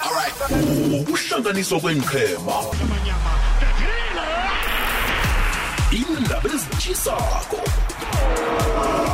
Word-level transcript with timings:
alright. 0.00 0.34
Ukuhlanganiswa 1.00 1.80
kwenqhema 1.80 2.52
indaba 5.92 6.50
ezitshisako 6.54 7.56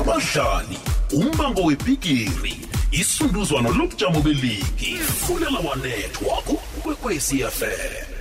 abadlali 0.01 0.79
umbango 1.12 1.62
webhigiri 1.64 2.67
isunduzwano 2.91 3.72
lobujamo 3.72 4.21
beligi 4.21 4.96
fulela 4.96 5.59
wanethwa 5.59 6.37
kukwekwecfm 6.42 8.19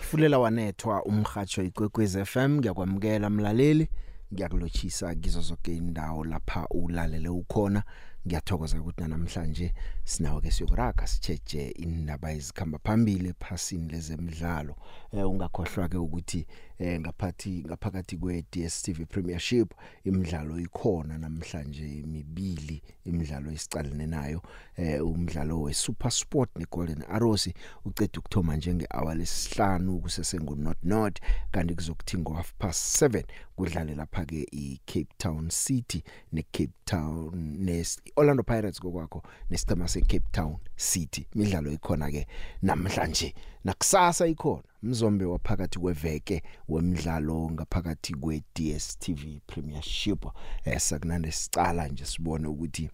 fulela 0.00 0.38
wanethwa 0.38 1.02
umhatsho 1.04 1.62
ikwekwezi 1.62 2.24
FM 2.24 2.58
ngiyakwamukela 2.58 3.30
mlaleli. 3.30 3.88
Ngiyakulotshisa 4.34 5.14
kizo 5.14 5.40
zonke 5.40 5.76
indawo 5.76 6.24
lapha 6.24 6.66
ulalele 6.70 7.28
ukhona. 7.28 7.82
Ngiyathokoza 8.30 8.80
ukuthi 8.80 9.02
namhlanje 9.08 9.74
sinawo 10.04 10.40
ke 10.40 10.50
siyokuraga 10.50 11.06
sicheje 11.06 11.74
indaba 11.82 12.32
ezikhamba 12.32 12.78
phambili 12.78 13.28
ephasini 13.34 13.90
lezemidlalo. 13.92 14.74
Eh 15.12 15.26
ungakhohlwa 15.30 15.88
ke 15.88 15.98
ukuthi 15.98 16.46
eh 16.80 17.00
ngaphathi 17.00 17.64
ngaphakathi 17.66 18.16
kwe 18.16 18.44
DStv 18.52 19.04
Premiership 19.08 19.74
imidlalo 20.04 20.58
ikhona 20.58 21.18
namhlanje 21.18 21.88
imibili 21.88 22.82
imidlalo 23.04 23.52
esicalene 23.52 24.06
nayo 24.06 24.42
eh 24.76 25.06
umdlalo 25.06 25.62
we 25.62 25.74
Super 25.74 26.10
Sport 26.10 26.50
ne 26.56 26.66
Golden 26.70 27.04
Arrows 27.08 27.50
ucede 27.84 28.18
ukuthoma 28.18 28.56
njenge 28.56 28.86
hour 28.94 29.14
lesihlanu 29.16 30.00
kusesengu 30.00 30.56
not 30.56 30.78
not 30.82 31.20
kanti 31.50 31.74
kuzokuthi 31.74 32.18
ngo 32.18 32.32
half 32.32 32.52
past 32.58 33.02
7 33.02 33.24
kudlale 33.56 33.94
lapha 33.94 34.24
ke 34.24 34.46
i 34.52 34.80
Cape 34.86 35.14
Town 35.18 35.50
City 35.50 36.02
ne 36.32 36.42
Cape 36.42 36.72
Town 36.84 37.56
ne 37.58 37.84
Orlando 38.16 38.42
Pirates 38.42 38.80
kokwakho 38.80 39.22
nesitama 39.50 39.88
se 39.88 40.00
Cape 40.00 40.28
Town 40.32 40.56
City. 40.76 41.26
Imidlalo 41.34 41.72
ikhona 41.72 42.10
ke 42.10 42.26
namhlanje 42.62 43.34
nakusasa 43.64 44.26
ikhona. 44.26 44.69
Mzombe 44.82 45.24
waphakathi 45.24 45.78
kweveke 45.78 46.42
wemidlalo 46.68 47.50
ngaphakathi 47.50 48.14
kwe 48.14 48.42
DStv 48.54 49.22
Premiership. 49.46 50.26
Esakunande 50.64 51.32
sicala 51.32 51.88
nje 51.88 52.04
sibone 52.04 52.48
ukuthi 52.48 52.90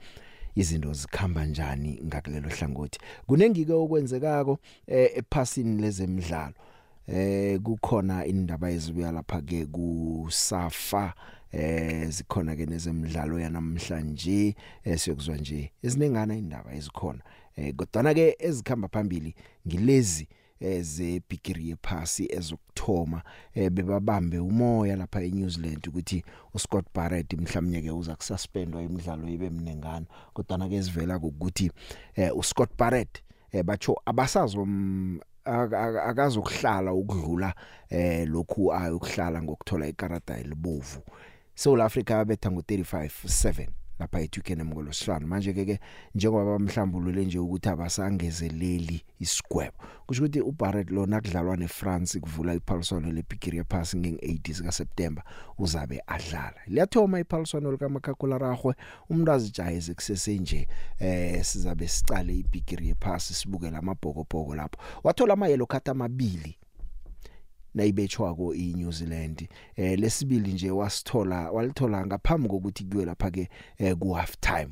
izinto 0.55 0.93
zikhamba 0.93 1.47
njani 1.47 2.01
ngakulelo 2.05 2.49
hlangothi. 2.49 2.99
Kunengike 3.27 3.73
okwenzekako 3.73 4.59
eh, 4.87 5.11
ephasini 5.15 5.83
lezemidlalo. 5.83 6.55
Eh 7.07 7.61
kukhona 7.61 8.27
indaba 8.27 8.71
ezibuya 8.71 9.13
lapha 9.13 9.41
ke 9.41 9.67
kusafa. 9.67 11.15
Eh 11.53 12.09
zikhona 12.09 12.57
ke 12.57 12.67
nezemidlalo 12.67 13.41
yanamhlanje 13.41 14.57
eh 14.85 14.99
siyokuzwa 14.99 15.37
nje 15.37 15.73
ezinengana 15.83 16.37
indaba 16.37 16.75
ezikhona. 16.75 17.23
Eh 17.57 17.75
kodwa 17.75 18.15
ke 18.15 18.37
ezikhamba 18.39 18.89
phambili 18.89 19.35
ngilezi 19.67 20.29
ezebhigiri 20.61 21.69
yephasi 21.69 22.29
ezokthoma 22.33 23.23
eh 23.55 23.71
bebabambe 23.71 24.39
umoya 24.39 24.97
lapha 24.97 25.23
eNew 25.23 25.49
Zealand 25.49 25.89
ukuthi 25.89 26.25
uScott 26.55 26.87
Barrett 26.95 27.33
mhlawumnye 27.33 27.83
ke 27.83 27.91
uza 27.91 28.17
kususpendwa 28.17 28.83
imidlalo 28.83 29.29
ibe 29.29 29.51
mnengana. 29.51 30.07
Kodwa 30.35 30.69
ke 30.69 30.83
sivela 30.83 31.17
ukuthi 31.17 31.71
eh 32.15 32.37
uScott 32.37 32.71
Barrett 32.79 33.23
eh 33.53 33.63
bacho 33.63 33.97
abasazo 34.07 34.67
akazokuhlala 35.45 36.93
ukudlula 36.93 37.55
eh 37.91 38.29
lokhu 38.29 38.73
ayokuhlala 38.73 39.43
ngokuthola 39.43 39.89
ikarata 39.89 40.39
elibovu. 40.39 41.03
South 41.55 41.81
Africa 41.81 42.25
betha 42.25 42.51
ngo35 42.51 43.09
7 43.25 43.86
lapha 43.99 44.21
eTukenham 44.21 44.69
ngolosihlanu 44.69 45.27
manje 45.27 45.53
ke 45.53 45.65
ke 45.65 45.81
njengoba 46.15 46.45
bamhlambulule 46.45 47.25
nje 47.25 47.39
ukuthi 47.39 47.69
abasangezeleli 47.69 49.03
isigwebo 49.21 49.77
kusho 50.07 50.23
ukuthi 50.23 50.41
uBarrett 50.41 50.91
lona 50.91 51.21
kudlalwa 51.21 51.57
neFrance 51.57 52.21
kuvula 52.21 52.55
iphaliswano 52.55 53.13
leBigiri 53.13 53.65
Pass 53.65 53.95
ngeng8 53.95 54.53
sika 54.53 54.73
September 54.73 55.25
uzabe 55.59 56.03
adlala. 56.07 56.61
Liyathoma 56.67 57.21
iphaliswano 57.21 57.73
likaMakhakhula 57.73 58.39
Ragwe 58.39 58.75
umuntu 59.11 59.33
azijayeze 59.33 59.95
kusese 59.95 60.39
nje 60.39 60.69
eh 60.99 61.45
sizabe 61.45 61.89
sicale 61.89 62.37
iBigiri 62.37 62.95
Pass 62.95 63.41
sibukela 63.41 63.79
amabhokobhoko 63.79 64.55
lapho. 64.55 64.81
Wathola 65.05 65.33
ama 65.33 65.49
yellow 65.49 65.67
card 65.67 65.89
amabili 65.89 66.59
nayibetshwako 67.77 68.55
iNew 68.55 68.91
Zealand. 68.91 69.49
Eh 69.77 69.99
lesibili 69.99 70.53
nje 70.53 70.71
wasithola 70.71 71.51
walithola 71.51 72.07
ngaphambi 72.07 72.49
kokuthi 72.49 72.85
kuwe 72.85 73.05
lapha 73.05 73.31
ke 73.31 73.49
eh, 73.79 73.97
ku 73.97 74.13
half 74.13 74.37
time 74.41 74.69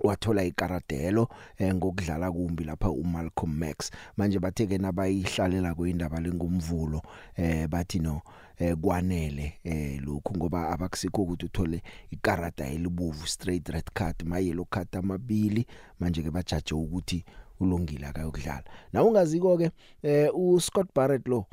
wathola 0.00 0.44
ikaradelo 0.44 1.28
eh, 1.58 1.74
ngokudlala 1.74 2.32
kumbi 2.32 2.64
lapha 2.64 2.90
uMalcolm 2.90 3.58
Max. 3.58 3.90
Manje 4.16 4.38
batheke 4.38 4.78
nabayihlalela 4.78 5.74
kuindaba 5.74 6.20
lengumvulo 6.20 7.02
eh 7.36 7.68
bathi 7.68 7.98
no 7.98 8.22
eh 8.58 8.76
kwanele 8.76 9.52
eh 9.64 10.00
lokhu 10.02 10.36
ngoba 10.36 10.68
abakusikho 10.68 11.22
ukuthi 11.22 11.46
uthole 11.46 11.82
ikarada 12.10 12.66
elibovu 12.66 13.26
straight 13.26 13.68
red 13.68 13.90
card 13.94 14.22
ma 14.24 14.38
yellow 14.38 14.64
card 14.64 14.96
amabili. 14.96 15.66
Manje 16.00 16.22
ke 16.22 16.30
bajaje 16.30 16.74
ukuthi 16.74 17.24
ulungile 17.60 18.06
akayokudlala. 18.06 18.64
Na 18.92 19.04
ungaziko 19.04 19.58
ke 19.58 19.70
eh 20.02 20.30
uScott 20.34 20.88
Barrett 20.94 21.28
lo 21.28 21.46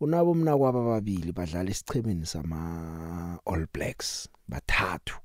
unabo 0.00 0.34
mna 0.34 0.58
kwaba 0.58 0.84
babili 0.84 1.32
badlala 1.32 1.70
isichemeni 1.70 2.26
sama 2.26 3.38
All 3.46 3.66
Blacks 3.72 4.28
bathathu 4.48 5.18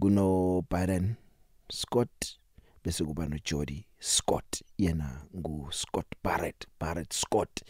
kuno 0.00 0.64
Biden 0.70 1.14
Scott 1.72 2.38
bese 2.84 3.04
kuba 3.04 3.26
no 3.26 3.38
Jody 3.44 3.84
Scott 3.98 4.62
yena 4.78 5.22
ngu 5.36 5.72
Scott 5.72 6.06
Barrett 6.24 6.66
Barrett 6.80 7.12
Scott. 7.14 7.62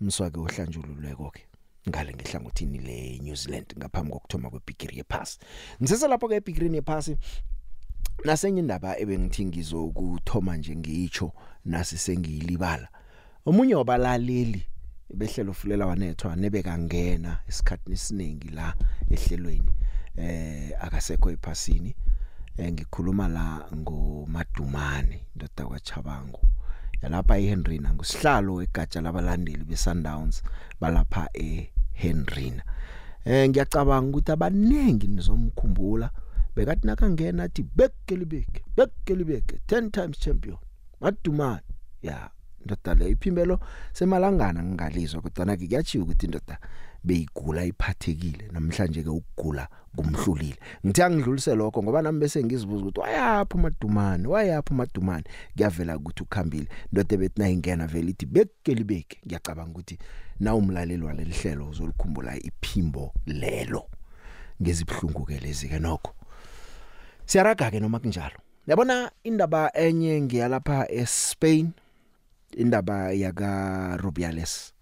Mswake 0.00 0.40
ohlanjululweko 0.40 1.30
ke 1.30 1.46
ngale 1.88 2.14
ngehlangothini 2.14 2.78
le 2.78 3.18
New 3.18 3.34
Zealand 3.34 3.74
ngaphambi 3.78 4.12
kokuthoma 4.12 4.50
kwebigiri 4.50 4.96
yepass 4.98 5.38
ngisese 5.82 6.08
lapho 6.08 6.28
ke 6.28 6.34
ebigiri 6.34 6.74
yepass 6.74 7.10
nasenye 8.24 8.60
indaba 8.60 8.98
ebengithi 8.98 9.44
ngizokuthoma 9.44 10.56
nje 10.56 10.76
ngiyitsho 10.76 11.32
nasi 11.64 11.98
sengiyilibala. 11.98 12.88
Omunye 13.46 13.74
wabalaleli 13.74 14.62
behlelo 15.14 15.52
fulela 15.52 15.86
wanethwa 15.86 16.36
nebekangena 16.36 17.40
esikhatini 17.48 17.94
esiningi 17.94 18.48
la 18.48 18.74
ehlelweni 19.10 19.72
eh 20.16 20.72
akasekho 20.80 21.30
ephasini. 21.30 21.94
Eh 22.56 22.72
ngikhuluma 22.72 23.28
la 23.28 23.66
ngomadumane 23.74 25.26
ndoda 25.36 25.66
kwaChabango 25.66 26.40
yalapha 27.02 27.38
eHenrina 27.38 27.94
ngusihlalo 27.94 28.62
egatsha 28.62 29.00
labalandeli 29.00 29.64
beSundowns 29.64 30.42
balapha 30.80 31.28
eHenrina. 31.34 32.62
Eh 33.24 33.48
ngiyacabanga 33.48 34.08
ukuthi 34.08 34.32
abanengi 34.32 35.06
nizomkhumbula 35.06 36.10
bekathi 36.54 36.86
nakangena 36.86 37.42
athi 37.42 37.62
bekelibeke 37.62 38.60
bekelibeke 38.76 39.60
10 39.66 39.90
times 39.90 40.18
champion 40.18 40.58
madumane. 41.00 41.62
Ya. 42.02 42.30
Ndoda 42.64 42.94
le 42.94 43.10
iphimbelo 43.10 43.60
semalangana 43.92 44.62
ngingalizwa 44.62 45.22
kodwa 45.22 45.44
na 45.46 45.56
kuyachiya 45.56 46.04
ukuthi 46.04 46.26
indoda 46.26 46.58
beyigula 47.04 47.64
iphathekile 47.64 48.48
namhlanje 48.52 49.02
ke 49.02 49.08
ukugula 49.08 49.68
kumhlulile. 49.96 50.56
Ngithi 50.86 51.02
angidlulise 51.02 51.54
lokho 51.54 51.82
ngoba 51.82 52.02
nami 52.02 52.20
bese 52.20 52.44
ngizibuza 52.44 52.82
ukuthi 52.82 53.00
wayapha 53.00 53.54
umadumane 53.54 54.28
wayapha 54.28 54.70
umadumane? 54.70 55.24
Kuyavela 55.56 55.96
ukuthi 55.96 56.22
ukhambile 56.22 56.68
ndoda 56.92 57.16
bethi 57.16 57.40
na 57.40 57.48
ingena 57.48 57.86
vele 57.86 58.10
ithi 58.10 58.26
bekeli 58.26 58.84
beke 58.84 59.18
ngiyacabanga 59.26 59.70
ukuthi 59.70 59.98
na 60.40 60.54
umlaleli 60.54 61.02
walelihlelo 61.02 61.68
uzolikhumbula 61.68 62.36
iphimbo 62.36 63.12
lelo. 63.26 63.84
Ngezibhlungu 64.62 65.24
ke 65.24 65.40
lezi 65.40 65.68
ke 65.68 65.78
nokho. 65.78 66.14
Siyaraga 67.26 67.70
ke 67.70 67.80
noma 67.80 67.98
kunjalo? 67.98 68.38
Yabona 68.66 69.10
indaba 69.24 69.72
enye 69.74 70.20
ngiyalapha 70.20 70.90
eSpain? 70.90 71.72
Indaba 72.56 73.12
yaka 73.12 73.96
Rubiales. 73.96 74.72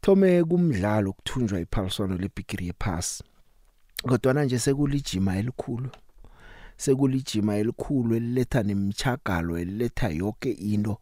Thome 0.00 0.44
kumdlalo 0.44 1.12
kuthunjwa 1.12 1.60
iphaliswano 1.60 2.16
leBigiri 2.16 2.66
yePass 2.66 3.22
kodwa 4.02 4.44
nje 4.44 4.58
sekulijima 4.58 5.36
elikhulu. 5.36 5.90
Sekulijima 6.76 7.56
elikhulu 7.56 8.14
eliletha 8.14 8.62
nemchagalo 8.62 9.58
eliletha 9.58 10.08
yonke 10.08 10.50
into 10.50 10.98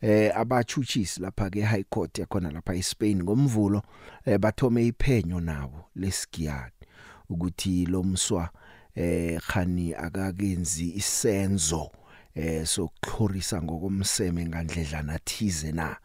eh 0.00 0.36
abachuchisi 0.36 1.20
lapha 1.20 1.50
ke 1.50 1.62
High 1.62 1.84
Court 1.84 2.18
yakhona 2.18 2.50
lapha 2.50 2.74
eSpain. 2.74 3.22
Ngomvulo 3.22 3.82
eh, 4.24 4.38
bathome 4.38 4.86
iphenyo 4.86 5.40
nabo 5.40 5.84
lesigiyani 5.96 6.72
ukuthi 7.28 7.86
lo 7.86 8.02
mswa 8.02 8.50
eh 8.94 9.40
khani 9.40 9.94
akakenzi 9.94 10.92
isenzo. 10.96 11.90
Eh 12.34 12.66
sokuxhorisa 12.66 13.62
ngokomseme 13.62 14.46
ngandledlana 14.46 15.18
thize 15.18 15.72
na? 15.72 15.96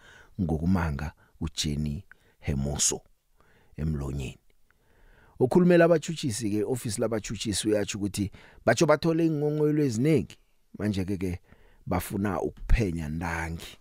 Ngokumanga 0.41 1.11
uJenny 1.41 2.03
Hemoso 2.39 3.01
emlonyeni. 3.77 4.37
Ukhulumela 5.39 5.85
abachuchisi 5.85 6.49
ke 6.49 6.63
office 6.63 7.01
labachuchisi 7.01 7.67
uyathi 7.67 7.97
ukuthi 7.97 8.31
batsho 8.65 8.85
bathole 8.85 9.25
ingongoyilo 9.25 9.83
eziningi. 9.83 10.37
Manje 10.79 11.05
ke 11.05 11.17
ke 11.17 11.39
bafuna 11.85 12.41
ukuphenya 12.41 13.09
ndangi 13.09 13.77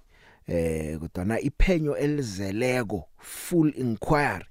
eh 0.47 0.99
kodwa 0.99 1.41
iphenyo 1.41 1.97
elizeleko 1.97 3.09
full 3.19 3.73
inquiry 3.77 4.45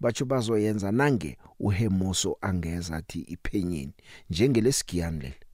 batsho 0.00 0.24
bazoyenza 0.24 0.92
nange 0.92 1.38
uHemoso 1.60 2.38
angeza 2.40 2.96
athi 2.96 3.20
iphenyeni. 3.20 3.92
Njengelesigiyan 4.30 5.18
leli. 5.20 5.47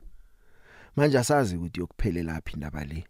Manje 0.96 1.18
asazi 1.18 1.56
ukuthi 1.56 1.80
yokuphelela 1.80 2.32
laphi 2.32 2.54
indaba 2.54 2.84
le. 2.84 3.04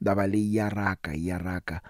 Indaba 0.00 0.26
le 0.26 0.38
iyaraga 0.38 1.14
iyaraga 1.14 1.80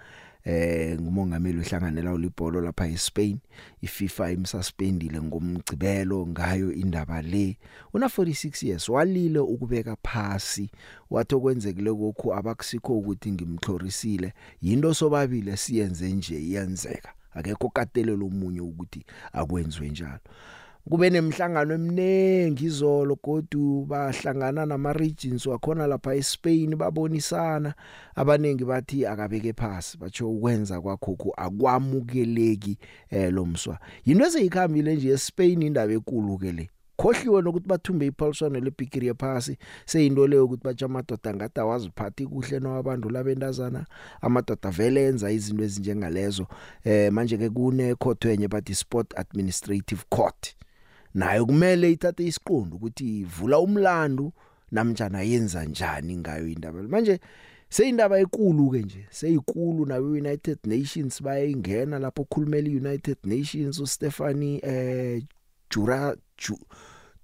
eh 0.43 0.99
ngumongameli 0.99 1.59
ohlanganela 1.59 2.13
ulibholo 2.13 2.61
lapha 2.61 2.87
eSpain. 2.87 3.39
iFIFA 3.81 4.31
imsuspendile 4.31 5.21
ngomgcibelo 5.21 6.27
ngayo 6.27 6.73
indaba 6.73 7.21
le. 7.21 7.57
Una 7.93 8.07
46 8.07 8.67
years 8.67 8.89
walile 8.89 9.39
ukubeka 9.39 9.97
phasi. 10.03 10.71
Wathi 11.09 11.35
okwenzekile 11.35 11.89
lokhu 11.89 12.33
abakusikho 12.33 12.97
ukuthi 12.97 13.31
ngimhlorisile 13.31 14.33
yinto 14.61 14.93
sobabile 14.93 15.57
siyenze 15.57 16.11
nje 16.11 16.39
iyenzeka. 16.39 17.13
Akekho 17.33 17.69
katelelo 17.69 18.25
omunye 18.25 18.61
ukuthi 18.61 19.05
akwenziwe 19.33 19.89
njalo. 19.89 20.19
Kube 20.89 21.09
nemhlangano 21.09 21.73
eminengi 21.73 22.65
izolo 22.65 23.17
godu 23.23 23.85
bahlangana 23.85 24.65
nama 24.65 24.93
regions 24.93 25.45
wakhona 25.45 25.87
lapha 25.87 26.15
eSpain 26.15 26.75
babonisana. 26.75 27.73
Abanengi 28.15 28.65
bathi 28.65 29.05
akabeke 29.05 29.53
phasi 29.53 29.97
batsho 29.97 30.31
ukwenza 30.31 30.81
kwakhokho 30.81 31.33
akwamukeleki 31.37 32.77
eh 33.09 33.33
lomswa 33.33 33.79
yinto 34.05 34.25
eseyikhambile 34.25 34.95
nje 34.95 35.09
eSpain 35.09 35.61
indaba 35.61 35.93
enkulu 35.93 36.37
ke 36.37 36.51
le. 36.51 36.69
Khohliwe 36.97 37.41
nokuthi 37.41 37.67
bathumbe 37.67 38.05
iphaliswano 38.05 38.59
lebhigiri 38.59 39.07
yephasi 39.07 39.57
seyinto 39.85 40.27
leyo 40.27 40.45
ukuthi 40.45 40.63
batsha 40.63 40.85
amadoda 40.85 41.33
ngathi 41.33 41.59
awaziphathi 41.59 42.27
kuhle 42.27 42.59
nabantu 42.59 43.09
labendazana 43.09 43.85
amadoda 44.21 44.71
vele 44.71 45.07
enza 45.07 45.31
izinto 45.31 45.63
ezinjengalezo. 45.63 46.47
Eh 46.83 47.11
manje 47.11 47.37
ke 47.37 47.49
kune 47.49 47.95
court 47.95 48.25
enye 48.25 48.47
bathi 48.47 48.75
sport 48.75 49.19
administrative 49.19 50.03
court. 50.09 50.55
Nayo 51.13 51.45
kumele 51.45 51.91
ithathe 51.91 52.25
isiqondo 52.25 52.75
ukuthi 52.75 53.19
ivula 53.19 53.59
umlando 53.59 54.33
namjana 54.71 55.21
yenza 55.21 55.65
njani 55.65 56.17
ngayo 56.17 56.47
indaba 56.47 56.83
manje 56.83 57.19
seyindaba 57.69 58.19
enkulu 58.19 58.69
ke 58.71 58.79
nje 58.81 59.07
seyikulu 59.09 59.85
nawe 59.85 60.19
United 60.19 60.59
Nations 60.65 61.23
bayingena 61.23 61.99
lapho 61.99 62.23
khulumela 62.23 62.69
United 62.69 63.17
Nations 63.23 63.79
uStephanie 63.79 64.59
eh 64.63 65.23
Jura 65.71 66.15
Ju, 66.37 66.57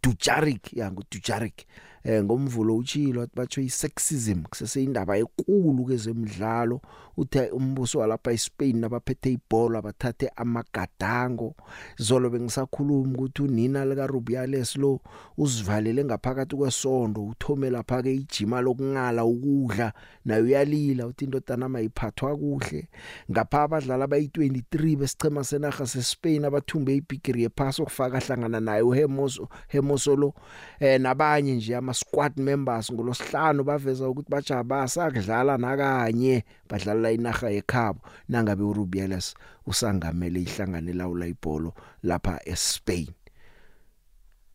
Dujarik 0.03 0.73
ya 0.73 0.91
nguDujarik 0.91 1.65
eh 2.07 2.23
ngomvulo 2.23 2.77
wathi 2.77 3.13
batho 3.35 3.61
isexism 3.61 4.43
kusese 4.49 4.83
indaba 4.83 5.17
enkulu 5.17 5.85
kezemidlalo 5.85 6.81
uthe 7.17 7.49
umbuso 7.49 7.99
walapha 7.99 8.31
eSpain 8.31 8.79
nabaphethe 8.79 9.31
ibhola 9.31 9.81
bathathe 9.81 10.29
amagadango. 10.35 11.55
Zolo 11.97 12.29
bengisakhuluma 12.29 13.13
ukuthi 13.13 13.41
unina 13.41 13.85
lika 13.85 14.07
Rubiales 14.07 14.75
lo 14.75 14.99
usivalele 15.37 16.05
ngaphakathi 16.05 16.55
kwesondo 16.55 17.25
uthome 17.25 17.69
lapha 17.69 18.03
ke 18.03 18.15
ijima 18.15 18.61
lokungala 18.61 19.25
ukudla 19.25 19.93
nayo 20.25 20.43
uyalila 20.43 21.07
uthi 21.07 21.25
indodana 21.25 21.69
mayiphathwa 21.69 22.37
kuhle. 22.37 22.87
Ngapha 23.31 23.63
abadlali 23.63 24.03
abayi23 24.03 24.95
besichema 24.95 25.43
senaga 25.43 25.87
seSpain 25.87 26.45
abathumbe 26.45 26.95
ibigiri 26.95 27.43
yephasi 27.43 27.81
okufaka 27.81 28.19
hlangana 28.19 28.59
naye 28.59 28.81
uHemoso 28.81 29.49
Hemosolo 29.67 30.33
eh 30.79 31.01
nabanye 31.01 31.55
nje 31.55 31.75
ama 31.75 31.96
squad 31.99 32.37
members 32.37 32.91
ngolosihlanu 32.91 33.63
baveza 33.63 34.09
ukuthi 34.09 34.29
bajaba 34.29 34.87
sakudlala 34.87 35.57
nakanye 35.57 36.43
badlala 36.69 37.11
inaga 37.11 37.49
yekhabo. 37.49 37.99
Nangabe 38.29 38.63
uRubiales 38.63 39.35
usangamele 39.65 40.41
ihlangane 40.41 40.93
lawula 40.93 41.27
ibhola 41.27 41.71
lapha 42.03 42.39
eSpain. 42.45 43.07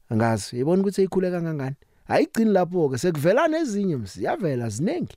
Angazi 0.08 0.56
yibona 0.56 0.82
ukuthi 0.82 1.00
eyikhule 1.00 1.30
kangangani? 1.30 1.76
Ayigcini 2.08 2.50
lapho 2.50 2.88
ke 2.88 2.98
sekuvela 2.98 3.48
nezinye 3.48 3.96
msiyavela 3.96 4.68
ziningi. 4.68 5.16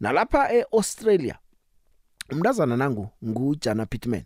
Nalapha 0.00 0.52
eAustralia 0.52 1.38
umntazana 2.32 2.76
nangu 2.76 3.08
nguJana 3.24 3.86
Pittman. 3.86 4.24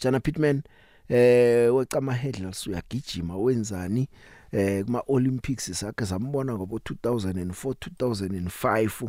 Jana 0.00 0.20
Pittman 0.20 0.62
eh 1.08 1.74
wecama 1.74 2.14
headless 2.14 2.66
uyagijima 2.66 3.36
wenzani? 3.36 4.08
Eh 4.52 4.84
kuma 4.84 5.02
Olympics 5.08 5.80
sakhe 5.80 6.06
sambona 6.06 6.54
ngobo 6.54 6.76
2004 6.76 7.72
2005 8.00 9.08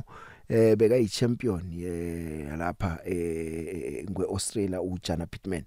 eh 0.50 0.76
beka 0.78 0.96
yi 0.96 1.08
champion 1.08 1.62
eh 1.74 2.58
lapha 2.58 3.00
eh 3.06 4.06
ngwe 4.10 4.26
Australia 4.26 4.82
uJana 4.82 5.26
Pittman. 5.26 5.64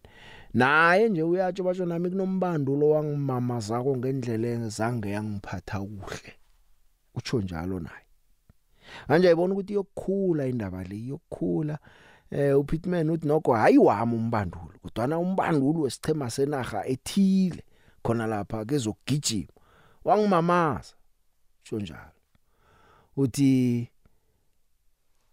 Naye 0.54 1.08
nje 1.08 1.22
uyatsho 1.22 1.64
basho 1.64 1.86
nami 1.86 2.10
kunombandulo 2.10 2.90
wangimama 2.90 3.60
zako 3.60 3.96
ngendlela 3.96 4.48
ezange 4.48 5.10
yangiphatha 5.10 5.80
kuhle. 5.80 6.32
Utsho 7.14 7.40
njalo 7.40 7.80
naye. 7.80 8.04
Manje 9.08 9.26
ayibona 9.26 9.54
ukuthi 9.54 9.74
yokukhula 9.74 10.46
indaba 10.46 10.84
le 10.84 11.06
yokukhula 11.06 11.78
eh 12.30 12.58
uPittman 12.58 13.10
uthi 13.10 13.26
nokho 13.26 13.52
hayi 13.52 13.78
wami 13.78 14.14
umbandulo 14.14 14.74
kodwa 14.82 15.18
umbandulo 15.18 15.80
wesichema 15.80 16.30
senaga 16.30 16.86
ethile 16.86 17.62
khona 18.02 18.26
lapha 18.26 18.64
kezokugijima. 18.64 19.48
Wangimamaza 20.04 20.94
sho 21.62 21.80
njalo. 21.80 22.10
Uthi 23.16 23.88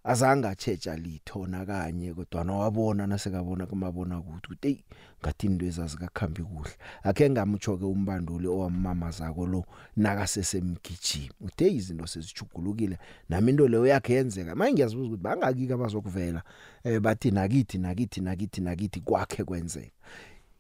azange 0.04 0.48
achecha 0.48 0.96
litho 0.96 1.48
nakanye 1.48 2.14
kodwa 2.14 2.44
nawabona 2.44 3.08
nasekabona 3.08 3.66
kumabona 3.66 4.20
ukuthi 4.20 4.58
hey 4.62 4.78
ngathi 5.22 5.48
into 5.48 5.66
ezazikakhambi 5.66 6.44
kuhle. 6.44 6.76
Akhe 7.04 7.30
ngamtsho 7.30 7.78
ke 7.78 7.86
umbanduli 7.86 8.48
owamamazako 8.48 9.46
lo 9.46 9.66
nakasesemgijima 9.96 11.34
uthe 11.42 11.68
izinto 11.72 12.08
sezijugulukile 12.08 12.98
nami 13.30 13.52
into 13.52 13.68
leyo 13.68 13.86
yakhe 13.86 14.14
yenzeka. 14.14 14.56
Manje 14.56 14.74
ngiyazibuza 14.74 15.08
ukuthi 15.08 15.24
bangakike 15.24 15.74
abazokuvela? 15.74 16.42
Eh 16.84 17.00
bathi 17.00 17.32
nakithi 17.32 17.78
nakithi 17.78 18.22
nakithi 18.22 18.62
nakithi 18.62 19.00
kwakhe 19.02 19.44
kwenzeka. 19.44 19.98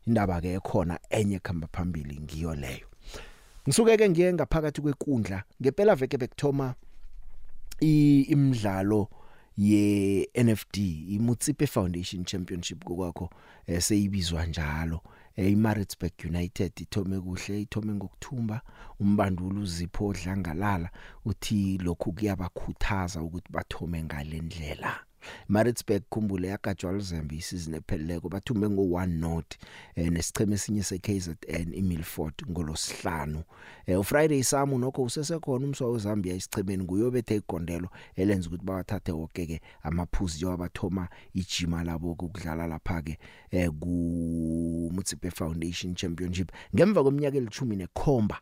Indaba 0.07 0.41
ke 0.41 0.53
ekhona 0.53 0.99
enye 1.09 1.39
khamba 1.39 1.67
phambili 1.67 2.19
ngiyo 2.21 2.55
leyo. 2.55 2.90
Ngisuke 3.67 3.97
ke 3.97 4.09
ngiye 4.09 4.33
ngaphakathi 4.33 4.81
kwenkundla 4.81 5.43
ngempela 5.61 5.95
veke 5.95 6.17
bekthoma 6.17 6.75
imidlalo 7.79 9.09
ye 9.57 10.29
NFD 10.35 10.77
iMutsipe 11.15 11.67
Foundation 11.67 12.25
Championship 12.25 12.83
kokwakho 12.83 13.29
eh, 13.67 13.81
seyibizwa 13.81 14.45
njalo. 14.45 15.01
Eh, 15.35 15.51
iMaritzburg 15.51 16.13
United 16.25 16.71
ithome 16.81 17.19
kuhle 17.19 17.61
ithome 17.61 17.93
ngokuthumba 17.93 18.61
umbandulu 18.99 19.61
uzipho 19.61 20.13
dlangalala 20.13 20.89
uthi 21.25 21.77
lokhu 21.77 22.13
kuyabakhuthaza 22.13 23.21
ukuthi 23.21 23.51
bathome 23.51 24.03
ngalendlela 24.03 25.10
Maritzburg 25.47 26.03
khumbule 26.09 26.47
yakajwa 26.47 26.91
Luzembe 26.91 27.35
isizini 27.35 27.77
epheleleko 27.77 28.29
bathumbe 28.29 28.67
ngo1 28.67 29.07
note 29.07 29.57
eh, 29.95 30.11
nesicheme 30.11 30.55
esinye 30.55 30.83
seKZN 30.83 31.73
iMilford 31.73 32.33
ngolosihlanu 32.49 33.43
eh, 33.85 33.99
uFriday 33.99 34.43
Samu 34.43 34.79
nokho 34.79 35.03
usesekhona 35.03 35.65
umswa 35.65 35.91
weZambia 35.91 36.35
isichemeni 36.35 36.85
kuyobethe 36.85 37.35
igondelo 37.35 37.89
elenza 38.15 38.47
ukuthi 38.47 38.65
bawathathe 38.65 39.11
wonke 39.11 39.45
ke 39.45 39.61
amaphuzu 39.83 40.45
yowabathoma 40.45 41.07
ijima 41.33 41.83
labo 41.83 42.11
ukudlala 42.11 42.67
lapha 42.67 43.01
ke 43.01 43.17
eh, 43.51 43.69
ku 43.79 44.89
Mutsipe 44.91 45.31
Foundation 45.31 45.95
Championship. 45.95 46.51
Ngemva 46.75 47.03
kweminyaka 47.03 47.37
elithumi 47.37 47.75
nekhomba 47.75 48.41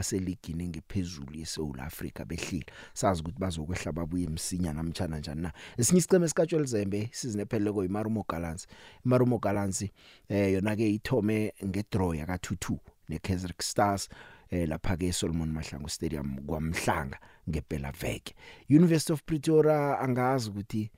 baseligini 0.00 0.68
ngephezulu 0.68 1.34
yeSouth 1.34 1.80
Africa 1.80 2.24
behlile. 2.24 2.66
Sazi 2.94 3.20
ukuthi 3.20 3.38
bazokwehla 3.38 3.92
babuye 3.92 4.24
emsinya 4.24 4.72
namtjana 4.72 5.18
njani 5.18 5.42
na. 5.42 5.52
Esinye 5.78 5.98
isiceme 5.98 6.28
sikatshwe 6.28 6.58
Lizembe 6.58 7.08
sizine 7.12 7.44
pheleko 7.44 7.84
iMarumo 7.84 8.24
Gallants 8.28 8.66
iMarumo 9.06 9.38
Gallants 9.38 9.82
eh 10.28 10.52
yona 10.52 10.76
ke 10.76 10.94
ithome 10.94 11.52
ngedraw 11.64 12.14
yaka 12.14 12.36
22 12.36 12.78
neKaizer 13.08 13.52
Stars 13.58 14.08
eh 14.50 14.68
lapha 14.68 14.96
ke 14.96 15.12
Solomon 15.12 15.52
Mahlangu 15.52 15.88
Stadium 15.88 16.38
kwamhlanga 16.46 17.18
ngempela 17.48 17.92
veke 17.92 18.34
University 18.70 19.12
of 19.12 19.22
Pretoria 19.22 19.98
angazi 19.98 20.50
ukuthi 20.50 20.90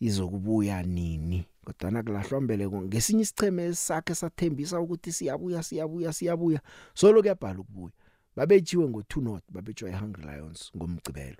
izokubuya 0.00 0.82
nini 0.82 1.46
kodwa 1.64 2.02
kulahlwa 2.02 2.40
mbeleko 2.40 2.82
ngesinye 2.82 3.22
isicheme 3.22 3.74
sakhe 3.74 4.14
sathembisa 4.14 4.80
ukuthi 4.80 5.12
siyabuya 5.12 5.62
siyabuya 5.62 6.12
siyabuya. 6.12 6.60
Solo 6.94 7.20
kuyabhala 7.20 7.60
ukubuya. 7.60 7.92
Babejiwe 8.36 8.86
ngo2 8.86 9.22
not 9.22 9.42
babejwa 9.50 9.90
eHungry 9.90 10.24
Lions 10.24 10.70
ngomgcibelo 10.76 11.36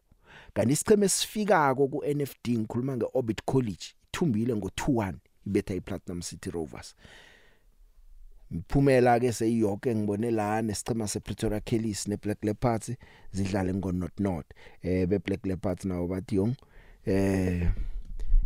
kanti 0.54 0.72
isicheme 0.72 1.06
esifikako 1.06 1.88
ku 1.88 2.04
NFD 2.16 2.48
ngikhuluma 2.48 2.96
ngeOrbit 2.96 3.42
College 3.44 3.84
ithumbile 4.12 4.54
ngo2-1 4.54 5.14
ibetha 5.46 5.74
iPlatinum 5.74 6.22
City 6.22 6.50
Rovers. 6.50 6.94
Mphumela 8.50 9.20
ke 9.20 9.32
seyiyonke 9.32 9.94
ngibone 9.94 10.30
la 10.30 10.62
nesichema 10.62 11.08
sePretoria 11.08 11.60
Kellys 11.60 12.08
neBlack 12.08 12.44
Leopards 12.44 12.92
zidlale 13.32 13.74
ngo 13.74 13.92
not 13.92 14.20
not 14.20 14.46
eh 14.82 15.08
beBlack 15.08 15.46
Leopards 15.46 15.84
nawo 15.84 16.06
bathi 16.08 16.36
yong 16.36 16.54
eh 17.06 17.70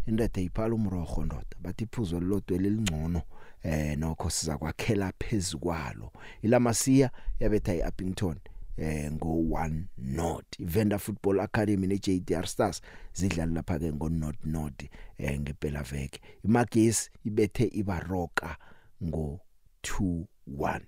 indoda 0.06 0.40
iphala 0.40 0.74
umrogo 0.74 1.24
ndoda. 1.24 1.56
Bathi 1.60 1.84
iphuzo 1.84 2.20
lilodwe 2.20 2.58
lelingcono 2.58 3.22
eh 3.66 3.98
nokho 3.98 4.30
siza 4.30 4.58
kwakhela 4.58 5.12
phezukwalo 5.18 6.12
ilamasiya 6.42 7.10
yabetha 7.40 7.74
iAppington 7.74 8.36
eh 8.76 9.12
ngo 9.12 9.28
1 9.28 9.82
not 9.98 10.44
Venda 10.58 10.98
Football 10.98 11.40
Academy 11.40 11.86
ne 11.86 11.98
JDR 11.98 12.46
Stars 12.46 12.82
zidlala 13.12 13.52
lapha 13.52 13.78
ke 13.78 13.92
ngo 13.92 14.08
not 14.08 14.36
not 14.44 14.82
eh 15.18 15.40
ngempela 15.40 15.82
veke 15.82 16.20
iMagesi 16.44 17.10
ibethe 17.24 17.64
iBaroka 17.64 18.56
ngo 19.04 19.40
2-1 19.82 20.80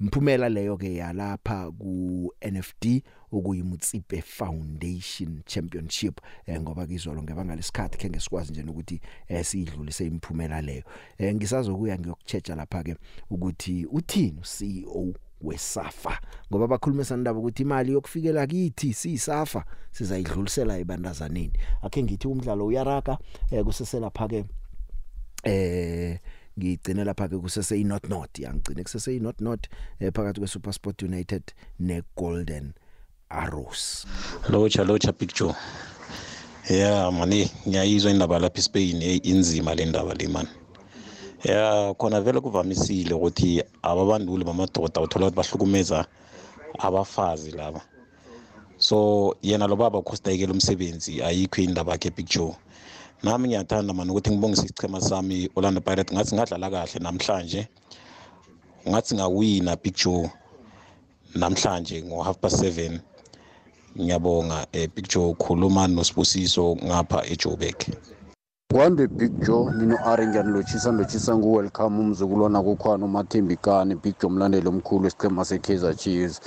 Mphumela 0.00 0.48
leyo 0.48 0.76
ke 0.76 0.94
yalapha 0.94 1.70
ku 1.70 2.32
NFD 2.42 3.02
okuyimutsipe 3.32 4.22
Foundation 4.22 5.42
Championship 5.46 6.20
eh 6.46 6.60
ngoba 6.60 6.86
kizolo 6.86 7.22
ngebanga 7.22 7.56
lesikhathi 7.56 7.98
ke 7.98 8.10
ngesikwazi 8.10 8.52
nje 8.52 8.62
ukuthi 8.62 9.00
eh 9.28 9.44
sidlulise 9.44 10.06
imphumela 10.06 10.62
leyo. 10.62 10.82
Eh 11.18 11.34
ngisazokuya 11.34 11.98
ngiyokuchecha 11.98 12.54
lapha 12.54 12.82
ke 12.82 12.96
ukuthi 13.30 13.86
uthini 13.86 14.40
CEO 14.42 15.14
wesafa 15.42 16.20
ngoba 16.50 16.66
bakhulumisa 16.66 17.14
indaba 17.14 17.38
ukuthi 17.38 17.62
imali 17.62 17.92
yokufikela 17.92 18.46
kithi 18.46 18.94
sisafa 18.94 19.64
sizayidlulisela 19.90 20.78
ebandazaneni 20.78 21.52
akhe 21.82 22.02
ngithi 22.02 22.28
umdlalo 22.28 22.66
uyaraka 22.66 23.18
eh 23.50 23.64
kusesela 23.64 24.10
phake 24.10 24.44
eh 25.44 26.18
ngigcine 26.58 27.04
lapha 27.04 27.28
ke 27.28 27.38
kusese 27.38 27.80
i 27.80 27.84
not 27.84 28.08
not 28.08 28.38
yangigcine 28.38 28.82
kusese 28.82 29.16
i 29.16 29.20
not 29.20 29.40
not 29.40 29.66
eh, 30.00 30.12
phakathi 30.12 30.40
kwe 30.40 30.48
SuperSport 30.48 31.02
United 31.02 31.42
ne 31.80 32.02
Golden 32.16 32.72
Arrows 33.28 34.06
locha 34.50 34.84
locha 34.84 35.12
joe. 35.34 35.54
Ya 36.70 37.10
mani 37.10 37.50
ngiyayizwa 37.68 38.10
indaba 38.10 38.38
lapha 38.38 38.58
eSpain 38.58 39.02
inzima 39.22 39.74
le 39.74 39.84
ndaba 39.84 40.14
le 40.14 40.28
man 40.28 40.46
ya 41.44 41.94
khona 41.94 42.20
vele 42.20 42.40
kuvamisile 42.40 43.14
ukuthi 43.14 43.62
ababanduli 43.82 44.44
bamadoda 44.44 45.00
uthola 45.00 45.26
ukuthi 45.26 45.36
bahlukumeza 45.36 46.06
abafazi 46.78 47.50
laba. 47.50 47.80
So 48.78 49.36
yena 49.42 49.66
lo 49.66 49.76
baba 49.76 50.02
khostayekela 50.02 50.52
umsebenzi 50.52 51.22
ayikho 51.22 51.62
indaba 51.62 51.92
yakhe 51.92 52.22
joe. 52.22 52.56
Nami 53.22 53.48
ngiyathanda 53.48 53.92
mani 53.94 54.10
ukuthi 54.10 54.30
ngibongise 54.30 54.64
isichema 54.64 55.00
sami 55.00 55.50
Orlando 55.56 55.80
Pirates 55.80 56.12
ngathi 56.14 56.34
ngadlala 56.34 56.70
kahle 56.70 56.98
namhlanje. 57.00 57.68
Ngathi 58.88 59.14
ngawina 59.14 59.76
big 59.76 59.94
joe 59.94 60.30
namhlanje 61.34 62.02
ngo 62.02 62.22
half 62.22 62.38
past 62.38 62.62
7 62.62 62.98
ngiyabonga 63.98 64.66
eh, 64.72 64.88
big 64.94 65.08
joe 65.08 65.34
khuluma 65.34 65.86
nosibusiso 65.86 66.76
ngapha 66.84 67.26
ejoburg. 67.26 67.76
Kwande 68.72 69.06
big 69.06 69.32
joe 69.46 69.72
nino 69.72 69.98
ari 70.04 70.26
ngiyanilotshisa 70.26 70.92
nilotshisa 70.92 71.36
ngu-welcome 71.36 72.00
umzukulwana 72.00 72.62
kukhwana 72.62 73.04
umathembikane 73.04 73.94
big 73.94 74.14
joe 74.20 74.30
mlandeli 74.30 74.68
omkhulu 74.68 75.04
wesichema 75.04 75.44
se-kaizer 75.44 75.96
chiefs. 75.96 76.40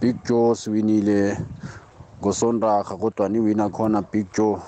Big 0.00 0.16
joe 0.28 0.54
siwinile 0.54 1.38
ngosondarha 2.20 2.96
kodwa 2.96 3.28
niwina 3.28 3.68
khona 3.68 4.02
big 4.02 4.26
joe. 4.36 4.58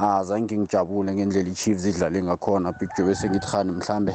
Ah 0.00 0.24
zange 0.24 0.56
ngijabule 0.56 1.12
ngendlela 1.14 1.48
i-chiefs 1.48 1.84
idlale 1.84 2.22
ngakhona. 2.22 2.72
Big 2.72 2.88
joe 2.96 3.06
bese 3.06 3.28
ngithi 3.28 3.46
hani 3.46 3.72
mhlambe 3.72 4.14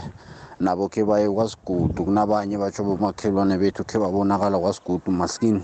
nabo 0.59 0.89
khe 0.89 1.03
baye 1.05 1.29
kwasigudu 1.29 2.05
kunabanye 2.05 2.57
batsho 2.57 2.83
bomakhelwane 2.83 3.57
bethu 3.57 3.83
khe 3.85 3.99
babonakala 3.99 4.57
kwasigudu 4.59 5.11
maskini 5.11 5.63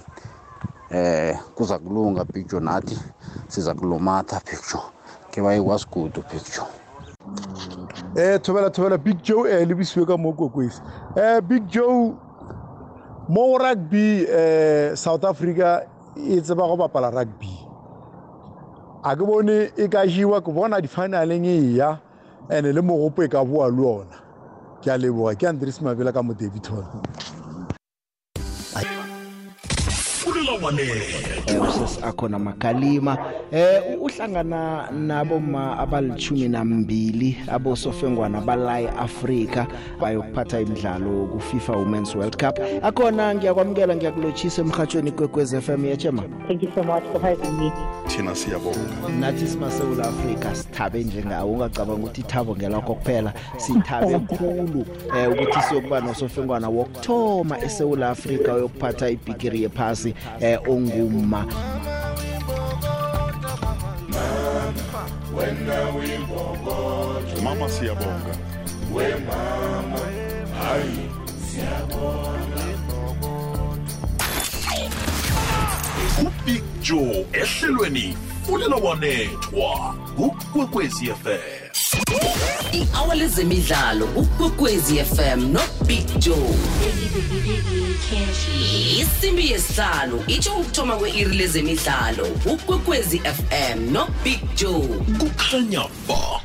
eh 0.92 1.40
kuza 1.56 1.80
kulunga 1.80 2.26
big 2.26 2.48
joe 2.48 2.60
nathi 2.60 2.98
siza 3.48 3.74
kulomatha 3.74 4.42
big 4.46 4.60
joe. 4.72 4.84
Ke 5.32 5.42
baye 5.42 5.62
kwasigudu 5.62 6.24
big 6.30 6.44
joe. 6.54 6.70
Eh 8.16 8.40
thobela 8.42 8.70
thobela 8.70 8.98
big 8.98 9.24
joe 9.24 9.50
eh 9.50 9.68
lebisiwe 9.68 10.06
ka 10.06 10.18
mo 10.18 10.34
kokwesi 10.34 10.82
eh 11.16 11.42
big 11.42 11.66
joe 11.68 12.14
mo 13.30 13.58
rugby 13.58 14.28
eh 14.30 14.96
south 14.96 15.24
africa 15.26 15.82
e 16.16 16.42
tseba 16.42 16.68
go 16.68 16.78
bapala 16.78 17.10
rugby. 17.10 17.61
A 19.04 19.16
ke 19.16 19.26
bone 19.26 19.72
e 19.78 19.88
ka 19.88 20.06
jiwa 20.08 20.42
ke 20.42 20.52
bona 20.54 20.82
di-finaleng 20.82 21.46
e 21.46 21.76
ya 21.78 21.98
and-e 22.50 22.72
le 22.74 22.82
mogopo 22.82 23.24
e 23.24 23.28
ka 23.28 23.44
boa 23.44 23.70
le 23.70 23.82
ona. 23.82 24.18
Ke 24.82 24.90
a 24.94 24.98
leboga 24.98 25.36
ke 25.36 25.48
andres 25.48 25.80
mabela 25.82 26.14
ka 26.14 26.22
mo 26.22 26.34
davidton 26.34 26.86
usesi 31.62 32.00
akhona 32.04 32.40
magalima 32.40 33.18
eh 33.52 33.82
uhlangana 34.02 34.92
nabo 34.92 35.40
ma 35.40 35.78
abalithumi 35.80 36.48
nambili 36.48 37.38
abosofengwana 37.48 38.42
balayi 38.42 38.88
Africa 38.88 39.66
bayokuphatha 40.00 40.62
imidlalo 40.62 41.28
ku 41.32 41.40
FIFA 41.40 41.74
Women's 41.74 42.16
World 42.16 42.38
Cup. 42.38 42.60
Akhona 42.82 43.36
ngiyakwamukela 43.36 43.96
ngiyakulochisa 43.96 44.62
emhathweni 44.62 45.12
kwekwez 45.12 45.56
FM 45.60 45.86
yachema 45.86 46.24
Thank 46.48 46.64
you 46.64 46.72
so 46.76 46.84
much 46.84 47.04
for 47.12 47.22
having 47.22 47.52
me. 47.60 47.72
thina 48.08 48.36
siyabonga. 48.36 48.80
Nathi 49.20 49.48
simasewula 49.48 50.08
Africa 50.08 50.56
sithabe 50.56 51.04
njengawo 51.04 51.52
ungacabanga 51.52 51.94
ukuthi 51.94 52.22
ithabo 52.22 52.56
ngelakho 52.56 52.94
kuphela 52.96 53.34
sithabe 53.58 54.20
khulu 54.20 54.86
eh 55.18 55.32
ukuthi 55.32 55.62
siyokuba 55.70 56.02
nosofengwana 56.02 56.70
wokthoma 56.70 57.60
eSouth 57.64 58.04
Africa 58.04 58.50
uyokuphatha 58.56 59.10
ibhigiri 59.10 59.64
yephasi. 59.64 60.14
Eh 60.42 60.60
onguma 60.68 61.46
mama 67.44 67.70
siyabonga. 67.70 68.36
Ubig 76.22 76.64
joe 76.82 77.26
ehlelweni 77.34 78.18
fulela 78.46 78.76
wanethwa 78.76 79.96
kukwekwezi 80.16 81.06
fm 81.06 81.61
i-hour 82.74 83.16
lezemidlalo 83.16 84.06
ukwekwezi 84.06 84.98
fm 85.06 85.52
nobig 85.52 86.06
joe. 86.20 86.56
Isimbi 89.02 89.52
yesihlanu 89.52 90.24
itsho 90.28 90.56
ukuthoma 90.56 90.96
kwe-iri 90.98 91.38
lezemidlalo 91.38 92.28
ukwekwezi 92.54 93.20
fm 93.20 93.92
nobig 93.92 94.40
joe. 94.56 94.88
Kukhanya 95.20 95.84
ba. 96.08 96.42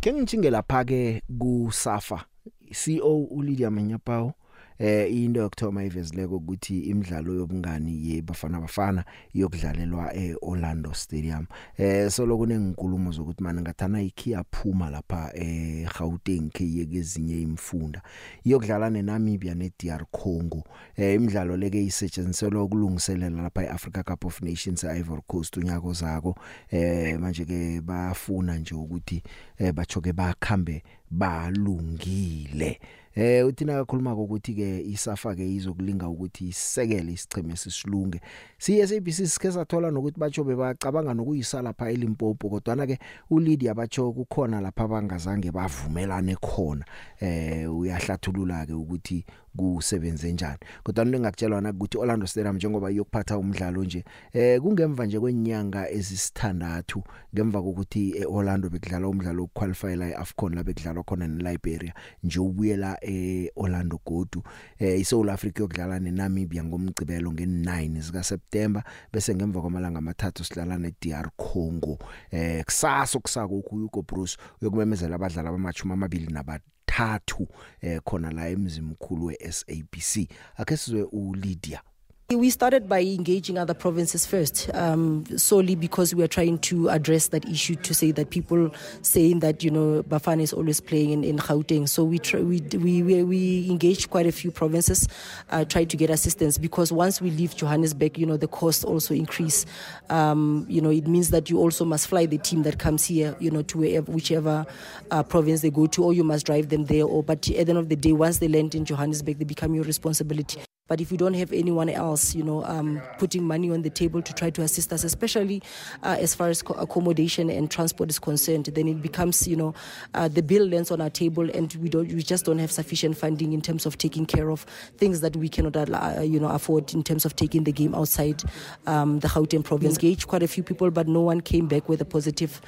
Ke 0.00 0.12
ngijinge 0.12 0.50
lapha 0.50 0.84
ke 0.84 1.22
ku 1.38 1.68
Safa 1.72 2.24
CEO 2.72 3.22
uLydia 3.30 3.70
Manyapawu 3.70 4.32
eh 4.78 5.12
into 5.12 5.40
yokthoma 5.40 5.84
ivezileko 5.84 6.36
ukuthi 6.36 6.80
imidlalo 6.80 7.34
yobungani 7.34 8.10
yebafana 8.10 8.60
bafana 8.60 9.04
iyokudlalelwa 9.34 10.14
eOrlando 10.14 10.94
Stadium. 10.94 11.46
Eh 11.78 12.10
solo 12.10 12.38
kunenkulumo 12.38 13.12
zokuthi 13.12 13.42
mana 13.42 13.60
ngathana 13.62 14.02
ikhiya 14.02 14.44
phuma 14.50 14.90
lapha 14.90 15.30
eh 15.34 15.88
Gauteng 15.98 16.50
ke 16.50 16.86
kezinye 16.86 17.42
imfunda 17.42 18.02
iyokudlala 18.44 18.90
neNamibia 18.90 19.54
neDR 19.54 20.04
Congo. 20.10 20.64
Eh 20.96 21.14
imidlalo 21.14 21.56
leke 21.56 21.84
isetshenziswa 21.84 22.62
ukulungiselela 22.62 23.42
lapha 23.42 23.64
eAfrica 23.64 24.02
Cup 24.02 24.24
of 24.24 24.42
Nations 24.42 24.84
eIvory 24.84 25.22
Coast 25.26 25.56
unyaka 25.56 25.88
ozako 25.88 26.36
eh 26.70 27.18
manje 27.20 27.44
ke 27.44 27.80
bafuna 27.80 28.58
nje 28.58 28.74
ukuthi 28.74 29.22
eh 29.58 29.72
bachoke 29.72 30.12
bakhambe 30.12 30.82
balungile. 31.10 32.80
Eh 33.16 33.46
uthina 33.46 33.72
kakhuluma 33.72 34.12
ukuthi 34.12 34.54
ke 34.54 34.80
isafa 34.92 35.34
ke 35.34 35.54
izokulinga 35.54 36.08
ukuthi 36.08 36.48
isekele 36.48 37.12
isicheme 37.12 37.56
sisilunge. 37.56 38.20
CSABC 38.58 39.26
sike 39.26 39.52
sathola 39.52 39.90
nokuthi 39.90 40.20
batsho 40.20 40.44
bebacabanga 40.44 41.14
nokuyisala 41.14 41.72
pha 41.72 41.90
eLimpopo 41.90 42.50
kodwa 42.50 42.76
na 42.76 42.86
ke 42.86 42.98
uLydia 43.30 43.74
batsho 43.74 44.12
kukhona 44.12 44.60
lapha 44.60 44.88
bangazange 44.88 45.50
bavumelane 45.50 46.36
khona. 46.36 46.84
Eh 47.20 47.76
uyahlathulula 47.78 48.66
ke 48.66 48.72
ukuthi 48.72 49.24
kusebenze 49.56 50.32
njani. 50.32 50.58
Kodwa 50.82 51.04
into 51.04 51.18
engakutshela 51.18 51.60
na 51.60 51.70
ukuthi 51.70 51.98
Orlando 51.98 52.26
Stadium 52.26 52.56
njengoba 52.56 52.90
iyokuphatha 52.90 53.38
umdlalo 53.38 53.84
nje 53.84 54.04
eh 54.32 54.60
kungemva 54.60 55.06
nje 55.06 55.20
kwenyanga 55.20 55.90
ezisithandathu 55.90 57.02
ngemva 57.34 57.62
kokuthi 57.62 58.18
eOrlando 58.20 58.70
bekudlala 58.70 59.08
umdlalo 59.08 59.42
wokuqualify 59.42 59.96
la 59.96 60.08
eAfcon 60.08 60.54
la 60.54 60.62
bekudlalwa 60.62 61.04
khona 61.04 61.28
neLiberia 61.28 61.94
nje 62.22 62.40
ubuyela 62.40 62.98
eOrlando 63.02 64.00
Godu. 64.06 64.42
Eh 64.78 65.00
iSouth 65.00 65.28
Africa 65.28 65.60
yokudlala 65.60 65.98
neNamibia 65.98 66.64
ngomgcibelo 66.64 67.30
nge9 67.30 68.00
zika 68.00 68.22
September 68.22 68.82
bese 69.12 69.34
ngemva 69.34 69.60
kwamalanga 69.60 69.98
amathathu 69.98 70.44
sidlala 70.44 70.78
neDR 70.78 71.30
Congo. 71.36 71.98
Eh 72.30 72.64
kusasa 72.64 73.18
kusako 73.18 73.58
uHugo 73.58 74.02
Bruce 74.02 74.36
uyokumemezela 74.60 75.14
abadlali 75.16 75.48
abamachuma 75.48 75.94
amabili 75.94 76.32
nabathu 76.32 76.75
thathu 76.86 77.48
eh 77.80 78.00
khona 78.04 78.30
la 78.30 78.48
emzimkhulu 78.48 79.26
weSABC 79.26 80.28
ake 80.56 80.76
sizwe 80.76 81.02
uLydia. 81.02 81.82
We 82.28 82.50
started 82.50 82.88
by 82.88 83.02
engaging 83.02 83.56
other 83.56 83.72
provinces 83.72 84.26
first, 84.26 84.68
um, 84.74 85.24
solely 85.38 85.76
because 85.76 86.12
we 86.12 86.24
are 86.24 86.28
trying 86.28 86.58
to 86.58 86.88
address 86.88 87.28
that 87.28 87.48
issue 87.48 87.76
to 87.76 87.94
say 87.94 88.10
that 88.10 88.30
people 88.30 88.74
saying 89.02 89.38
that 89.40 89.62
you 89.62 89.70
know 89.70 90.02
Bafana 90.02 90.42
is 90.42 90.52
always 90.52 90.80
playing 90.80 91.10
in, 91.10 91.22
in 91.22 91.38
Gauteng. 91.38 91.88
So 91.88 92.02
we 92.02 92.18
try, 92.18 92.40
we, 92.40 92.60
we 92.62 93.22
we 93.22 93.70
engaged 93.70 94.10
quite 94.10 94.26
a 94.26 94.32
few 94.32 94.50
provinces, 94.50 95.06
uh, 95.50 95.64
tried 95.66 95.88
to 95.90 95.96
get 95.96 96.10
assistance 96.10 96.58
because 96.58 96.90
once 96.90 97.20
we 97.20 97.30
leave 97.30 97.54
Johannesburg, 97.54 98.18
you 98.18 98.26
know 98.26 98.36
the 98.36 98.48
costs 98.48 98.82
also 98.82 99.14
increase. 99.14 99.64
Um, 100.10 100.66
you 100.68 100.80
know 100.80 100.90
it 100.90 101.06
means 101.06 101.30
that 101.30 101.48
you 101.48 101.58
also 101.58 101.84
must 101.84 102.08
fly 102.08 102.26
the 102.26 102.38
team 102.38 102.64
that 102.64 102.80
comes 102.80 103.04
here, 103.04 103.36
you 103.38 103.52
know 103.52 103.62
to 103.62 103.78
wherever, 103.78 104.10
whichever 104.10 104.66
uh, 105.12 105.22
province 105.22 105.60
they 105.60 105.70
go 105.70 105.86
to, 105.86 106.02
or 106.02 106.12
you 106.12 106.24
must 106.24 106.44
drive 106.44 106.70
them 106.70 106.86
there. 106.86 107.04
Or 107.04 107.22
but 107.22 107.48
at 107.50 107.66
the 107.66 107.70
end 107.70 107.78
of 107.78 107.88
the 107.88 107.94
day, 107.94 108.10
once 108.10 108.38
they 108.38 108.48
land 108.48 108.74
in 108.74 108.84
Johannesburg, 108.84 109.38
they 109.38 109.44
become 109.44 109.76
your 109.76 109.84
responsibility. 109.84 110.60
But 110.88 111.00
if 111.00 111.10
you 111.10 111.18
don't 111.18 111.34
have 111.34 111.52
anyone 111.52 111.88
else, 111.88 112.34
you 112.34 112.44
know, 112.44 112.64
um, 112.64 113.02
putting 113.18 113.44
money 113.44 113.70
on 113.70 113.82
the 113.82 113.90
table 113.90 114.22
to 114.22 114.32
try 114.32 114.50
to 114.50 114.62
assist 114.62 114.92
us, 114.92 115.02
especially 115.02 115.62
uh, 116.02 116.16
as 116.20 116.34
far 116.34 116.48
as 116.48 116.62
co- 116.62 116.74
accommodation 116.74 117.50
and 117.50 117.70
transport 117.70 118.08
is 118.10 118.18
concerned, 118.18 118.66
then 118.66 118.86
it 118.86 119.02
becomes, 119.02 119.48
you 119.48 119.56
know, 119.56 119.74
uh, 120.14 120.28
the 120.28 120.42
bill 120.42 120.64
lands 120.66 120.90
on 120.90 121.00
our 121.00 121.10
table, 121.10 121.50
and 121.50 121.74
we 121.74 121.88
don't, 121.88 122.12
we 122.12 122.22
just 122.22 122.44
don't 122.44 122.58
have 122.58 122.70
sufficient 122.70 123.16
funding 123.16 123.52
in 123.52 123.60
terms 123.60 123.84
of 123.84 123.98
taking 123.98 124.26
care 124.26 124.50
of 124.50 124.62
things 124.96 125.20
that 125.22 125.34
we 125.34 125.48
cannot, 125.48 125.76
uh, 125.76 126.20
you 126.22 126.38
know, 126.38 126.48
afford 126.48 126.94
in 126.94 127.02
terms 127.02 127.24
of 127.24 127.34
taking 127.34 127.64
the 127.64 127.72
game 127.72 127.94
outside 127.94 128.42
um, 128.86 129.18
the 129.20 129.28
Gauteng 129.28 129.64
province. 129.64 129.96
Engaged 129.96 130.28
quite 130.28 130.42
a 130.42 130.48
few 130.48 130.62
people, 130.62 130.90
but 130.90 131.08
no 131.08 131.20
one 131.20 131.40
came 131.40 131.66
back 131.66 131.88
with 131.88 132.00
a 132.00 132.04
positive 132.04 132.60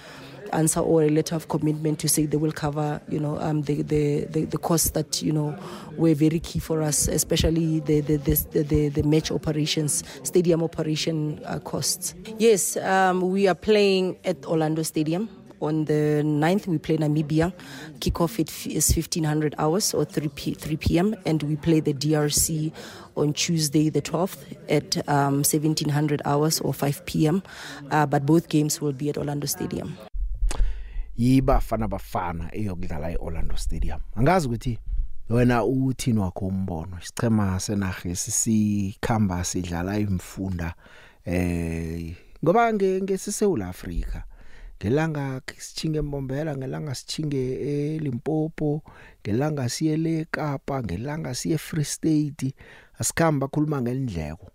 answer 0.52 0.80
or 0.80 1.02
a 1.02 1.08
letter 1.08 1.34
of 1.34 1.48
commitment 1.48 1.98
to 2.00 2.08
say 2.08 2.26
they 2.26 2.36
will 2.36 2.52
cover, 2.52 3.00
you 3.08 3.18
know, 3.18 3.38
um, 3.38 3.62
the, 3.62 3.82
the, 3.82 4.24
the, 4.24 4.44
the 4.44 4.58
costs 4.58 4.90
that, 4.90 5.22
you 5.22 5.32
know, 5.32 5.56
were 5.96 6.14
very 6.14 6.40
key 6.40 6.58
for 6.58 6.82
us, 6.82 7.08
especially 7.08 7.80
the, 7.80 8.00
the, 8.00 8.16
the, 8.16 8.62
the, 8.62 8.88
the 8.88 9.02
match 9.02 9.30
operations, 9.30 10.04
stadium 10.22 10.62
operation 10.62 11.40
uh, 11.44 11.58
costs. 11.60 12.14
Yes, 12.38 12.76
um, 12.76 13.20
we 13.30 13.48
are 13.48 13.54
playing 13.54 14.18
at 14.24 14.44
Orlando 14.46 14.82
Stadium. 14.82 15.28
On 15.60 15.84
the 15.86 16.22
9th, 16.24 16.68
we 16.68 16.78
play 16.78 16.96
Namibia. 16.96 17.52
Kickoff 17.98 18.38
it 18.38 18.48
is 18.66 18.94
1500 18.94 19.56
hours 19.58 19.92
or 19.92 20.04
3, 20.04 20.28
p- 20.28 20.54
3 20.54 20.76
p.m. 20.76 21.16
And 21.26 21.42
we 21.42 21.56
play 21.56 21.80
the 21.80 21.92
DRC 21.92 22.72
on 23.16 23.32
Tuesday, 23.32 23.88
the 23.88 24.00
12th, 24.00 24.56
at 24.68 24.96
um, 25.08 25.38
1700 25.42 26.22
hours 26.24 26.60
or 26.60 26.72
5 26.72 27.04
p.m. 27.06 27.42
Uh, 27.90 28.06
but 28.06 28.24
both 28.24 28.48
games 28.48 28.80
will 28.80 28.92
be 28.92 29.08
at 29.08 29.18
Orlando 29.18 29.46
Stadium. 29.46 29.98
Yibafana 31.18 31.88
bafana 31.88 32.54
eyokudlala 32.54 33.10
eOrlando 33.10 33.56
Stadium. 33.56 34.00
Angazi 34.16 34.46
ukuthi 34.46 34.78
wena 35.30 35.64
uthini 35.64 36.18
wakho 36.18 36.46
umbono? 36.46 36.98
Isichema 37.02 37.60
senaga 37.60 38.16
sisikhamba 38.16 39.44
sidlala 39.44 39.98
imfunda 39.98 40.74
eh 41.24 42.14
ngoba 42.44 42.72
nge 42.72 43.02
ngesisewula 43.02 43.68
Afrika 43.68 44.24
ngelanga 44.78 45.42
sichinge 45.58 45.98
embombela 45.98 46.56
ngelanga 46.56 46.94
sichinge 46.94 47.42
eLimpopo 47.70 48.82
ngelanga 49.22 49.68
siye 49.68 49.96
le 49.96 50.26
Kapa 50.30 50.82
ngelanga 50.82 51.34
siye 51.34 51.58
Free 51.58 51.84
State 51.84 52.54
asikhamba 52.98 53.48
khuluma 53.48 53.82
ngendleko 53.82 54.50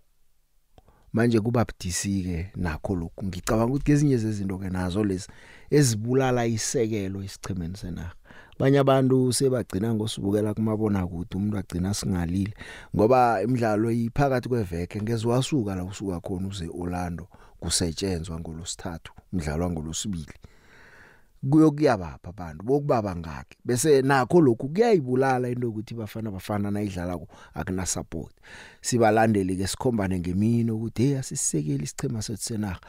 manje 1.14 1.40
kuba 1.40 1.64
budisi 1.64 2.22
ke 2.26 2.38
nakho 2.56 2.94
lokhu. 2.94 3.24
Ngicabanga 3.26 3.72
ukuthi 3.72 3.92
ezinye 3.92 4.16
zezinto 4.16 4.58
ke 4.58 4.68
nazo 4.70 5.04
lezi 5.04 5.28
ezibulala 5.70 6.46
isekelo 6.46 7.22
isichemeni 7.22 7.76
senaga 7.76 8.14
abanye 8.56 8.78
abantu 8.78 9.32
sebagcina 9.32 9.94
ngosibukela 9.94 10.54
kumabona 10.54 11.06
kude 11.06 11.36
umuntu 11.36 11.58
agcina 11.58 11.94
singalile 11.94 12.54
ngoba 12.94 13.42
imidlalo 13.42 13.90
iphakathi 13.90 14.48
kweveke 14.48 15.02
ngezwasuka 15.02 15.74
la 15.74 15.84
usuka 15.84 16.20
khona 16.20 16.48
uze 16.48 16.66
Orlando 16.80 17.26
kusetshenzwa 17.60 18.40
ngolosithathu 18.40 19.12
umdlalo 19.32 19.70
ngolosibili 19.70 20.34
kuyokuyabapha 21.50 22.28
abantu 22.28 22.64
bokubaba 22.64 23.16
ngakhe. 23.16 23.56
Bese 23.64 24.02
nakho 24.02 24.40
lokhu 24.40 24.68
kuyayibulala 24.68 25.48
into 25.48 25.68
ukuthi 25.68 25.94
bafana 25.94 26.30
bafana 26.30 26.70
nayidlala 26.70 27.18
ku 27.18 27.28
akuna 27.54 27.86
support 27.86 28.32
sibalandeli 28.80 29.56
ke 29.56 29.66
sikhombane 29.66 30.18
ngemini 30.18 30.70
ukuthi 30.70 31.02
hey 31.02 31.18
asisekeli 31.18 31.84
isichema 31.84 32.22
sethu 32.22 32.42
senaga 32.42 32.80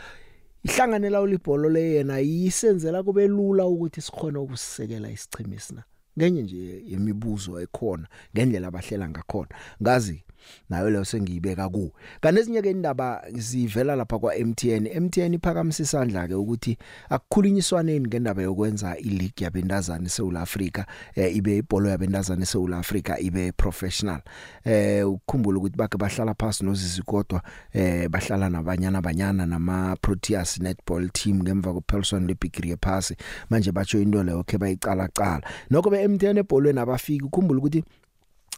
ihlanganela 0.64 1.22
ulibholo 1.22 1.70
le 1.70 1.94
yena 1.94 2.20
yisenzela 2.20 3.04
kube 3.04 3.28
lula 3.28 3.66
ukuthi 3.66 4.02
sikhone 4.02 4.38
ukusisekela 4.38 5.12
isichema 5.12 5.60
sina 5.60 5.84
ngenye 6.18 6.42
nje 6.42 6.84
yemibuzo 6.88 7.62
ekhona 7.62 8.08
ngendlela 8.34 8.68
abahlela 8.68 9.10
ngakhona. 9.10 9.56
Ngazi 9.82 10.24
nayo 10.70 10.90
leyo 10.90 11.06
sengiyibeka 11.06 11.70
ku 11.70 11.94
kanti 12.22 12.40
ezinye 12.40 12.62
ke 12.62 12.72
indaba 12.72 13.24
zivela 13.34 13.96
lapha 13.96 14.20
kwa 14.20 14.36
MTN 14.36 14.88
MTN 15.02 15.34
iphakamisa 15.34 15.84
isandla 15.84 16.28
ke 16.28 16.34
ukuthi 16.34 16.78
akukhulunyiswaneni 17.10 18.08
ngendaba 18.08 18.42
yokwenza 18.42 18.98
ileague 18.98 19.44
yabendazana 19.44 20.06
eSouth 20.06 20.36
Africa 20.36 20.86
eh, 21.16 21.36
ibe 21.36 21.58
ibhola 21.58 21.90
yabendazana 21.90 22.44
eSouth 22.44 22.74
Africa 22.74 23.18
ibe 23.20 23.52
professional. 23.52 24.22
Eh 24.64 25.10
ukukhumbula 25.10 25.58
ukuthi 25.58 25.78
bake 25.78 25.98
bahlala 25.98 26.34
phansi 26.34 26.66
nozisi 26.66 27.02
kodwa 27.02 27.42
eh 27.74 28.10
bahlala 28.10 28.50
nabanyana 28.50 28.98
abanyana 28.98 29.46
nama 29.46 29.96
Proteas 30.02 30.60
netball 30.60 31.10
team 31.10 31.44
ngemva 31.44 31.74
koPelson 31.74 32.28
lebigree 32.28 32.72
ephasi. 32.72 33.16
Manje 33.50 33.72
batsho 33.72 34.00
into 34.00 34.24
leyo 34.24 34.44
ke 34.44 34.58
bayicala 34.58 35.08
cala 35.08 35.42
nokho 35.70 35.90
be 35.90 36.08
MTN 36.08 36.38
ebholweni 36.38 36.80
abafiki 36.80 37.26
ukhumbula 37.26 37.60
ukuthi 37.60 37.84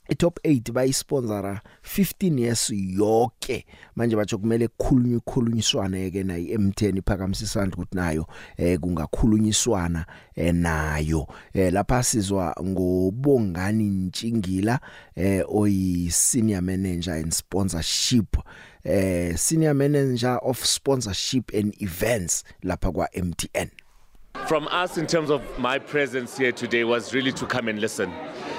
i-top 0.10 0.40
8 0.44 0.72
bayisponsora 0.72 1.62
15 1.84 2.40
years 2.40 2.70
yonke 2.70 3.66
manje 3.96 4.16
bathi 4.16 4.38
kumele 4.38 4.68
kukhulunywe 4.68 5.20
khulunyiswane 5.20 6.12
ke 6.12 6.24
nayi 6.24 6.58
M10 6.58 6.98
iphakamisisana 6.98 7.72
ukuthi 7.74 7.96
nayo 7.96 8.28
eh 8.58 8.80
kungakhulunyiswana 8.80 10.06
eh 10.36 10.54
nayo. 10.54 11.28
Eh 11.54 11.74
lapha 11.74 12.04
sizwa 12.04 12.56
ngobongani 12.64 13.90
Ntshingila 13.90 14.80
eh 15.16 15.44
oyi 15.50 16.12
senior 16.12 16.62
manager 16.62 17.18
in 17.18 17.32
sponsorship 17.32 18.38
eh 18.84 19.36
senior 19.36 19.74
manager 19.74 20.40
of 20.44 20.66
sponsorship 20.66 21.54
and 21.54 21.82
events 21.82 22.44
lapha 22.64 22.92
kwa 22.92 23.08
MTN 23.14 23.70
From 24.48 24.68
us, 24.68 24.98
in 24.98 25.08
terms 25.08 25.30
of 25.30 25.42
my 25.60 25.78
presence 25.78 26.38
here 26.38 26.54
today, 26.54 26.86
was 26.86 27.14
really 27.14 27.34
to 27.34 27.46
come 27.46 27.68
and 27.68 27.82
listen. 27.82 28.10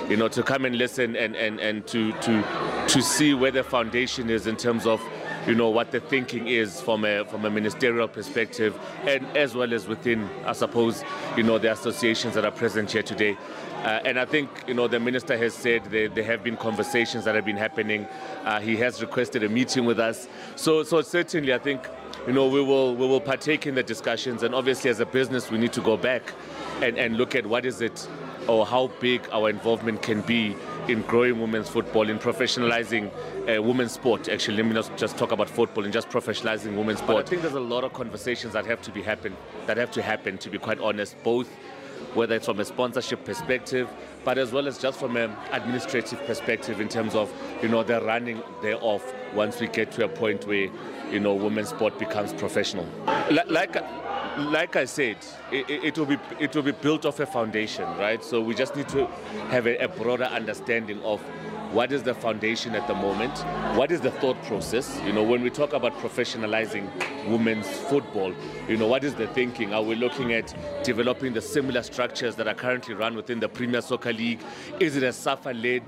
You 0.08 0.16
know, 0.16 0.28
to 0.28 0.42
come 0.42 0.64
and 0.64 0.78
listen 0.78 1.16
and, 1.16 1.36
and, 1.36 1.60
and 1.60 1.86
to, 1.88 2.12
to, 2.12 2.86
to 2.88 3.02
see 3.02 3.34
where 3.34 3.50
the 3.50 3.62
foundation 3.62 4.30
is 4.30 4.46
in 4.46 4.56
terms 4.56 4.86
of, 4.86 5.02
you 5.46 5.54
know, 5.54 5.68
what 5.68 5.90
the 5.90 6.00
thinking 6.00 6.48
is 6.48 6.80
from 6.80 7.04
a, 7.04 7.24
from 7.26 7.44
a 7.44 7.50
ministerial 7.50 8.08
perspective 8.08 8.78
and 9.02 9.26
as 9.36 9.54
well 9.54 9.74
as 9.74 9.86
within, 9.86 10.26
I 10.46 10.52
suppose, 10.52 11.04
you 11.36 11.42
know, 11.42 11.58
the 11.58 11.72
associations 11.72 12.34
that 12.34 12.46
are 12.46 12.50
present 12.50 12.90
here 12.90 13.02
today. 13.02 13.36
Uh, 13.84 14.00
and 14.04 14.18
I 14.18 14.24
think, 14.24 14.48
you 14.66 14.74
know, 14.74 14.88
the 14.88 14.98
minister 14.98 15.36
has 15.36 15.52
said 15.52 15.84
there, 15.84 16.08
there 16.08 16.24
have 16.24 16.42
been 16.42 16.56
conversations 16.56 17.24
that 17.26 17.34
have 17.34 17.44
been 17.44 17.56
happening. 17.58 18.06
Uh, 18.44 18.60
he 18.60 18.76
has 18.76 19.02
requested 19.02 19.42
a 19.42 19.48
meeting 19.48 19.84
with 19.84 20.00
us. 20.00 20.26
So, 20.56 20.82
so 20.82 21.02
certainly, 21.02 21.52
I 21.52 21.58
think, 21.58 21.86
you 22.26 22.32
know, 22.32 22.48
we 22.48 22.62
will, 22.62 22.96
we 22.96 23.06
will 23.06 23.20
partake 23.20 23.66
in 23.66 23.74
the 23.74 23.82
discussions. 23.82 24.42
And 24.42 24.54
obviously, 24.54 24.90
as 24.90 25.00
a 25.00 25.06
business, 25.06 25.50
we 25.50 25.58
need 25.58 25.72
to 25.74 25.80
go 25.80 25.96
back 25.96 26.32
and, 26.82 26.98
and 26.98 27.16
look 27.16 27.34
at 27.34 27.46
what 27.46 27.64
is 27.64 27.80
it 27.80 28.08
or 28.48 28.66
how 28.66 28.88
big 28.98 29.28
our 29.30 29.50
involvement 29.50 30.02
can 30.02 30.22
be 30.22 30.56
in 30.88 31.02
growing 31.02 31.40
women's 31.40 31.68
football, 31.68 32.08
in 32.08 32.18
professionalizing 32.18 33.10
uh, 33.46 33.62
women's 33.62 33.92
sport. 33.92 34.28
Actually, 34.28 34.56
let 34.56 34.66
me 34.66 34.72
not 34.72 34.90
just 34.96 35.18
talk 35.18 35.32
about 35.32 35.48
football 35.48 35.84
and 35.84 35.92
just 35.92 36.08
professionalizing 36.08 36.76
women's 36.76 36.98
sport. 36.98 37.16
But 37.18 37.26
I 37.26 37.28
think 37.28 37.42
there's 37.42 37.54
a 37.54 37.60
lot 37.60 37.84
of 37.84 37.92
conversations 37.92 38.54
that 38.54 38.64
have 38.66 38.80
to 38.82 38.90
be 38.90 39.02
happen, 39.02 39.36
that 39.66 39.76
have 39.76 39.90
to 39.92 40.02
happen. 40.02 40.38
To 40.38 40.50
be 40.50 40.58
quite 40.58 40.80
honest, 40.80 41.14
both 41.22 41.48
whether 42.14 42.36
it's 42.36 42.46
from 42.46 42.60
a 42.60 42.64
sponsorship 42.64 43.24
perspective, 43.24 43.88
but 44.24 44.38
as 44.38 44.52
well 44.52 44.66
as 44.66 44.78
just 44.78 44.98
from 44.98 45.16
an 45.16 45.34
administrative 45.52 46.24
perspective 46.26 46.80
in 46.80 46.88
terms 46.88 47.14
of 47.14 47.32
you 47.62 47.68
know 47.68 47.82
the 47.82 48.00
running 48.02 48.42
thereof 48.62 49.02
once 49.34 49.60
we 49.60 49.66
get 49.68 49.92
to 49.92 50.04
a 50.04 50.08
point 50.08 50.46
where 50.46 50.68
you 51.10 51.20
know 51.20 51.34
women's 51.34 51.68
sport 51.70 51.98
becomes 51.98 52.32
professional. 52.32 52.86
Li- 53.30 53.42
Like 53.48 53.76
like 54.38 54.76
I 54.76 54.84
said, 54.84 55.16
it, 55.50 55.68
it 55.68 55.84
it 55.84 55.98
will 55.98 56.06
be 56.06 56.18
it 56.38 56.54
will 56.54 56.62
be 56.62 56.72
built 56.72 57.04
off 57.04 57.18
a 57.20 57.26
foundation, 57.26 57.84
right? 57.98 58.22
So 58.22 58.40
we 58.40 58.54
just 58.54 58.76
need 58.76 58.88
to 58.90 59.06
have 59.50 59.66
a, 59.66 59.76
a 59.78 59.88
broader 59.88 60.24
understanding 60.24 61.02
of 61.02 61.20
what 61.72 61.92
is 61.92 62.02
the 62.02 62.14
foundation 62.14 62.74
at 62.74 62.86
the 62.86 62.94
moment, 62.94 63.36
what 63.76 63.90
is 63.92 64.00
the 64.00 64.10
thought 64.10 64.42
process. 64.44 64.98
You 65.04 65.12
know, 65.12 65.22
when 65.22 65.42
we 65.42 65.50
talk 65.50 65.72
about 65.74 65.92
professionalizing 65.98 66.88
women's 67.28 67.66
football, 67.68 68.32
you 68.68 68.76
know, 68.78 68.86
what 68.86 69.04
is 69.04 69.14
the 69.14 69.26
thinking? 69.28 69.74
Are 69.74 69.82
we 69.82 69.94
looking 69.94 70.32
at 70.32 70.54
developing 70.82 71.34
the 71.34 71.42
similar 71.42 71.82
structures 71.82 72.36
that 72.36 72.48
are 72.48 72.54
currently 72.54 72.94
run 72.94 73.14
within 73.16 73.38
the 73.40 73.48
Premier 73.50 73.82
Soccer 73.82 74.12
League? 74.14 74.40
Is 74.80 74.96
it 74.96 75.02
a 75.02 75.12
SAFA-led? 75.12 75.82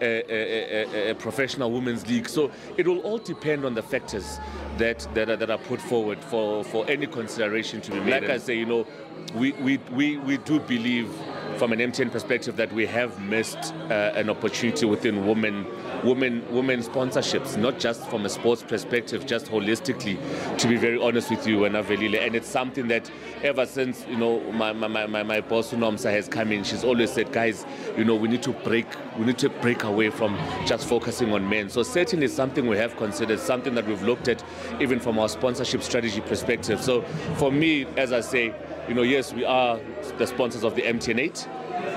A, 0.00 0.22
a, 0.30 1.08
a, 1.08 1.10
a 1.10 1.14
professional 1.14 1.72
women's 1.72 2.06
league. 2.06 2.28
So 2.28 2.52
it 2.76 2.86
will 2.86 3.00
all 3.00 3.18
depend 3.18 3.64
on 3.64 3.74
the 3.74 3.82
factors 3.82 4.38
that 4.76 5.08
that 5.14 5.28
are, 5.28 5.36
that 5.36 5.50
are 5.50 5.58
put 5.58 5.80
forward 5.80 6.22
for, 6.22 6.62
for 6.64 6.88
any 6.88 7.06
consideration 7.06 7.80
to 7.80 7.90
be 7.90 8.00
made. 8.00 8.22
Like 8.22 8.30
I 8.30 8.38
say, 8.38 8.56
you 8.56 8.66
know, 8.66 8.86
we, 9.34 9.52
we, 9.52 9.78
we, 9.92 10.16
we 10.18 10.38
do 10.38 10.60
believe 10.60 11.10
from 11.56 11.72
an 11.72 11.80
MTN 11.80 12.12
perspective 12.12 12.56
that 12.56 12.72
we 12.72 12.86
have 12.86 13.20
missed 13.20 13.58
uh, 13.90 14.12
an 14.14 14.30
opportunity 14.30 14.86
within 14.86 15.26
women 15.26 15.66
women 16.04 16.44
women 16.54 16.80
sponsorships, 16.80 17.56
not 17.56 17.78
just 17.78 18.08
from 18.08 18.24
a 18.24 18.28
sports 18.28 18.62
perspective, 18.62 19.26
just 19.26 19.46
holistically. 19.46 20.18
To 20.58 20.68
be 20.68 20.76
very 20.76 21.00
honest 21.00 21.30
with 21.30 21.46
you, 21.46 21.58
Venavelile, 21.58 22.24
and 22.24 22.34
it's 22.34 22.48
something 22.48 22.88
that 22.88 23.10
ever 23.42 23.66
since 23.66 24.04
you 24.08 24.16
know 24.16 24.40
my 24.52 24.72
my 24.72 25.06
my, 25.06 25.22
my, 25.22 25.40
boss 25.40 25.72
Unomsa 25.72 26.10
has 26.10 26.28
come 26.28 26.52
in, 26.52 26.64
she's 26.64 26.84
always 26.84 27.12
said, 27.12 27.32
guys, 27.32 27.64
you 27.96 28.04
know 28.04 28.14
we 28.14 28.28
need 28.28 28.42
to 28.42 28.52
break 28.52 28.86
we 29.18 29.24
need 29.24 29.38
to 29.38 29.48
break 29.48 29.84
away 29.84 30.10
from 30.10 30.38
just 30.66 30.86
focusing 30.88 31.32
on 31.32 31.48
men. 31.48 31.68
So 31.68 31.82
certainly 31.82 32.28
something 32.28 32.66
we 32.66 32.76
have 32.76 32.96
considered, 32.96 33.40
something 33.40 33.74
that 33.74 33.86
we've 33.86 34.02
looked 34.02 34.28
at 34.28 34.42
even 34.80 35.00
from 35.00 35.18
our 35.18 35.28
sponsorship 35.28 35.82
strategy 35.82 36.20
perspective. 36.20 36.82
So 36.82 37.02
for 37.36 37.50
me, 37.50 37.86
as 37.96 38.12
I 38.12 38.20
say, 38.20 38.54
you 38.88 38.94
know, 38.94 39.02
yes, 39.02 39.32
we 39.34 39.44
are 39.44 39.78
the 40.16 40.26
sponsors 40.26 40.64
of 40.64 40.74
the 40.74 40.82
MTN8. 40.82 41.46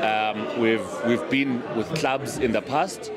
Um, 0.02 0.60
we've 0.60 0.86
we've 1.06 1.30
been 1.30 1.62
with 1.76 1.88
clubs 1.96 2.38
in 2.38 2.52
the 2.52 2.62
past. 2.62 3.12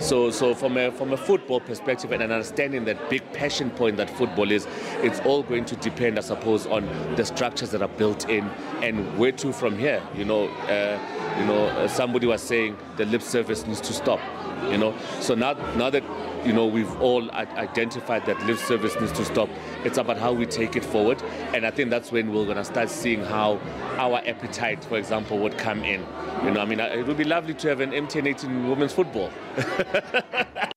So, 0.00 0.30
so 0.30 0.54
from 0.54 0.78
a 0.78 0.90
from 0.90 1.12
a 1.12 1.16
football 1.16 1.60
perspective 1.60 2.10
and 2.10 2.22
an 2.22 2.32
understanding 2.32 2.86
that 2.86 3.10
big 3.10 3.22
passion 3.32 3.70
point 3.70 3.98
that 3.98 4.08
football 4.08 4.50
is, 4.50 4.66
it's 5.02 5.20
all 5.20 5.42
going 5.42 5.66
to 5.66 5.76
depend, 5.76 6.18
I 6.18 6.22
suppose, 6.22 6.66
on 6.66 6.88
the 7.16 7.24
structures 7.24 7.70
that 7.72 7.82
are 7.82 7.88
built 7.88 8.28
in 8.28 8.48
and 8.82 9.18
where 9.18 9.32
to 9.32 9.52
from 9.52 9.78
here. 9.78 10.02
You 10.14 10.24
know, 10.24 10.48
uh, 10.48 10.98
you 11.38 11.44
know, 11.44 11.66
uh, 11.66 11.86
somebody 11.86 12.26
was 12.26 12.42
saying 12.42 12.78
the 12.96 13.04
lip 13.04 13.20
service 13.20 13.66
needs 13.66 13.80
to 13.82 13.92
stop. 13.92 14.20
You 14.70 14.78
know, 14.78 14.94
so 15.20 15.34
now 15.34 15.52
now 15.76 15.90
that 15.90 16.02
you 16.46 16.52
know 16.54 16.66
we've 16.66 17.00
all 17.00 17.30
identified 17.32 18.24
that 18.24 18.40
lip 18.46 18.58
service 18.58 18.98
needs 18.98 19.12
to 19.12 19.24
stop, 19.24 19.50
it's 19.84 19.98
about 19.98 20.18
how 20.18 20.32
we 20.32 20.46
take 20.46 20.76
it 20.76 20.84
forward, 20.84 21.22
and 21.54 21.66
I 21.66 21.70
think 21.70 21.90
that's 21.90 22.12
when 22.12 22.32
we're 22.32 22.46
gonna 22.46 22.64
start 22.64 22.90
seeing 22.90 23.24
how 23.24 23.60
our 23.98 24.18
appetite, 24.26 24.84
for 24.84 24.98
example, 24.98 25.38
would 25.38 25.56
come 25.58 25.84
in. 25.84 26.04
You 26.44 26.50
know, 26.52 26.60
I 26.60 26.64
mean, 26.64 26.80
it 26.80 27.06
would 27.06 27.16
be 27.16 27.24
lovely 27.24 27.54
to 27.54 27.68
have 27.68 27.80
an 27.80 27.90
MTN 27.92 28.26
18 28.26 28.68
women's 28.68 28.92
football. 28.92 29.30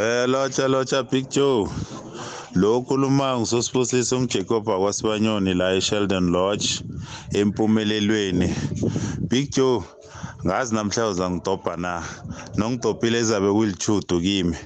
Eh 0.00 0.26
locha 0.26 0.68
locha 0.68 1.02
Big 1.02 1.28
Joe. 1.30 1.68
Lo 2.54 2.80
khuluma 2.80 3.36
ngusosibusiso 3.38 4.20
ngiJacob 4.20 4.68
akwasibanyoni 4.70 5.54
la 5.54 5.74
eSheldon 5.74 6.30
Lodge 6.30 6.82
empumelelweni. 7.34 8.54
Big 9.28 9.50
Joe 9.50 9.84
ngazi 10.46 10.74
namhla 10.74 11.08
uzangidobha 11.08 11.76
na? 11.76 12.02
Nongidobhile 12.56 13.18
ezabe 13.18 13.52
kulichudu 13.52 14.20
kimi. 14.20 14.56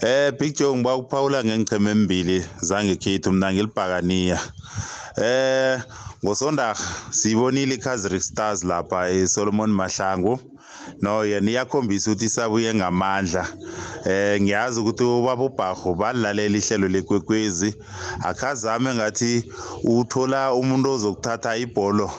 Eh 0.00 0.32
Big 0.38 0.56
Joe 0.56 0.76
ngiba 0.76 0.96
ukuphawula 0.96 1.44
ngengicheme 1.44 1.90
emibili 1.90 2.46
zangekhethu 2.60 3.32
mina 3.32 3.52
ngilibhakaniya. 3.52 4.38
Eh 5.16 5.80
ngosondarha 6.24 6.84
siyibonile 7.10 7.74
i-Kaizer 7.74 8.20
Stars 8.20 8.64
lapha 8.64 9.10
eSolomon 9.10 9.70
Mahlangu. 9.70 10.38
No 11.00 11.24
yena 11.24 11.50
iyakhombisa 11.50 12.10
ukuthi 12.10 12.24
isabuye 12.24 12.74
ngamandla. 12.74 13.46
Eh 14.06 14.40
ngiyazi 14.42 14.80
ukuthi 14.80 15.04
ubaba 15.04 15.44
ubharho 15.44 15.94
balilalela 15.94 16.58
ihlelo 16.58 16.88
lekwekwezi. 16.88 17.74
Akhazame 18.24 18.94
ngathi 18.94 19.44
uthola 19.84 20.54
umuntu 20.54 20.90
ozokuthatha 20.90 21.56
ibholo 21.56 22.10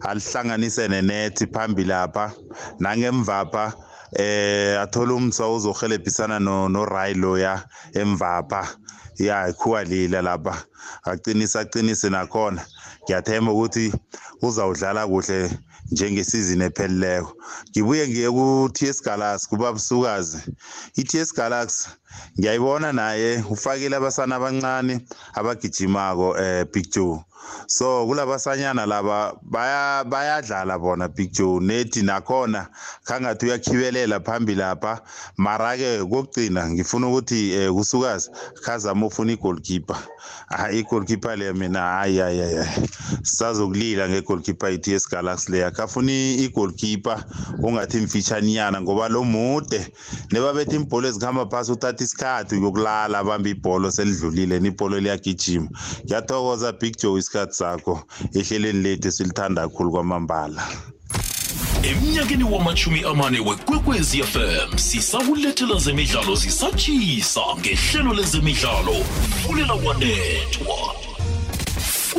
alihlanganise 0.00 0.88
nenethi 0.88 1.46
phambili 1.46 1.88
lapha 1.88 2.32
nangemvapha 2.80 3.72
eh 4.12 4.80
athola 4.80 5.14
umsa 5.14 5.48
uzohelebhisana 5.48 6.38
no 6.38 6.68
no 6.68 6.84
Ray 6.84 7.14
loya 7.14 7.64
emvapha 7.94 8.68
ya 9.18 9.48
ikhuwa 9.48 9.84
lila 9.84 10.22
lapha. 10.22 10.64
Aqinisa 11.04 11.60
aqinise 11.60 12.08
nakhona. 12.10 12.62
Ngiyathemba 13.04 13.52
ukuthi 13.52 13.92
uzawudlala 14.42 15.06
kuhle 15.06 15.50
njengesizini 15.90 16.64
ephelileko 16.64 17.32
ngibuye 17.70 18.08
ngiye 18.08 18.30
ku-TS 18.30 19.02
Galaxy 19.02 19.48
kubabusukazi. 19.48 20.38
i-TS 20.96 21.34
Galaxy 21.34 21.88
ngiyayibona 22.38 22.92
naye 22.92 23.44
ufakile 23.50 23.96
abasana 23.96 24.36
abancane 24.36 25.00
abagijimako 25.34 26.38
eh 26.38 26.66
Big 26.72 26.86
Joe. 26.92 27.24
So 27.66 28.06
kulabasanyana 28.06 28.86
laba 28.86 29.34
baya 29.42 30.04
bayadlala 30.04 30.78
bona 30.78 31.08
Big 31.08 31.32
Joe. 31.32 31.60
Nethi 31.60 32.02
nakhona 32.02 32.68
khangathi 33.04 33.46
uyakhibelela 33.46 34.20
phambili 34.20 34.58
lapha. 34.58 35.00
Mara 35.36 35.76
ke 35.76 35.98
kokugcina 35.98 36.70
ngifuna 36.70 37.08
ukuthi 37.08 37.52
eh, 37.52 37.72
kusukazi 37.72 38.30
khazama 38.62 39.06
ufuna 39.06 39.32
igoalkeeper. 39.32 39.96
Ah 40.50 40.70
igoalkeeper 40.72 41.36
le 41.36 41.52
mina 41.52 41.80
hayi 41.80 42.18
hayi 42.18 42.40
hayi 42.40 42.66
sisazokulila 43.22 44.08
ngegoalkeeper 44.08 44.72
iTS 44.72 45.08
Galaxy 45.10 45.52
le 45.52 45.64
akafuna 45.64 46.12
igoalkeeper 46.12 47.24
ungathi 47.62 47.98
mfitshanyana 47.98 48.80
ngoba 48.80 49.08
lo 49.08 49.24
mude 49.24 49.92
nebabethe 50.32 50.76
imbholo 50.76 51.08
ezikhamba 51.08 51.46
phasi 51.46 51.72
uthatha 51.72 52.04
isikhathi 52.04 52.54
yokulala 52.54 53.18
abamba 53.18 53.48
ibholo 53.48 53.90
selidlulile 53.90 54.60
nibholo 54.60 55.00
liyagijima. 55.00 55.68
Ngiyathokoza 56.04 56.72
Big 56.72 56.96
Joe 56.96 57.18
isikhathi 57.28 57.54
sakho 57.54 58.02
ehleleni 58.34 58.82
lethu 58.82 59.10
silithanda 59.12 59.62
kakhulu 59.62 59.90
kwamambala. 59.90 60.62
Emnyakeni 61.82 62.44
wamachumi 62.44 63.02
amane 63.04 63.40
wekwekwezi 63.40 64.22
fm 64.22 64.78
sisakulethela 64.78 65.78
zemidlalo 65.78 66.34
zisatshisa 66.34 67.40
ngehlelo 67.58 68.14
lezemidlalo 68.14 69.04
fulela 69.42 69.74
wanethwa 69.74 71.07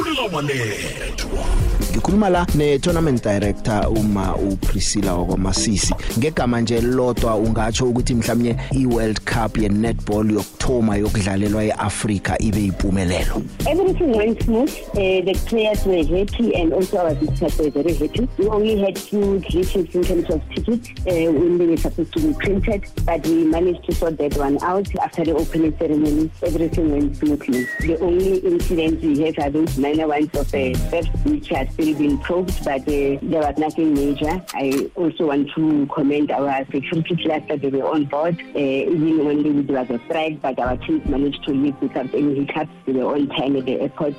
fulela 0.04 0.22
wanethwa 0.36 1.70
ngikhuluma 1.92 2.30
la 2.30 2.48
ne-tournament 2.56 3.24
director 3.24 3.88
uma 3.90 4.36
upriscilla 4.36 5.14
wakwamasisi 5.14 5.96
ngegama 6.18 6.62
nje 6.62 6.82
lodwa 6.82 7.36
ungatsho 7.36 7.90
ukuthi 7.90 8.16
mhlawumnye 8.16 8.56
i-world 8.72 9.20
cup 9.20 9.58
ye-netball 9.58 10.32
yokuthoma 10.32 10.98
yokudlalelwa 10.98 11.64
e-afrika 11.66 12.42
ibe 12.42 12.62
yimpumelelo 12.62 13.42
Everything 13.68 14.18
went 14.18 14.44
smooth. 14.44 14.72
Uh, 14.94 15.22
the 15.26 15.34
players 15.46 15.86
were 15.86 16.04
happy 16.04 16.56
and 16.56 16.74
also 16.74 16.98
our 16.98 17.14
visitors 17.14 17.58
were 17.58 17.70
very 17.70 17.94
happy. 17.94 18.28
We 18.38 18.48
only 18.48 18.80
had 18.80 18.98
few 18.98 19.40
glitches 19.40 19.94
in 19.96 20.04
terms 20.04 20.30
of 20.30 20.42
tickets 20.56 20.90
uh, 21.08 21.32
when 21.32 21.58
they 21.58 21.68
were 21.68 21.78
supposed 21.78 22.14
to 22.14 22.20
be 22.20 22.34
printed, 22.34 22.86
but 23.06 23.26
we 23.28 23.44
managed 23.46 23.84
to 23.86 23.96
sort 23.96 24.18
that 24.18 24.38
one 24.38 24.58
out 24.64 24.88
after 24.96 25.26
the 25.26 25.34
opening 25.34 25.78
ceremony. 25.78 26.32
Everything 26.44 26.92
went 26.92 27.18
smoothly. 27.18 27.68
The 27.82 28.00
only 28.00 28.38
incidents 28.38 29.04
we 29.04 29.22
have 29.24 29.40
are 29.40 29.50
those 29.50 29.78
minor 29.90 30.08
ones 30.08 30.30
of 30.36 30.52
the 30.52 30.74
theft, 30.74 31.10
which 31.26 31.52
are 31.52 31.68
still 31.72 31.98
being 31.98 32.18
probed, 32.20 32.64
but 32.64 32.82
uh, 32.82 33.18
there 33.22 33.42
was 33.42 33.58
nothing 33.58 33.94
major. 33.94 34.42
I 34.54 34.90
also 34.96 35.28
want 35.28 35.50
to 35.56 35.88
commend 35.94 36.32
our 36.32 36.66
security 36.66 37.28
that 37.28 37.48
they 37.48 37.70
were 37.70 37.88
on 37.90 38.06
board, 38.06 38.40
uh, 38.56 38.60
even 38.60 39.26
when 39.26 39.66
there 39.66 39.80
was 39.80 39.90
a 39.90 40.00
strike, 40.06 40.42
but 40.42 40.60
our 40.60 40.78
teams 40.78 41.06
managed 41.08 41.44
to 41.46 41.54
leave 41.54 41.76
without 41.82 42.14
any 42.14 42.36
hiccups. 42.36 42.72
They 42.86 42.94
were 42.94 43.16
on 43.16 43.28
time 43.30 43.56
at 43.56 43.66
the 43.66 43.82
airport. 43.82 44.14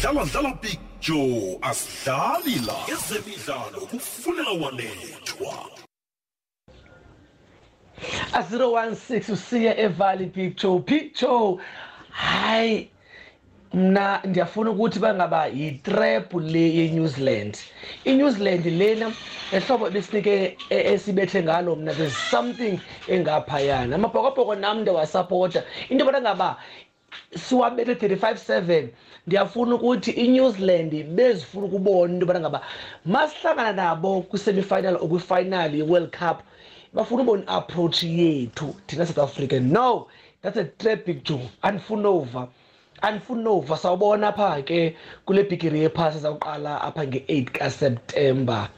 dlala 0.00 0.26
dlala 0.26 0.60
big 0.60 0.78
joe 1.00 1.58
asidlali 1.62 2.58
la 2.66 2.76
ezemidlalo 2.94 3.80
kufulela 3.90 4.50
wanethwa 4.50 5.54
a 8.32 8.42
016 8.42 9.32
usiya 9.32 9.78
evalley 9.78 10.26
picture 10.26 10.78
picture 10.80 11.56
hayi 12.10 12.90
mna 13.76 14.20
ndiyafuna 14.24 14.70
ukuthi 14.70 14.98
bangaba 14.98 15.46
yitrap 15.46 16.34
le 16.34 16.64
ye-new 16.76 17.06
zealand. 17.08 17.58
I-new 18.04 18.30
zealand 18.30 18.66
lena 18.66 19.08
ehlobo 19.52 19.90
besinike 19.90 20.58
e- 20.70 20.94
esibethe 20.94 21.42
ngalo 21.42 21.76
mna 21.76 21.94
there's 21.94 22.16
something 22.30 22.80
engaphayana. 23.08 23.96
Amabhokobhoko 23.96 24.54
nam 24.54 24.80
ndiyawasapota 24.80 25.64
into 25.90 26.04
yobana 26.04 26.20
ngaba 26.20 26.56
siwabethe 27.36 28.08
35-7 28.08 28.88
ndiyafuna 29.26 29.74
ukuthi 29.74 30.10
i-new 30.10 30.50
zealand 30.50 31.04
bezifuna 31.04 31.66
ukubona 31.66 32.12
into 32.14 32.24
yobana 32.26 32.40
ngaba 32.40 32.60
masihlangana 33.06 33.72
nabo 33.72 34.22
kwi-semifinal 34.22 34.96
or 34.96 35.08
kwi-final 35.08 35.74
ye-world 35.74 36.10
cup 36.18 36.38
bafuna 36.94 37.22
ubona 37.22 37.42
i-approach 37.42 38.02
yethu 38.02 38.74
thina 38.86 39.06
south 39.06 39.18
africa. 39.18 39.60
No 39.60 40.08
that's 40.42 40.56
a 40.56 40.64
trap 40.64 41.04
big 41.06 41.24
joe. 41.24 41.40
Andifuna 41.62 42.06
over 42.08 42.48
andifuna 43.02 43.50
over 43.50 43.76
sawubona 43.78 44.28
apha 44.28 44.62
ke 44.62 44.96
kule 45.26 45.42
bhigiri 45.42 45.80
yephasi 45.80 46.18
ezawuqala 46.18 46.80
apha 46.82 47.06
nge-8 47.06 47.44
kaseptemba 47.50 48.68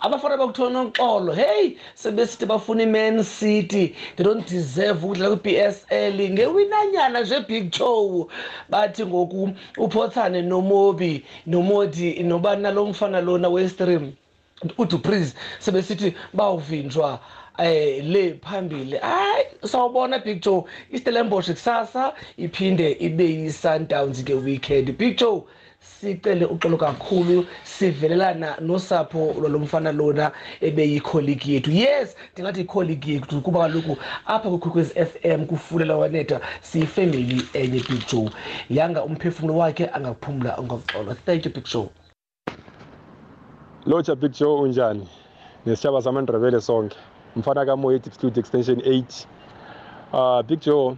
abafana 0.00 0.36
bakuthona 0.36 0.82
uxolo 0.82 1.32
heyi 1.32 1.78
sebesithi 1.94 2.46
bafuna 2.46 2.82
iman 2.82 3.22
city. 3.22 3.94
They 4.16 4.24
don't 4.24 4.46
deserve 4.48 5.04
ukudlala 5.04 5.36
kwi-bsl 5.36 6.30
ngewinanyana 6.30 7.20
nje 7.20 7.40
big 7.48 7.70
joe 7.70 8.26
bathi 8.70 9.06
ngoku 9.06 9.50
uphothane 9.78 10.42
nomobi 10.42 11.24
nomodi 11.46 12.22
nobani 12.22 12.62
nalo 12.62 12.86
mfana 12.86 13.20
lona 13.20 13.48
westream 13.48 14.12
uduprise 14.78 15.34
sebesithi 15.58 16.14
bawuvinjwa. 16.34 17.20
Eh 17.58 18.04
le 18.04 18.34
phambili. 18.42 18.96
Hayi 18.96 19.44
sawubona 19.62 20.18
big 20.18 20.42
joe 20.42 20.64
istellenbosch 20.90 21.50
kusasa 21.50 22.12
iphinde 22.36 22.96
ibe 23.00 23.24
yi-sundowns 23.24 24.22
nge-weekend 24.22 24.96
big 24.98 25.18
joe 25.18 25.42
sicele 25.80 26.44
uxolo 26.44 26.76
kakhulu 26.76 27.46
sivelelana 27.64 28.56
nosapho 28.60 29.34
lwalomfana 29.40 29.92
lona 29.92 30.32
ebeyikholiki 30.60 31.54
yethu. 31.54 31.70
Yes 31.70 32.16
ndingathi 32.32 32.60
ikholiki 32.60 33.12
yethu 33.12 33.40
kuba 33.40 33.60
kaloku 33.60 33.96
apha 34.26 34.50
kukhokwezi 34.50 35.04
FM 35.04 35.46
kufulela 35.46 35.96
wanetha 35.96 36.40
siyifamily 36.60 37.42
enye 37.52 37.80
Big 37.88 38.06
Joe 38.12 38.30
yanga 38.70 39.04
umphefumulo 39.04 39.58
wakhe 39.58 39.86
angaphumula 39.92 40.58
ngoxolo 40.62 41.14
thank 41.26 41.46
you 41.46 41.52
Big 41.52 41.64
Joe 41.64 41.88
lotsha 43.86 44.14
big 44.14 44.32
joe 44.32 44.60
unjani? 44.60 45.08
Nesitshaba 45.66 46.02
samandrebele 46.02 46.60
sonke. 46.60 46.96
Mfana 47.36 47.66
kamoyeti 47.66 48.10
studio 48.10 48.40
extension 48.40 48.78
8 48.78 49.26
uh 50.12 50.42
big 50.46 50.60
joe 50.60 50.96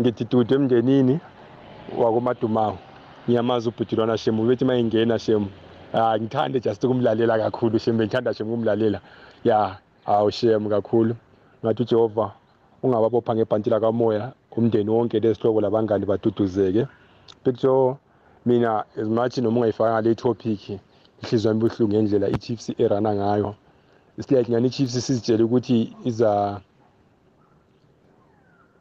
ngithi 0.00 0.24
dudu 0.24 0.54
emndenini 0.54 1.20
wakomadumawu. 1.98 2.78
Ngiyamazi 3.28 3.68
ubhudulwana 3.68 4.18
shemu 4.18 4.46
bethi 4.46 4.64
uma 4.64 4.76
ingena 4.76 5.18
shemu. 5.18 5.48
Ah 5.92 6.18
ngithande 6.18 6.60
just 6.60 6.84
ukumlalela 6.84 7.38
kakhulu 7.38 7.78
shemu 7.78 7.98
bengithanda 7.98 8.34
shemu 8.34 8.54
ukumlalela. 8.54 9.00
Ya 9.44 9.78
awu 10.06 10.30
shemu 10.30 10.68
kakhulu. 10.68 11.16
Ngathi 11.64 11.82
ujehova 11.82 12.32
ungababopha 12.82 13.34
ngebhanti 13.34 13.70
lakamoya 13.70 14.32
umndeni 14.56 14.90
wonke 14.90 15.20
lesihlobo 15.20 15.60
labangani 15.60 16.06
baduduzeke. 16.06 16.86
Big 17.44 17.56
joe 17.56 17.96
mina 18.46 18.84
as 18.96 19.08
much 19.08 19.38
noma 19.38 19.60
ungayifaka 19.60 20.00
le 20.02 20.14
topic 20.14 20.80
inhliziyo 21.22 21.48
yami 21.48 21.60
buhlungu 21.60 21.92
ngendlela 21.94 22.28
i-chiefs 22.28 22.72
erana 22.78 23.14
ngayo. 23.14 23.54
Isilathi 24.20 24.50
ngani 24.52 24.66
i-chiefs 24.68 25.06
sizitshele 25.06 25.42
ukuthi 25.44 25.96
iza 26.04 26.60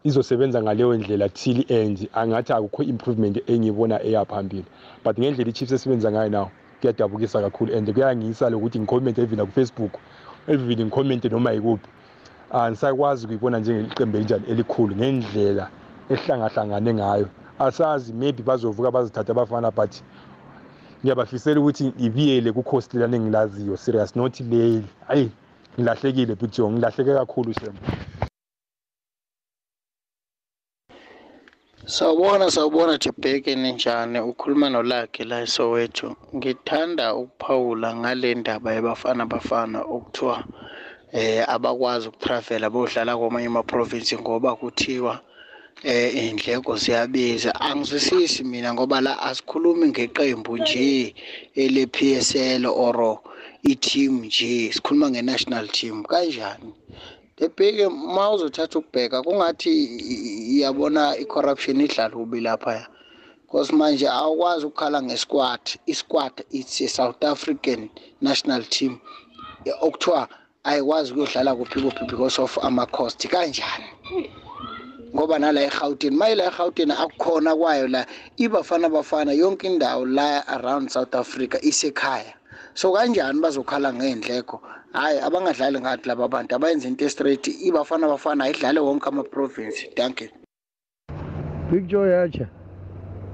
izosebenza 0.04 0.62
ngaleyo 0.64 0.98
ndlela 0.98 1.30
till 1.30 1.66
end 1.72 2.10
angathi 2.14 2.54
akukho 2.54 2.84
improvement 2.84 3.36
engiyibona 3.52 4.04
eyaphambili 4.08 4.66
but 5.04 5.16
ngendlela 5.20 5.50
i-chiefs 5.50 5.72
esebenza 5.74 6.12
ngayo 6.12 6.30
nawo 6.30 6.50
kuyadabukisa 6.80 7.42
kakhulu 7.42 7.78
and 7.78 7.94
kuyangisa 7.94 8.50
lokuthi 8.50 8.80
ngicommente 8.80 9.22
even 9.22 9.46
kufacebook 9.46 9.94
even 10.48 10.86
ngicommente 10.86 11.30
noma 11.30 11.52
yikuphi 11.52 11.90
angisakwazi 12.52 13.26
ukuyibona 13.26 13.60
njengeqembu 13.60 14.18
elinjani 14.18 14.46
elikhulu 14.52 14.96
ngendlela 14.96 15.70
ehlangahlangane 16.10 16.94
ngayo. 16.94 17.28
Asazi 17.60 18.14
maybe 18.14 18.44
bazovuka 18.44 18.92
bazithatha 18.92 19.32
abafana 19.32 19.72
but 19.72 19.92
ngiyabafisela 21.02 21.60
ukuthi 21.60 21.84
ngibiyele 22.00 22.52
kukhosi 22.52 22.90
lelana 22.94 23.16
engilaziyo 23.18 23.78
serious 23.78 24.16
not 24.16 24.40
leli 24.40 24.84
hayi 25.08 25.32
ngilahlekile 25.80 26.36
butjo 26.36 26.72
ngilahleke 26.72 27.14
kakhulu 27.14 27.54
shem. 27.54 27.76
Sawubona 31.86 32.52
sawubona 32.52 32.98
Jibheke 32.98 33.56
ninjani. 33.56 34.20
Ukhuluma 34.20 34.70
nolakhe 34.70 35.24
la 35.24 35.42
eSoweto. 35.42 36.16
Ngithanda 36.36 37.16
ukuphawula 37.16 37.96
ngale 37.96 38.36
ndaba 38.36 38.74
yabafana 38.74 39.26
bafana 39.26 39.82
okuthiwa 39.82 40.44
eh 41.12 41.44
abakwazi 41.50 42.08
ukutravela 42.08 42.70
bodlala 42.70 43.18
kwamanye 43.18 43.48
ama-province 43.48 44.18
ngoba 44.20 44.56
kuthiwa 44.56 45.20
eh 45.84 46.28
indleko 46.28 46.76
ziyabiza. 46.78 47.56
Angizwisisi 47.62 48.44
mina 48.44 48.74
ngoba 48.74 49.02
la 49.02 49.20
asikhulumi 49.20 49.88
ngeqembu 49.88 50.58
nje 50.58 51.16
ele 51.56 51.86
PSL 51.88 52.66
oro 52.66 53.24
i-team 53.64 54.26
nje 54.26 54.72
sikhuluma 54.74 55.10
nge-national 55.10 55.68
team. 55.68 56.04
Kanjani? 56.04 56.74
Ebheke 57.38 57.86
uma 57.86 58.32
uzothatha 58.32 58.80
ukubheka 58.80 59.24
kungathi 59.24 59.72
iyabona 60.56 61.18
i-corruption 61.18 61.82
idlala 61.82 62.16
ubi 62.16 62.40
lapha 62.42 62.88
because 63.46 63.72
manje 63.74 64.08
awukwazi 64.08 64.66
ukukhala 64.66 65.02
nge-squad 65.02 65.62
i-squad 65.88 66.34
it's 66.52 66.82
a 66.82 66.88
south 66.88 67.24
african 67.24 67.90
national 68.22 68.64
team. 68.64 69.00
Okuthiwa 69.82 70.28
ayikwazi 70.64 71.12
ukuyodlala 71.12 71.56
kuphi 71.56 71.82
kuphi 71.82 72.06
because 72.08 72.42
of 72.42 72.58
ama-cost. 72.62 73.28
Kanjani? 73.28 73.86
Ngoba 75.16 75.40
nala 75.40 75.62
eGauteng 75.62 76.18
mayila 76.18 76.48
eGauteng 76.48 76.92
akukhona 76.92 77.56
kwayo 77.56 77.88
la 77.88 78.06
ibafana 78.38 78.90
bafana 78.90 79.34
yonke 79.34 79.68
indawo 79.68 80.06
la 80.06 80.44
around 80.48 80.90
South 80.90 81.16
Africa 81.16 81.58
isekhaya. 81.62 82.34
So 82.74 82.94
kanjani 82.94 83.42
bazokhala 83.42 83.94
ngendleko? 83.94 84.62
Hayi 84.94 85.20
abangadlali 85.20 85.80
ngathi 85.80 86.08
laba 86.08 86.28
bantu 86.28 86.56
abayenza 86.56 86.88
into 86.88 87.10
straight 87.10 87.48
ibafana 87.48 88.08
bafana 88.08 88.44
ayidlale 88.46 88.80
wonke 88.80 89.08
ama 89.08 89.24
province 89.24 89.88
thank 89.96 90.22
you. 90.22 90.30
Big 91.72 91.88
Joe 91.88 92.10
yacha 92.10 92.50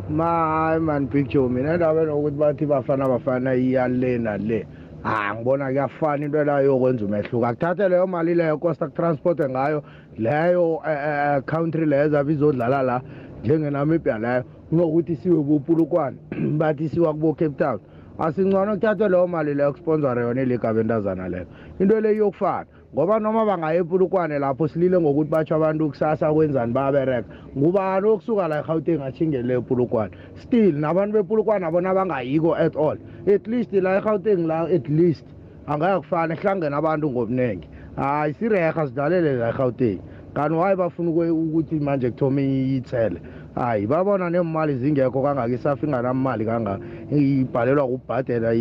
ma 0.09 0.79
man 0.79 1.07
Big 1.07 1.29
Joe 1.29 1.49
mina 1.49 1.77
ndaba 1.77 2.03
nokuthi 2.03 2.37
bathi 2.37 2.65
bafana 2.65 3.07
bafana 3.07 3.55
iyale 3.55 4.17
nale 4.17 4.67
ah 5.03 5.35
ngibona 5.35 5.65
kuyafana 5.65 6.25
into 6.25 6.43
la 6.43 6.59
yokwenza 6.61 7.05
umehluko. 7.05 7.45
Akuthathe 7.45 7.89
leyo 7.89 8.07
mali 8.07 8.35
leyo 8.35 8.57
costa 8.57 8.87
transport 8.87 9.39
ngayo 9.39 9.83
leyo 10.17 10.81
country 11.45 11.85
leyo 11.85 12.09
zabe 12.09 12.33
izodlala 12.33 12.81
la 12.81 13.01
njengenamibia 13.43 14.17
leyo. 14.17 14.43
Kunokuthi 14.69 15.15
siwe 15.15 15.43
bopulukwane 15.43 16.17
bathi 16.59 16.89
siwa 16.89 17.13
kubo 17.13 17.33
Cape 17.33 17.55
Town. 17.57 17.79
Asingcono 18.19 18.73
kuthathwe 18.73 19.09
leyo 19.09 19.27
mali 19.27 19.53
leyo 19.53 19.71
kusponsore 19.71 20.21
yona 20.21 20.41
iliga 20.41 20.73
bentazana 20.73 21.29
leyo. 21.29 21.45
Into 21.79 22.01
le 22.01 22.15
yokufana 22.15 22.65
ngoba 22.93 23.19
noma 23.19 23.45
bangaya 23.45 23.79
epulukwane 23.79 24.39
lapho 24.39 24.67
silile 24.67 24.99
ngokuthi 24.99 25.29
batsho 25.29 25.55
abantu 25.55 25.89
kusasa 25.89 26.33
kwenzani 26.33 26.73
bayabereka 26.73 27.27
ngubani 27.57 28.07
okusuka 28.07 28.47
la 28.47 28.59
egauteng 28.59 29.03
achingele 29.03 29.53
epulukwane? 29.53 30.11
Still 30.35 30.75
nabantu 30.79 31.13
bepulukwane 31.13 31.65
abona 31.65 31.93
bangayiko 31.93 32.55
at 32.55 32.75
all. 32.75 32.97
At 33.27 33.47
least 33.47 33.73
la 33.73 33.99
egauteng 33.99 34.47
la 34.47 34.61
at 34.61 34.87
least 34.89 35.25
angaya 35.67 35.99
kufana 35.99 36.33
ehlangene 36.35 36.75
abantu 36.75 37.11
ngobunengi. 37.11 37.67
Hayi 37.95 38.33
sireha 38.33 38.87
sidlalele 38.87 39.35
la 39.35 39.49
egauteng. 39.49 39.99
Kanti 40.33 40.55
wayi 40.55 40.75
bafuna 40.75 41.09
ukuthi 41.11 41.79
manje 41.79 42.11
kuthome 42.11 42.75
ithele 42.77 43.21
hayi 43.55 43.87
babona 43.87 44.29
nemali 44.29 44.77
zingekho 44.77 45.21
kangaka 45.21 45.53
isafa 45.53 45.87
inganamali 45.87 46.45
kangaka. 46.45 46.85
Ibhalelwa 47.11 47.87
kubhadela 47.87 48.53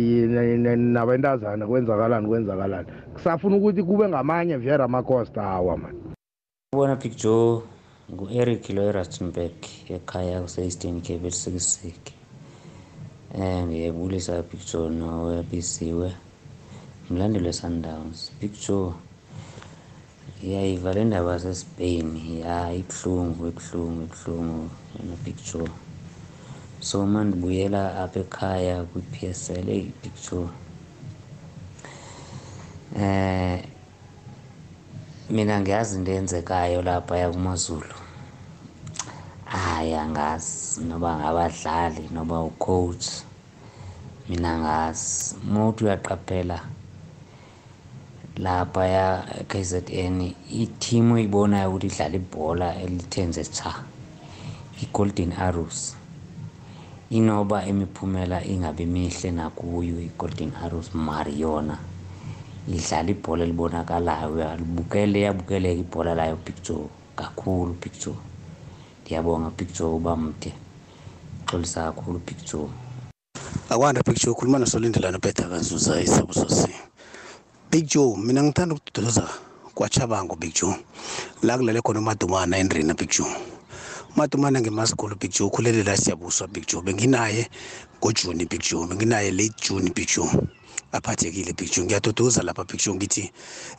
nabentazana 0.75 1.67
kwenzakalani 1.67 2.27
kwenzakalani. 2.27 2.87
Kusafuna 3.13 3.55
ukuthi 3.55 3.83
kube 3.83 4.07
ngamanye 4.07 4.57
vere 4.57 4.83
amacosta 4.83 5.43
awa 5.43 5.77
mani 5.77 5.99
bona 6.75 6.95
big 6.95 7.15
joe 7.15 7.61
ngu-eric 8.11 8.69
lo 8.75 8.81
erustenburg 8.89 9.57
ekhaya 9.95 10.41
kuse-eastern 10.43 11.01
cape 11.01 11.27
elisikisiki 11.27 12.13
um 13.37 13.67
ngiyebulisa 13.67 14.43
big 14.49 14.61
joe 14.69 14.89
nowebisiwe 14.89 16.09
mlandelo 17.09 17.47
we-sundowns 17.47 18.31
big 18.39 18.53
joe 18.63 18.93
yayiva 20.51 20.93
le 20.93 21.03
ndaba 21.03 21.31
yasespain 21.35 22.07
ya 22.41 22.73
ibuhlungu 22.79 23.41
ibuhlungu 23.51 24.01
ibuhlungu 24.03 24.69
yona 24.95 25.15
big 25.23 25.37
joe 25.47 25.71
so 26.79 27.03
uma 27.03 27.23
ndibuyela 27.23 27.81
apha 28.03 28.19
ekhaya 28.19 28.75
kwi-psl 28.89 29.67
eyi 29.75 29.91
big 30.01 30.15
joe 30.25 30.49
eh 32.95 33.75
mina 35.29 35.61
ngiyazi 35.61 35.97
into 35.97 36.11
eyenzekayo 36.11 36.81
laphaya 36.81 37.29
kumazulu. 37.31 37.95
Hayi 39.45 39.93
angazi 39.93 40.81
noba 40.83 41.17
ngabadlali 41.17 42.09
noba 42.13 42.39
ucoach. 42.41 43.07
Mina 44.29 44.59
ngazi 44.59 45.35
muthi 45.43 45.83
uyaqaphela 45.83 46.59
laphaya 48.37 49.23
KZN 49.47 50.33
i-team 50.51 51.11
oyibonayo 51.11 51.69
ukuthi 51.69 51.87
idlala 51.87 52.15
ibhola 52.15 52.67
elithenze 52.83 53.43
cha 53.45 53.71
i-Golden 54.83 55.31
Arrows. 55.31 55.95
Inoba 57.09 57.65
imiphumela 57.65 58.43
ingabe 58.43 58.85
mihle 58.85 59.31
nakuyo 59.31 60.01
i-Golden 60.01 60.51
Arrows 60.63 60.93
mari 60.93 61.39
yona 61.41 61.77
idlala 62.67 63.09
ibhola 63.09 63.43
elibonakalayo 63.43 64.33
uyalibukele 64.33 65.21
yabukeleka 65.21 65.81
ibhola 65.81 66.15
layo 66.15 66.35
picture 66.35 66.89
kakhulu 67.15 67.73
picture 67.73 68.15
ndiyabonga 69.01 69.49
picture 69.49 69.89
uba 69.89 70.17
mde 70.17 70.51
xolisa 71.45 71.83
kakhulu 71.85 72.19
picture 72.19 72.69
akwanda 73.69 74.01
joe 74.01 74.31
ukhuluma 74.31 74.59
nosolindelana 74.59 75.17
ubetha 75.17 75.49
kazuza 75.49 76.01
isabusosi 76.01 76.73
big 77.75 77.87
joe 77.87 78.15
mina 78.17 78.43
ngithanda 78.43 78.75
ukududuluza 78.75 79.27
kwachabango 79.73 80.35
big 80.35 80.53
joe. 80.53 80.75
La 81.43 81.57
kulele 81.57 81.81
khona 81.81 81.99
umadumana 81.99 82.57
endrina 82.57 82.93
big 82.93 83.09
joe. 83.09 83.27
Umadumana 84.15 84.61
ngemasikolo 84.61 85.15
big 85.19 85.31
joe 85.31 85.47
ukhulele 85.47 85.83
la 85.83 85.97
siyabuswa 85.97 86.47
big 86.47 86.65
joe. 86.67 86.81
Benginaye 86.81 87.49
ngojuni 87.99 88.45
big 88.45 88.61
joe 88.61 88.87
benginaye 88.87 89.31
late 89.31 89.67
june 89.67 89.91
big 89.93 90.07
joe. 90.07 90.29
aphathekile 90.97 91.53
picture. 91.53 91.85
Ngiyaduduza 91.85 92.43
lapha 92.43 92.65
picture 92.65 92.95
ngithi 92.95 93.31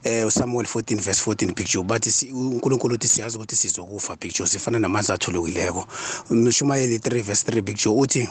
eh 0.04 0.26
uSamuel 0.26 0.66
14 0.66 1.00
verse 1.00 1.30
14 1.30 1.52
picture 1.54 1.84
bathi 1.84 2.32
uNkulunkulu 2.32 2.94
uthi 2.94 3.08
siyazi 3.08 3.36
ukuthi 3.36 3.56
sizokufa 3.56 4.16
picture 4.16 4.48
sifana 4.48 4.78
namanzi 4.78 5.12
athulukileko 5.12 5.86
uMshumayeli 6.30 6.98
3 6.98 7.22
verse 7.22 7.50
3 7.50 7.62
picture 7.62 7.94
uthi 7.94 8.28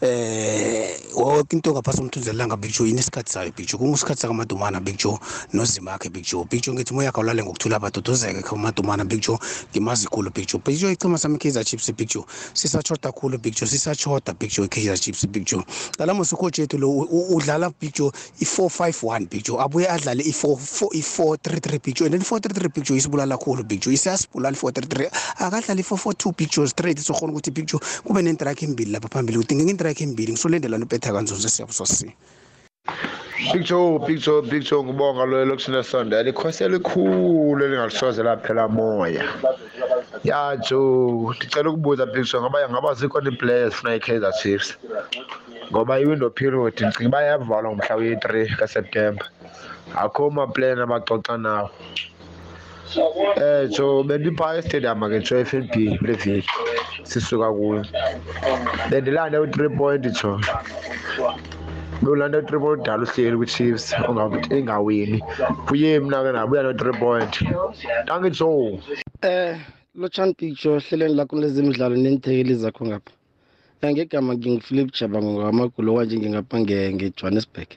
eh 0.00 1.00
wonke 1.14 1.56
into 1.56 1.72
ngaphasi 1.72 2.00
umthunzelanga 2.00 2.56
picture 2.56 2.88
yini 2.88 3.00
isikhatsi 3.00 3.32
sayo 3.32 3.52
picture 3.52 3.78
kungusikhatsi 3.78 4.22
sakamadumana 4.22 4.80
picture 4.80 5.18
nozimakhe 5.52 6.10
picture. 6.10 6.44
Picture 6.44 6.74
ngithi 6.74 6.94
moya 6.94 7.12
kawulale 7.12 7.42
ngokuthula 7.42 7.76
abaduduzeke 7.76 8.42
kamadumana 8.42 9.04
picture 9.04 9.38
ngimazi 9.72 10.08
khulu 10.08 10.30
picture. 10.30 10.62
Picture 10.62 10.92
ichima 10.92 11.18
sami 11.18 11.38
Kaizer 11.38 11.64
Chiefs 11.64 11.92
picture 11.92 12.24
sisachota 12.54 13.12
khulu 13.12 13.38
picture 13.38 13.66
sisachota 13.66 14.34
picture 14.34 14.68
Kaizer 14.68 14.98
Chiefs 14.98 15.26
picture. 15.26 15.62
Ngalamusi 15.96 16.34
ukhoje 16.34 16.62
ethu 16.62 16.78
lo 16.78 16.90
udlala 17.30 17.70
picture 17.70 18.10
i-451 18.40 19.28
big 19.30 19.44
joe 19.44 19.60
abuye 19.60 19.88
adlale 19.88 20.22
i-433 20.22 21.80
big 21.84 21.94
joe. 21.94 22.06
And 22.06 22.14
then 22.14 22.22
433 22.22 22.68
big 22.68 22.84
joe 22.84 22.96
isibulala 22.96 23.38
kakhulu 23.38 23.62
big 23.64 23.80
joe 23.80 23.92
isiyasibulala 23.92 24.56
i-433 24.56 25.10
akadlale 25.38 25.80
i-442 25.80 26.32
big 26.36 26.50
joe 26.50 26.68
straight 26.68 26.98
sizokhona 26.98 27.32
ukuthi 27.32 27.50
big 27.50 27.66
joe 27.66 27.80
kube 28.04 28.22
nentrakhi 28.22 28.64
embili 28.64 28.92
lapha 28.92 29.08
phambili. 29.08 29.38
Kudingeka 29.38 29.70
intrakhi 29.70 30.04
embili 30.04 30.32
ngisolendelana 30.32 30.84
ubetha 30.84 31.12
kanzunze 31.12 31.48
siyabusosini 31.48 32.12
Big 33.50 33.64
Joe, 33.64 33.98
Big 33.98 34.18
Joe, 34.18 34.42
Big 34.42 34.62
Joe 34.62 34.82
ngibonga 34.84 35.24
lo 35.26 35.42
elokushina 35.42 35.82
Sunday. 35.82 36.22
Likhosi 36.22 36.64
elikhulu 36.64 37.64
elingalisoze 37.64 38.22
laphela 38.22 38.68
moya. 38.68 39.24
Ya 40.24 40.56
Joe, 40.56 41.34
ndicela 41.36 41.70
ukubuza 41.70 42.06
Big 42.06 42.24
Joe 42.24 42.40
ngoba 42.40 42.68
ngaba 42.70 42.94
zikhona 42.94 43.30
i-players 43.30 43.74
funa 43.74 43.94
i-Kaizer 43.94 44.32
Chiefs. 44.32 44.78
Ngoba 45.70 46.00
i-window 46.00 46.30
period 46.30 46.80
ndicinga 46.80 47.08
bayavalwa 47.08 47.62
ngomhla 47.62 47.96
we-3 47.96 48.56
kaSeptember. 48.56 49.26
Akho 49.94 50.30
ma-plan 50.30 50.78
abaxoxa 50.78 51.36
nawo. 51.36 51.70
Eh 53.36 53.68
Joe, 53.70 54.04
bendipha 54.04 54.56
e-stadium 54.58 55.00
ke 55.00 55.20
Joe 55.20 55.44
FNB 55.44 55.98
kule 55.98 56.12
viki. 56.12 56.48
Sisuka 57.02 57.52
kuyo. 57.52 57.84
Bendilanda 58.90 59.40
u-3 59.40 59.76
point 59.76 60.04
Joe. 60.22 60.40
Bewulanda 62.02 62.40
3 62.40 62.58
point 62.60 62.84
dala 62.84 63.02
uhleli 63.06 63.36
kwi-Chiefs 63.36 63.94
ongakuthi 64.08 64.54
engawini. 64.54 65.18
Buye 65.68 66.00
mina 66.00 66.22
ke 66.22 66.32
nabuya 66.32 66.62
no-3 66.62 66.98
point. 66.98 67.34
Thank 68.06 68.24
you 68.24 68.30
Joe. 68.30 68.80
Eh 69.22 69.56
lotshani 69.94 70.34
picture 70.34 70.80
hlelweni 70.80 71.14
lakho 71.14 71.36
lezemidlalo 71.40 71.96
nenithekeli 71.96 72.54
zakho 72.54 72.86
ngapha 72.86 73.12
Eh, 73.82 73.90
ngegama 73.92 74.34
ngingphilip 74.34 74.92
jabango 74.94 75.32
ngamagulo 75.42 75.92
kwanje 75.94 76.16
ngingapha 76.18 76.58
nge- 76.60 76.92
nge-johannesburg 76.94 77.68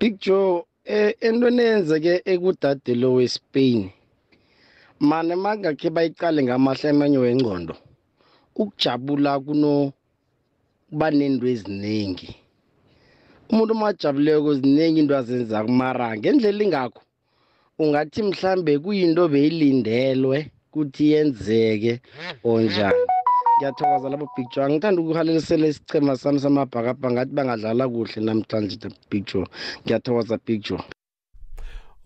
big 0.00 0.18
joe 0.20 0.64
eh 0.84 1.14
entweni 1.20 1.62
eyenzeke 1.62 2.22
ekudadelo 2.24 3.14
wespain 3.14 3.90
mane 5.00 5.34
mangakhe 5.36 5.90
bayiqale 5.90 6.42
ngamahla 6.42 6.90
emenye 6.90 7.18
wengcondo 7.18 7.76
ukujabula 8.56 9.40
kunokuba 9.40 11.10
nento 11.10 11.46
eziningi 11.46 12.36
umuntu 13.54 13.72
umajabuleko 13.74 14.50
ziningi 14.58 14.98
into 15.00 15.14
azenzako 15.20 15.70
mara 15.80 16.06
ngendlela 16.18 16.62
ingakho. 16.66 17.02
Ungathi 17.82 18.20
mhlambe 18.28 18.72
kuyinto 18.82 19.22
beyilindelwe 19.32 20.38
kuthi 20.72 21.04
yenzeke 21.12 21.92
onjani 22.50 23.02
ngiyathokoza 23.56 24.10
lapho 24.10 24.26
big 24.34 24.48
joe 24.52 24.64
angithanda 24.64 24.98
ukuhalelisela 25.02 25.66
isichema 25.70 26.12
sami 26.22 26.38
samabhakabha 26.44 27.08
ngathi 27.12 27.32
bangadlala 27.36 27.84
kuhle 27.92 28.18
namhlanje 28.26 28.76
the 28.82 28.90
big 29.10 29.24
joe. 29.28 29.46
Ngiyathokoza 29.84 30.36
big 30.46 30.60
joe. 30.66 30.82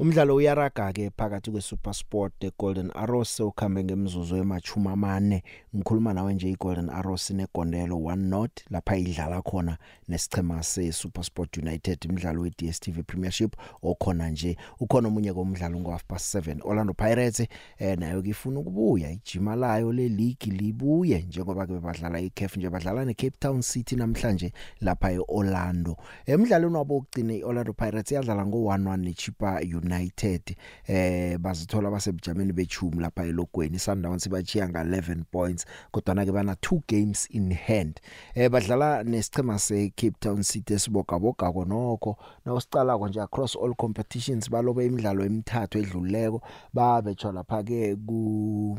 Umdlalo 0.01 0.35
uyaraga 0.35 0.93
ke 0.93 1.11
phakathi 1.11 1.51
kweSuper 1.51 1.95
Sport 1.95 2.45
eGolden 2.45 2.91
Arrows 2.95 3.41
ukhambe 3.41 3.85
ngemzuzu 3.85 4.37
emachuma 4.37 4.93
amane 4.93 5.43
ngikhuluma 5.77 6.15
nawe 6.15 6.35
nje 6.35 6.51
iGolden 6.51 6.91
Arrows 6.91 7.31
negondelo 7.31 7.97
1 7.97 8.17
not 8.17 8.51
lapha 8.71 8.97
idlala 8.97 9.43
khona 9.43 9.79
nesichema 10.09 10.63
seSuper 10.63 11.25
Sport 11.25 11.57
United 11.57 12.05
imidlalo 12.05 12.43
weDStv 12.43 13.03
Premiership 13.07 13.57
okhona 13.83 14.31
nje. 14.31 14.57
Ukhona 14.81 15.09
omunye 15.09 15.33
komdlalo 15.33 15.81
ngo 15.81 15.91
half 15.91 16.05
past 16.05 16.35
7 16.35 16.61
Orlando 16.65 16.95
Pirates 16.95 17.47
eh 17.79 17.99
nayo 17.99 18.23
kifuna 18.23 18.61
ukubuya 18.61 19.11
ijima 19.11 19.57
layo 19.57 19.93
le 19.93 20.09
league 20.09 20.53
libuye 20.53 21.23
njengoba 21.23 21.67
ke 21.67 21.73
badlala 21.73 22.21
iCAF 22.21 22.57
nje 22.57 22.71
badlala 22.71 23.05
neCape 23.05 23.37
Town 23.39 23.63
City 23.63 23.97
namhlanje 23.97 24.53
lapha 24.81 25.13
eOrlando. 25.13 25.97
Emidlalweni 26.27 26.77
wabo 26.77 26.97
ukugcina 26.97 27.35
iOrlando 27.35 27.73
Pirates 27.73 28.13
yadlala 28.13 28.43
ngo1-1 28.43 28.97
neChipa 28.97 29.63
United 29.88 30.57
eh 30.87 31.38
bazithola 31.38 31.90
basebujameni 31.90 32.53
bechumi 32.53 33.01
lapha 33.01 33.24
elogweni. 33.24 33.79
Sundowns 33.79 34.29
bachiya 34.29 34.68
nga 34.68 34.85
11 34.85 35.24
points 35.33 35.66
kodwa 35.92 36.24
ke 36.24 36.33
bana 36.33 36.53
2 36.53 36.81
games 36.88 37.29
in 37.31 37.53
hand. 37.55 38.01
Eh 38.35 38.51
badlala 38.51 39.05
nesichema 39.05 39.59
seCape 39.59 40.18
Town 40.20 40.42
City 40.42 40.74
esibogaboga 40.74 41.53
konoko 41.53 42.16
nawusicala 42.44 42.98
konje 42.98 43.20
across 43.20 43.57
all 43.57 43.74
competitions 43.74 44.51
balobe 44.51 44.87
imidlalo 44.87 45.24
emithathu 45.24 45.79
edluleko 45.79 46.42
babetjwa 46.74 47.33
lapha 47.33 47.62
ke 47.62 47.96
ku 48.07 48.79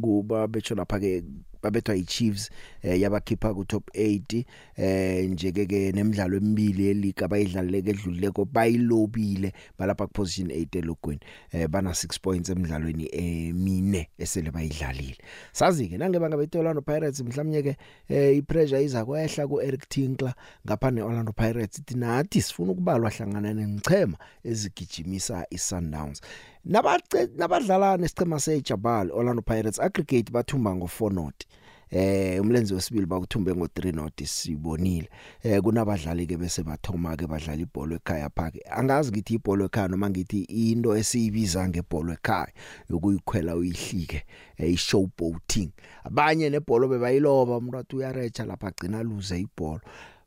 kuba 0.00 0.48
betsho 0.48 0.74
lapha 0.74 1.00
ke 1.00 1.22
babethwa 1.62 1.96
iChiefs 1.96 2.50
eh 2.82 3.00
yabakhipha 3.00 3.54
ku 3.54 3.64
top 3.64 3.90
8 3.94 4.44
eh 4.76 5.30
njeke 5.30 5.66
ke 5.66 5.92
nemidlalo 5.92 6.36
emibili 6.36 6.86
yeliga 6.86 7.28
bayidlaleke 7.28 7.90
edluleko 7.90 8.44
bayilobile 8.44 9.52
balapha 9.78 10.06
ku 10.06 10.12
position 10.12 10.48
8 10.48 10.78
elogweni 10.78 11.20
eh 11.52 11.68
bana 11.68 11.90
6 11.90 12.20
points 12.22 12.50
emidlalweni 12.50 13.08
emine 13.12 14.08
esele 14.18 14.50
bayidlalile. 14.50 15.18
Sazi 15.52 15.88
ke 15.88 15.98
nange 15.98 16.18
bangabethe 16.18 16.58
Orlando 16.58 16.82
Pirates 16.82 17.20
mhlawumnye 17.20 17.62
ke 17.62 17.76
eh 18.08 18.36
ipressure 18.36 18.84
iza 18.84 19.04
kwehla 19.04 19.48
ku 19.48 19.60
Eric 19.60 19.88
Tinkler 19.88 20.34
ngapha 20.66 20.90
ne 20.90 21.02
Orlando 21.02 21.32
Pirates 21.32 21.78
ithi 21.78 21.94
nathi 21.94 22.42
sifuna 22.42 22.72
ukubalwa 22.72 23.10
hlangana 23.10 23.54
nenichema 23.54 24.18
ezigijimisa 24.44 25.46
iSundowns. 25.50 26.20
nabace 26.20 26.59
nabadlala 26.64 27.96
nesicema 27.96 28.40
seJabal 28.40 29.10
Orlando 29.12 29.42
Pirates 29.42 29.80
aggregate 29.80 30.32
bathumba 30.32 30.70
ngo4 30.70 31.12
not 31.12 31.46
eh 31.90 32.40
umlenze 32.40 32.74
wesibili 32.74 33.06
bakuthumbe 33.06 33.52
ngo3 33.52 33.94
not 33.94 34.24
sibonile. 34.24 35.08
Eh 35.42 35.60
kunabadlali 35.60 36.26
ke 36.26 36.36
bese 36.36 36.62
bathoma 36.62 37.16
ke 37.16 37.26
badlala 37.26 37.62
ibhola 37.62 37.96
ekhaya 37.96 38.30
phake. 38.30 38.62
Angazi 38.70 39.10
ngithi 39.10 39.34
ibhola 39.34 39.64
ekhaya 39.64 39.88
noma 39.88 40.10
ngithi 40.10 40.40
into 40.42 40.96
esiyibiza 40.96 41.68
ngebhola 41.68 42.12
ekhaya 42.12 42.52
yokuyikhwela 42.90 43.56
uyihlike 43.56 44.22
eh, 44.56 44.72
i-showboating. 44.72 45.70
Abanye 46.04 46.50
nebhola 46.50 46.88
bebayiloba 46.88 47.56
umuntu 47.56 47.78
athi 47.78 47.96
uyarecha 47.96 48.44
lapha 48.44 48.68
agcina 48.68 49.02
luze 49.02 49.40
ibhola 49.40 49.80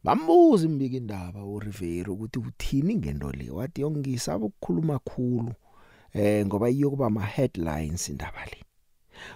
bambuza 0.04 0.66
imbiki 0.66 0.98
indaba 0.98 1.46
uRivero 1.46 2.14
ukuthi 2.14 2.40
uthini 2.40 2.96
ngento 2.96 3.32
le? 3.32 3.50
Wathi 3.50 3.82
yongisaba 3.82 4.46
ukukhuluma 4.46 5.00
khulu. 5.00 5.54
Eh 6.14 6.46
ngoba 6.46 6.70
iyokuba 6.70 7.06
ama 7.08 7.26
headlines 7.26 8.10
indaba 8.10 8.46
le. 8.46 8.64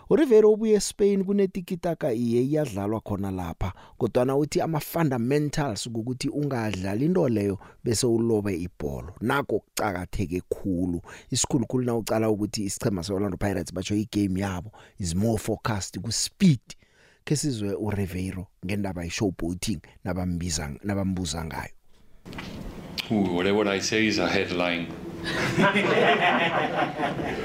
uRivero 0.09 0.51
ubuye 0.51 0.73
eSpain 0.73 1.23
kunetikitaka 1.23 2.13
iye 2.13 2.41
iyadlalwa 2.41 3.01
khona 3.01 3.31
lapha 3.31 3.73
kodwa 3.97 4.35
uthi 4.37 4.61
ama 4.61 4.79
fundamentals 4.79 5.87
ukuthi 5.87 6.29
ungadlali 6.29 7.05
into 7.05 7.29
leyo 7.29 7.59
bese 7.83 8.07
ulobe 8.07 8.55
ibhola 8.55 9.13
nako 9.21 9.59
kucakatheke 9.59 10.41
khulu. 10.49 11.01
Isikhulukhulu 11.31 11.85
na 11.85 11.95
ucala 11.95 12.29
ukuthi 12.29 12.63
isichema 12.63 13.03
seOrlando 13.03 13.37
Pirates 13.37 13.73
batsho 13.73 13.95
igame 13.95 14.39
yabo 14.39 14.71
is 14.99 15.15
more 15.15 15.37
focused 15.37 16.01
ku 16.01 16.11
speed 16.11 16.61
ke 17.25 17.35
sizwe 17.35 17.73
uRivero 17.73 18.47
ngendaba 18.65 19.03
yeshowboating 19.03 19.79
nabambiza 20.03 20.75
nabambuza 20.83 21.45
ngayo. 21.45 21.71
Ooh, 23.11 23.35
whatever 23.35 23.67
I 23.67 23.79
say 23.79 24.07
is 24.07 24.19
a 24.19 24.27
headline. 24.27 25.06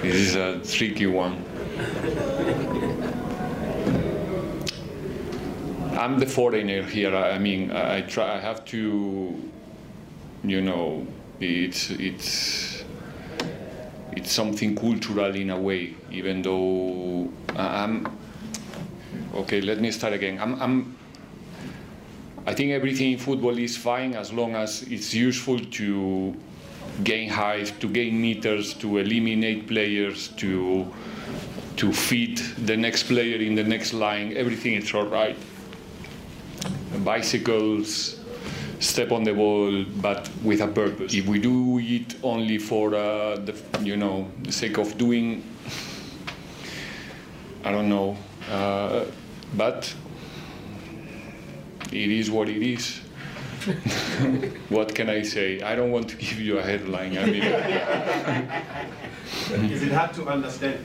this 0.03 0.15
is 0.15 0.35
a 0.37 0.61
tricky 0.61 1.07
one. 1.07 1.45
I'm 5.99 6.19
the 6.19 6.27
foreigner 6.27 6.83
here. 6.83 7.15
I 7.15 7.39
mean, 7.39 7.73
I 7.73 7.97
I 7.97 8.01
try. 8.03 8.37
I 8.37 8.39
have 8.41 8.65
to, 8.67 9.35
you 10.45 10.61
know, 10.61 11.07
it's 11.41 11.91
it's 11.91 12.85
it's 14.13 14.31
something 14.31 14.77
cultural 14.77 15.35
in 15.35 15.51
a 15.51 15.59
way. 15.59 15.95
Even 16.11 16.43
though 16.43 17.31
I'm 17.57 18.07
okay. 19.35 19.61
Let 19.61 19.81
me 19.81 19.91
start 19.91 20.13
again. 20.13 20.39
I'm 20.41 20.61
I'm 20.63 20.97
I 22.47 22.55
think 22.55 22.71
everything 22.73 23.13
in 23.13 23.19
football 23.19 23.59
is 23.59 23.77
fine 23.77 24.15
as 24.15 24.33
long 24.33 24.55
as 24.55 24.83
it's 24.83 25.15
useful 25.15 25.59
to 25.59 26.37
gain 27.05 27.29
height, 27.29 27.73
to 27.81 27.89
gain 27.89 28.21
meters, 28.21 28.75
to 28.75 28.99
eliminate 28.99 29.67
players, 29.67 30.29
to 30.37 30.87
to 31.77 31.93
feed 31.93 32.39
the 32.67 32.77
next 32.77 33.05
player 33.05 33.39
in 33.39 33.55
the 33.55 33.65
next 33.65 33.93
line. 33.95 34.37
Everything 34.37 34.75
is 34.75 34.93
all 34.95 35.07
right. 35.07 35.37
Bicycles, 37.03 38.21
step 38.79 39.11
on 39.11 39.25
the 39.25 39.33
ball, 39.33 39.85
but 40.01 40.29
with 40.45 40.61
a 40.61 40.69
purpose. 40.69 41.15
If 41.15 41.27
we 41.27 41.39
do 41.39 41.79
it 41.79 42.17
only 42.23 42.59
for 42.59 42.95
uh, 42.95 43.37
the, 43.37 43.55
you 43.83 43.97
know, 43.97 44.31
the 44.43 44.53
sake 44.53 44.79
of 44.79 44.99
doing, 44.99 45.43
I 47.65 47.73
don't 47.73 47.89
know, 47.89 48.17
uh, 48.51 49.05
but 49.57 49.93
it 51.91 52.11
is 52.11 52.31
what 52.31 52.49
it 52.49 52.63
is. 52.63 53.02
what 54.69 54.95
can 54.95 55.09
I 55.09 55.23
say? 55.23 55.61
I 55.63 55.75
don't 55.75 55.91
want 55.91 56.09
to 56.11 56.17
give 56.17 56.41
you 56.41 56.59
a 56.59 56.63
headline. 56.63 57.17
I 57.19 57.27
mean, 57.27 57.43
Is 59.71 59.83
it 59.83 59.93
hard 59.93 60.13
to 60.15 60.27
understand? 60.27 60.79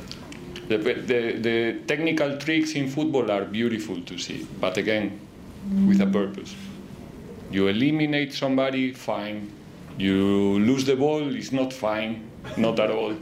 the, 0.67 0.77
the, 0.77 1.31
the 1.39 1.79
technical 1.87 2.37
tricks 2.37 2.73
in 2.73 2.89
football 2.89 3.31
are 3.31 3.45
beautiful 3.45 4.01
to 4.01 4.17
see, 4.17 4.45
but 4.59 4.77
again, 4.77 5.19
with 5.85 6.01
a 6.01 6.07
purpose. 6.07 6.55
You 7.51 7.67
eliminate 7.67 8.33
somebody, 8.33 8.91
fine. 8.91 9.51
You 9.97 10.59
lose 10.59 10.85
the 10.85 10.95
ball, 10.95 11.35
it's 11.35 11.51
not 11.51 11.71
fine, 11.73 12.29
not 12.57 12.79
at 12.79 12.91
all. 12.91 13.15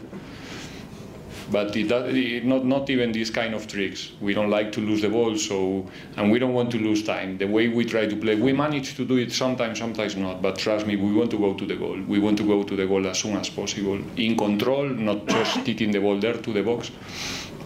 But 1.52 1.76
it, 1.76 1.91
it, 1.91 2.46
not 2.46 2.66
not 2.66 2.89
even 2.89 3.12
these 3.12 3.30
kind 3.30 3.54
of 3.54 3.68
tricks. 3.68 4.12
We 4.20 4.34
don't 4.34 4.50
like 4.50 4.72
to 4.74 4.82
lose 4.82 5.02
the 5.02 5.10
ball, 5.10 5.38
so 5.38 5.86
and 6.18 6.32
we 6.32 6.39
don't 6.39 6.54
want 6.54 6.72
to 6.72 6.78
lose 6.78 7.04
time. 7.04 7.38
The 7.38 7.46
way 7.46 7.68
we 7.68 7.86
try 7.86 8.08
to 8.08 8.16
play, 8.16 8.36
we 8.36 8.54
manage 8.54 8.96
to 8.96 9.06
do 9.06 9.18
it 9.18 9.32
sometimes, 9.32 9.80
sometimes 9.80 10.16
not. 10.16 10.41
But 10.41 10.58
trust 10.58 10.88
me, 10.88 10.96
we 10.96 11.14
want 11.14 11.32
to 11.32 11.38
go 11.38 11.54
to 11.54 11.66
the 11.66 11.76
goal. 11.76 12.00
We 12.08 12.20
want 12.20 12.38
to 12.38 12.43
go 12.43 12.64
to 12.64 12.76
the 12.76 12.88
goal 12.88 13.06
as 13.08 13.20
soon 13.20 13.38
as 13.38 13.50
possible, 13.50 14.00
in 14.18 14.38
control, 14.38 14.89
not 14.89 15.28
just 15.28 15.64
kicking 15.66 15.91
the 15.91 16.00
ball 16.00 16.20
there 16.20 16.38
to 16.38 16.54
the 16.54 16.64
box. 16.64 16.91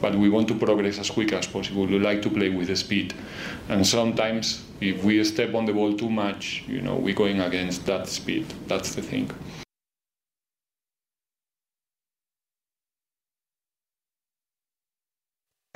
But 0.01 0.15
we 0.15 0.29
want 0.29 0.47
to 0.47 0.55
progress 0.55 0.97
as 0.97 1.09
quick 1.09 1.33
as 1.33 1.45
possible. 1.47 1.85
We 1.85 1.99
like 1.99 2.21
to 2.21 2.29
play 2.29 2.49
with 2.49 2.67
the 2.67 2.75
speed, 2.75 3.13
and 3.67 3.85
sometimes 3.85 4.63
if 4.81 5.03
we 5.03 5.23
step 5.23 5.53
on 5.53 5.65
the 5.65 5.73
ball 5.73 5.93
too 5.93 6.09
much, 6.09 6.63
you 6.67 6.81
know, 6.81 6.95
we're 6.95 7.15
going 7.15 7.41
against 7.41 7.85
that 7.85 8.07
speed. 8.07 8.45
That's 8.67 8.95
the 8.95 9.01
thing. 9.01 9.29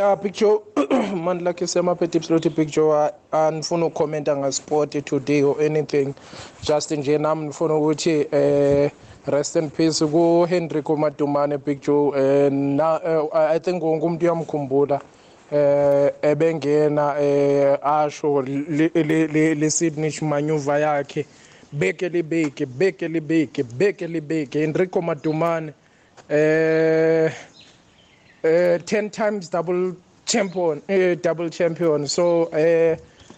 Ya 0.10 0.16
picture 0.18 0.60
mani 1.26 1.44
lakhe 1.44 1.68
semaphethe 1.68 2.18
ipsiloti 2.18 2.50
picture 2.50 3.12
andifuna 3.32 3.86
ukhomenta 3.86 4.38
ngasport 4.38 5.06
today 5.06 5.44
or 5.44 5.62
anything. 5.62 6.14
Just 6.62 6.92
nje 6.92 7.18
nami 7.18 7.46
ndifuna 7.46 7.76
ukuthi 7.76 8.28
eh 8.32 8.92
rest 9.28 9.56
in 9.56 9.70
peace 9.70 10.06
ku-henrico 10.06 10.96
madumane 10.98 11.58
picture 11.58 12.12
eh, 12.20 12.52
na, 12.52 13.00
eh, 13.06 13.56
i 13.56 13.60
think 13.60 13.84
wonke 13.84 14.06
umuntu 14.06 14.26
uyamkhumbula 14.26 15.02
eh 15.52 16.12
ebengena 16.22 17.16
eh 17.22 17.78
asho 17.84 18.42
le- 18.42 19.70
signature 19.72 20.28
maneuver 20.28 20.80
yakhe. 20.82 21.26
Beke 21.74 22.10
libeke 22.10 22.66
beke 22.66 23.08
libeke 23.08 23.64
beke 23.64 24.08
libeke 24.08 24.64
Enrico 24.64 25.02
Madumane 25.02 25.74
eh 26.30 27.32
uh, 28.44 28.78
10 28.86 29.10
times 29.10 29.50
double 29.50 29.96
champion 30.26 30.82
uh, 30.90 31.16
double 31.22 31.50
champion. 31.50 32.08
So 32.08 32.50
eh 32.54 32.98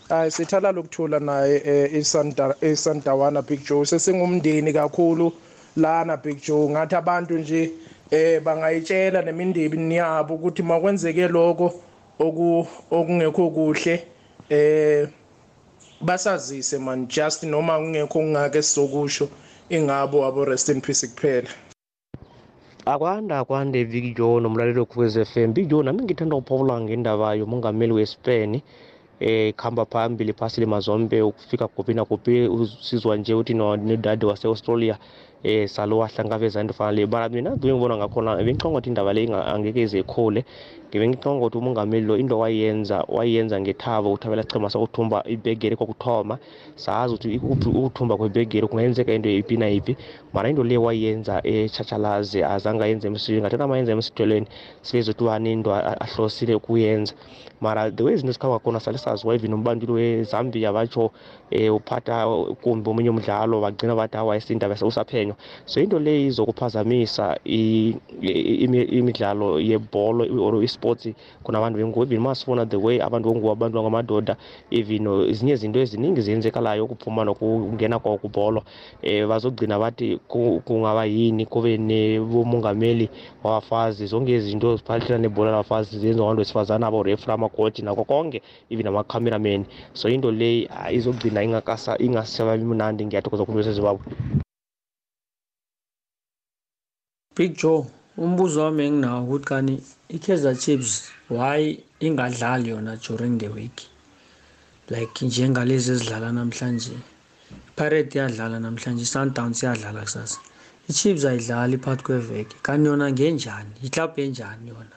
uh, 0.09 0.29
sithala 0.29 0.71
lokuthula 0.71 1.19
naye 1.19 1.61
eh, 1.65 1.93
isanta 1.93 2.55
isantawana 2.61 3.45
Big 3.45 3.65
Joe. 3.65 3.85
Sesingumndeni 3.85 4.73
kakhulu 4.73 5.33
lana 5.75 6.17
Big 6.17 6.41
Joe. 6.41 6.69
Ngathi 6.69 6.95
abantu 6.95 7.37
nje 7.37 7.71
eh 8.11 8.41
bangayitshela 8.41 9.21
nemindeni 9.21 9.95
yabo 9.95 10.35
ukuthi 10.35 10.63
makwenzeke 10.63 11.27
lokho 11.27 11.73
oku 12.19 12.67
okungekho 12.91 13.49
kuhle. 13.49 14.03
Eh 14.49 15.07
basazise 16.01 16.79
man 16.79 17.07
just 17.07 17.43
noma 17.43 17.77
kungekho 17.77 18.07
kungake 18.07 18.61
sizokusho 18.61 19.29
ingabo 19.69 20.25
abo 20.25 20.45
rest 20.45 20.69
in 20.69 20.81
peace 20.81 21.07
kuphela. 21.07 21.49
Akwanda 22.85 23.39
akwande 23.39 23.83
Vic 23.83 24.15
Joe 24.17 24.41
nomlaleli 24.41 24.79
wekhukwez 24.79 25.17
FM 25.23 25.53
Big 25.53 25.67
Joe 25.69 25.83
nami 25.83 26.03
ngithanda 26.03 26.35
ukuphawula 26.35 26.81
ngendaba 26.81 27.33
yomongameli 27.33 27.93
weSpain 27.93 28.61
eh 29.19 29.53
khamba 29.55 29.85
phambili 29.85 30.33
phasi 30.33 30.61
lemazombe 30.61 31.21
ukufika 31.21 31.67
kuphi 31.67 31.93
nakuphi 31.93 32.47
usizwa 32.47 33.17
nje 33.17 33.33
uthi 33.33 33.53
no 33.53 33.75
nedade 33.75 34.25
wase-australia 34.25 34.97
eh 35.43 35.67
salo 35.69 35.97
wahlangabeza 35.97 36.61
into 36.61 36.73
fana 36.73 36.91
le. 36.91 37.05
Mara 37.05 37.29
mina 37.29 37.51
ngibona 37.57 37.97
ngakhona 37.97 38.35
bengicabanga 38.35 38.77
ukuthi 38.77 38.89
indaba 38.89 39.13
le 39.13 39.33
angeke 39.33 39.81
ize 39.81 39.99
ikhule. 39.99 40.45
Ngibe 40.95 41.07
ngicabanga 41.07 41.39
ukuthi 41.45 41.57
umongameli 41.57 42.05
lo 42.07 42.15
into 42.17 42.39
wayenza 42.39 43.03
wayenza 43.07 43.59
ngethabo 43.59 44.13
uthabela 44.15 44.43
chema 44.43 44.69
sakuthumba 44.69 45.23
ibhegeri 45.27 45.75
kokuthoma. 45.75 46.39
Sazi 46.75 47.13
ukuthi 47.13 47.67
ukuthumba 47.69 48.17
kwebhegeri 48.17 48.67
kungayenzeka 48.67 49.11
into 49.13 49.29
yiphi 49.29 49.57
na 49.57 49.67
yiphi 49.67 49.97
mara 50.33 50.49
into 50.49 50.63
le 50.63 50.77
wayenza 50.77 51.41
echachalazi 51.43 52.43
azange 52.43 52.83
ayenze 52.83 53.07
emsitweni 53.07 53.41
ngathi 53.41 53.57
nama 53.57 53.75
yenza 53.77 53.91
emsithelweni 53.91 54.47
silezwe 54.81 55.11
ukuthi 55.13 55.23
wani 55.23 55.51
into 55.51 55.73
a- 55.73 55.99
ahlosile 56.01 56.57
kuyenza 56.59 57.13
mara 57.61 57.91
the 57.91 58.03
way 58.03 58.13
izinto 58.13 58.31
zikhamba 58.31 58.59
khona 58.59 58.79
sale 58.79 58.97
saziwa 58.97 59.35
even 59.35 59.53
umbanduli 59.53 59.91
wezambia 59.91 60.73
batsho 60.73 61.11
um 61.51 61.75
uphatha 61.75 62.27
kumbi 62.61 62.89
omunye 62.89 63.09
umdlalo 63.09 63.61
bagcina 63.61 63.95
bathi 63.95 64.17
hawa 64.17 64.37
isindaba 64.37 64.75
usaphenywa 64.81 65.35
so 65.65 65.81
into 65.81 65.99
le 65.99 66.25
izokuphazamisa 66.27 67.37
imidlalo 68.91 69.59
yebholo 69.59 70.25
or 70.45 70.63
isports 70.85 71.09
kunabantu 71.43 71.77
bengubo 71.79 72.03
even 72.03 72.19
masifuna 72.21 72.65
the 72.65 72.77
way 72.77 73.01
abantu 73.01 73.29
bengubo 73.29 73.51
abantu 73.51 73.75
bangamadoda. 73.77 74.37
Even 74.71 75.07
uh, 75.07 75.29
ezinye 75.29 75.53
izinto 75.53 75.79
eziningi 75.79 76.21
ziyenzekalayo 76.21 76.85
ukuphuma 76.85 77.23
nokungena 77.25 77.99
kwawo 77.99 78.17
kubholo 78.17 78.63
um 79.03 79.29
bazogcina 79.29 79.79
bathi 79.79 80.17
ku- 80.27 80.61
kungaba 80.65 81.05
yini 81.05 81.45
kube 81.45 81.77
nebomongameli 81.77 83.09
wabafazi. 83.43 84.05
Zonke 84.07 84.35
izinto 84.35 84.75
ziphathelana 84.77 85.21
nebhola 85.27 85.51
labafazi 85.51 85.99
zenziwa 85.99 86.25
abantu 86.27 86.39
besifazane 86.41 86.85
aborefri 86.85 87.31
amakochi 87.33 87.81
nakho 87.81 88.03
konke 88.03 88.41
even 88.69 88.87
ama-cameraman. 88.87 89.65
So 89.93 90.09
into 90.09 90.31
le 90.31 90.69
izogcina 90.91 91.43
ingasabi 91.43 92.63
mnandi. 92.63 93.05
Ngiyathokoza 93.05 93.45
khulu 93.45 93.63
sezimbabwe 93.63 94.05
Big 97.35 97.57
Joe. 97.57 97.85
Umbuzo 98.17 98.63
wami 98.63 98.83
enginawo 98.87 99.23
ukuthi 99.23 99.45
kani 99.45 99.73
i-Kaizer 100.15 100.55
Chiefs 100.63 101.11
why 101.29 101.77
ingadlali 101.99 102.69
yona 102.69 102.95
during 103.07 103.37
the 103.37 103.47
week? 103.47 103.81
Like 104.89 105.25
njengalezi 105.25 105.91
ezidlala 105.91 106.31
namhlanje. 106.31 106.95
Pirate 107.75 108.15
iyadlala 108.15 108.59
namhlanje 108.59 109.05
Sundowns 109.05 109.63
iyadlala 109.63 110.01
kusasa. 110.01 110.39
i-Chiefs 110.89 111.25
ayidlali 111.25 111.77
phakathi 111.77 112.03
kweveke. 112.03 112.55
Kanti 112.61 112.87
yona 112.87 113.11
ngenjani? 113.11 113.71
Iklabhu 113.83 114.21
enjani 114.21 114.69
yona? 114.69 114.95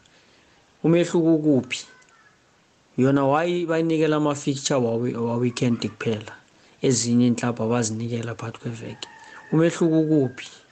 Umehluko 0.84 1.34
ukuphi? 1.34 1.86
Yona 2.98 3.24
why 3.26 3.66
bayinikela 3.66 4.16
ama-fixture 4.16 4.80
wawe- 4.80 5.16
wa-weekend 5.16 5.78
kuphela? 5.88 6.32
Ezinye 6.82 7.26
inhlabhu 7.26 7.62
abazinikela 7.62 8.34
phakathi 8.34 8.58
kweveke. 8.60 9.08
Umehluko 9.52 10.00
ukuphi? 10.00 10.48
nedi 10.50 10.67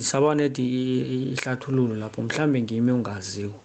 saba 0.00 0.34
nedi 0.34 1.32
ihlathululo 1.34 1.94
lapho 1.94 2.22
mhlambe 2.22 2.62
ngimi 2.62 2.92
ungaziko. 2.92 3.60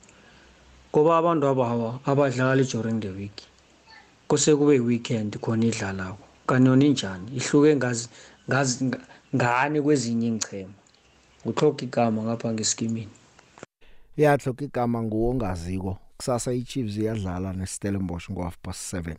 Ngoba 0.91 1.17
abantu 1.17 1.47
abawa 1.47 1.99
abadlali 2.05 2.63
during 2.63 2.99
the 3.01 3.09
week 3.09 3.41
kuse 4.27 4.55
kube 4.55 4.75
yi-weekend 4.75 5.39
khona 5.41 5.65
idlalako. 5.65 6.23
Kanti 6.47 6.69
yona 6.69 6.85
injani 6.85 7.31
ihluke 7.35 7.75
ngani 9.35 9.81
kwezinye 9.81 10.27
ingchema 10.27 10.73
utlhoga 11.45 11.83
igama 11.83 12.21
ngapha 12.23 12.53
ngesikimini. 12.53 13.11
Iyahloka 14.17 14.65
igama 14.65 15.03
nguwongaziko 15.03 15.97
kusasa 16.17 16.53
iChiefs 16.53 16.97
iyadlala 16.97 17.53
neStellenbosch 17.53 18.31
ngo 18.31 18.43
half 18.43 18.57
past 18.61 18.93
7 18.93 19.15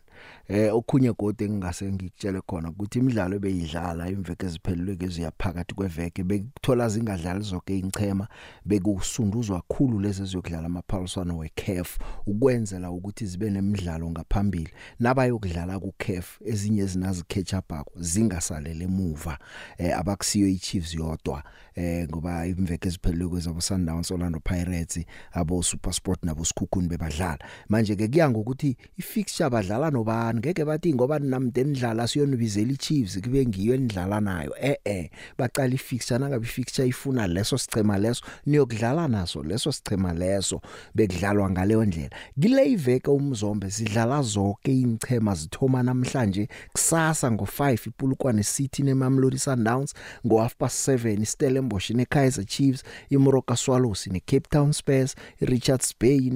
eh 0.47 0.75
okhunye 0.75 1.13
gode 1.13 1.45
engingase 1.45 1.91
ngikutshele 1.91 2.41
khona 2.41 2.69
ukuthi 2.69 2.99
imidlalo 2.99 3.35
ebeyidlala 3.35 4.09
imveke 4.09 4.45
eziphelelwe 4.45 4.95
keziyaphakathi 4.95 5.75
kweveke 5.75 6.23
bekuthola 6.23 6.89
zingadlali 6.89 7.41
zonke 7.41 7.79
ingchema 7.79 8.27
bekusunduzwa 8.65 9.61
kakhulu 9.61 9.99
lezi 9.99 10.25
ziyokudlala 10.25 10.65
amaphaliswano 10.65 11.37
weCAF 11.37 11.97
ukwenzela 12.25 12.91
ukuthi 12.91 13.25
zibe 13.25 13.49
nemidlalo 13.49 14.09
ngaphambili. 14.09 14.69
Nabayokudlala 14.99 15.79
kuCAF 15.79 16.41
ezinye 16.45 16.81
ezinazi 16.81 17.23
catch 17.27 17.53
up 17.53 17.71
akho 17.71 17.91
zingasalele 17.95 18.83
emuva 18.83 19.37
eh 19.77 19.97
abakusiyo 19.99 20.47
iChiefs 20.47 20.93
yodwa 20.93 21.43
eh 21.75 22.07
ngoba 22.09 22.47
imveke 22.47 22.87
eziphelelwe 22.87 23.29
kwezabo 23.29 23.61
Sundowns 23.61 24.11
Orlando 24.11 24.39
Pirates 24.39 25.05
abo 25.31 25.63
SuperSport 25.63 26.23
nabo 26.23 26.45
Skukundi 26.45 26.88
bebadlala 26.89 27.39
manje 27.69 27.95
ke 27.95 28.07
kuya 28.07 28.29
ngokuthi 28.29 28.75
ifixture 28.97 29.49
badlala 29.49 29.91
nobani? 29.91 30.39
Ngeke 30.39 30.65
bathi 30.65 30.93
ngoba 30.93 31.19
namde 31.19 31.63
nidlala 31.63 32.07
siyonibizela 32.07 32.71
iChiefs 32.71 33.21
kube 33.21 33.45
ngiyo 33.45 33.75
enidlala 33.75 34.21
nayo. 34.21 34.53
Eh 34.61 34.77
eh 34.85 35.09
baqala 35.37 35.73
ifixture 35.73 36.19
nangabe 36.19 36.45
ifixture 36.45 36.87
ifuna 36.87 37.27
leso 37.27 37.57
sichema 37.57 37.97
leso 37.97 38.23
niyokudlala 38.45 39.07
naso 39.07 39.43
leso 39.43 39.71
sichema 39.71 40.13
leso 40.13 40.61
bekudlalwa 40.95 41.49
ngaleyo 41.49 41.85
ndlela. 41.85 42.09
Kile 42.41 42.71
iveke 42.71 43.11
umzombe 43.11 43.71
sidlala 43.71 44.21
zonke 44.21 44.79
ingchema 44.79 45.35
zithoma 45.35 45.83
namhlanje 45.83 46.49
kusasa 46.73 47.29
ngo5 47.29 47.87
iPulukwane 47.87 48.43
City 48.43 48.83
neMamelodi 48.83 49.39
Sundowns 49.39 49.93
ngo 50.25 50.37
half 50.37 50.55
past 50.55 50.87
7 50.87 51.21
iStellenbosch 51.21 51.89
neKaizer 51.89 52.45
Chiefs 52.45 52.83
iMoroka 53.09 53.55
Swallows 53.55 54.07
neCape 54.07 54.49
Town 54.49 54.73
Spurs 54.73 55.15
iRichards 55.41 55.93
Bay 55.99 56.29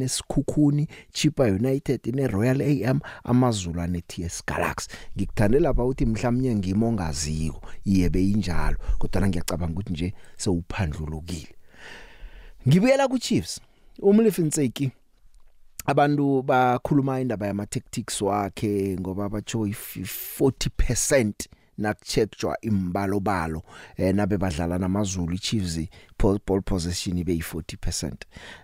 nesikhukhuni 0.43 0.87
Chipa 1.11 1.43
United 1.43 2.01
neRoyal 2.13 2.61
AM 2.61 2.99
amazulu 3.23 3.87
neTS 3.87 4.43
Galaxy. 4.45 4.89
Ngikuthandela 5.17 5.69
lapha 5.69 5.85
uthi 5.85 6.05
mhlawumnye 6.05 6.55
ngimongaziko 6.55 7.61
iyebe 7.85 8.29
injalo 8.29 8.77
kodwa 8.99 9.27
ngiyacabanga 9.27 9.73
ukuthi 9.73 9.93
nje 9.93 10.13
sewuphandlulukile. 10.37 11.55
Ngibuyela 12.67 13.07
ku 13.07 13.19
Chiefs 13.19 13.61
umlifinseki 14.01 14.91
abantu 15.85 16.41
bakhuluma 16.41 17.21
indaba 17.21 17.47
yama 17.47 17.65
tactics 17.65 18.21
wakhe 18.21 18.97
ngoba 18.99 19.29
batsho 19.29 19.59
40% 19.59 21.33
nakucheckjwa 21.77 22.57
imbalo 22.61 23.19
balo 23.19 23.63
eh 23.97 24.15
nabe 24.15 24.37
badlala 24.37 24.77
namazulu 24.79 25.35
iChiefs 25.35 25.87
ball 26.45 26.61
possession 26.61 27.17
ibe 27.17 27.33
yi40% 27.33 28.13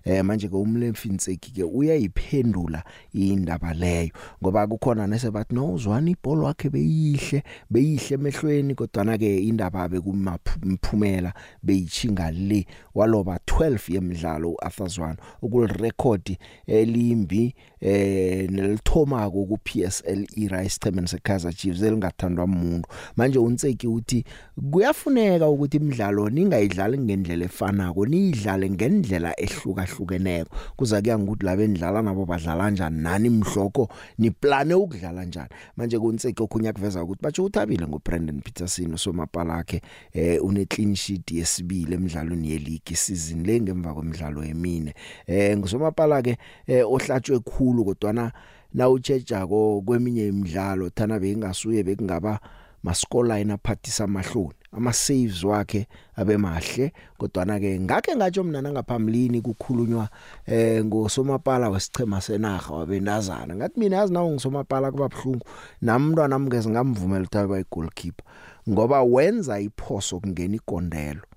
eh 0.05 0.23
manje 0.25 0.47
ke 0.47 0.55
umlemfinseki 0.55 1.51
ke 1.51 1.63
uyayiphendula 1.63 2.83
indaba 3.13 3.73
leyo 3.73 4.11
ngoba 4.41 4.67
kukhona 4.67 5.07
nese 5.07 5.31
bathi 5.31 5.55
no 5.55 5.73
uzwani 5.73 6.11
ibhola 6.11 6.43
wakhe 6.43 6.69
beyihle 6.69 7.43
beyihle 7.69 8.13
emehlweni. 8.15 8.75
Kodwa 8.75 9.17
ke 9.17 9.43
indaba 9.43 9.89
bekumphumela 9.89 11.33
beyichinga 11.63 12.31
le 12.31 12.65
waloba 12.95 13.39
12 13.45 13.93
yemidlalo 13.93 14.51
uArthur 14.51 15.15
ukulirecord 15.41 16.37
elimbi 16.67 17.55
eh 17.81 18.49
nelithomako 18.51 19.45
ku 19.45 19.57
PSL 19.57 20.27
era 20.37 20.63
isichemeni 20.63 21.07
seKaizer 21.07 21.53
Chiefs 21.53 21.81
elingathandwa 21.81 22.45
umuntu 22.45 22.89
manje 23.15 23.39
uNtseki 23.39 23.87
uthi 23.87 24.25
kuyafuneka 24.71 25.49
ukuthi 25.49 25.77
imidlalo 25.77 26.29
ningayidlali 26.29 26.97
ngendlela 26.97 27.45
efanako 27.49 28.05
niyidlale 28.05 28.69
ngendlela 28.69 29.33
ehlukahlukeneko. 29.39 30.55
Kuza 30.77 31.01
kuya 31.01 31.19
ngokuthi 31.19 31.45
labe 31.45 31.67
ndlala 31.67 32.01
nabo 32.01 32.25
badlala 32.25 32.63
kanjani 32.63 33.01
nani 33.01 33.27
imhloko 33.27 33.89
niplane 34.17 34.73
ukudlala 34.73 35.25
njani. 35.25 35.49
Manje 35.77 35.99
kuNtseki 35.99 36.43
okhunya 36.43 36.73
kuveza 36.73 37.03
ukuthi 37.03 37.21
batsho 37.21 37.45
uthabile 37.45 37.87
ngoBrandon 37.87 38.41
Peterson 38.41 38.97
somapala 38.97 39.57
akhe 39.57 39.81
eh 40.13 40.39
une 40.43 40.65
clean 40.65 40.95
sheet 40.95 41.31
yesibili 41.31 41.93
emidlalweni 41.93 42.51
yeleague 42.51 42.95
season 42.95 43.43
le 43.43 43.61
ngemva 43.61 43.93
kwemidlalo 43.93 44.43
emine. 44.43 44.93
Eh 45.27 45.57
ngusomapala 45.57 46.21
ke 46.21 46.37
eh, 46.67 46.85
ohlatshwe 46.85 47.39
khulu 47.39 47.85
kodwa 47.85 48.13
na 48.13 48.31
na 48.73 48.89
utshejako 48.89 49.81
kweminye 49.81 50.27
imidlalo 50.27 50.89
thana 50.89 51.19
bengasuye 51.19 51.83
bekungaba 51.83 52.39
mascoreline 52.83 53.53
aphathisa 53.53 54.03
amahloni 54.03 54.59
ama 54.71 54.93
saves 54.93 55.43
wakhe 55.43 55.87
abe 56.15 56.37
mahle. 56.37 56.93
Kodwa 57.17 57.45
na 57.45 57.59
ke 57.59 57.79
ngakhe 57.79 58.15
ngatsho 58.15 58.43
mina 58.43 58.61
nangaphambilini 58.61 59.41
kukhulunywa 59.41 60.09
eh 60.45 60.85
ngosomapala 60.85 61.69
wesichema 61.69 62.21
senaga 62.21 62.73
wabendazana 62.73 63.55
ngathi 63.55 63.79
mina 63.79 63.97
yazi 63.97 64.13
nawo 64.13 64.31
ngisomapala 64.31 64.91
kuba 64.91 65.07
bhlungu 65.07 65.45
namntwana 65.81 66.35
amngeze 66.35 66.69
ngamvumela 66.69 67.25
ukuthi 67.25 67.37
abe 67.37 67.65
goalkeeper 67.71 68.25
ngoba 68.69 69.03
wenza 69.03 69.59
iphoso 69.59 70.19
kungena 70.19 70.55
igondelo. 70.55 71.28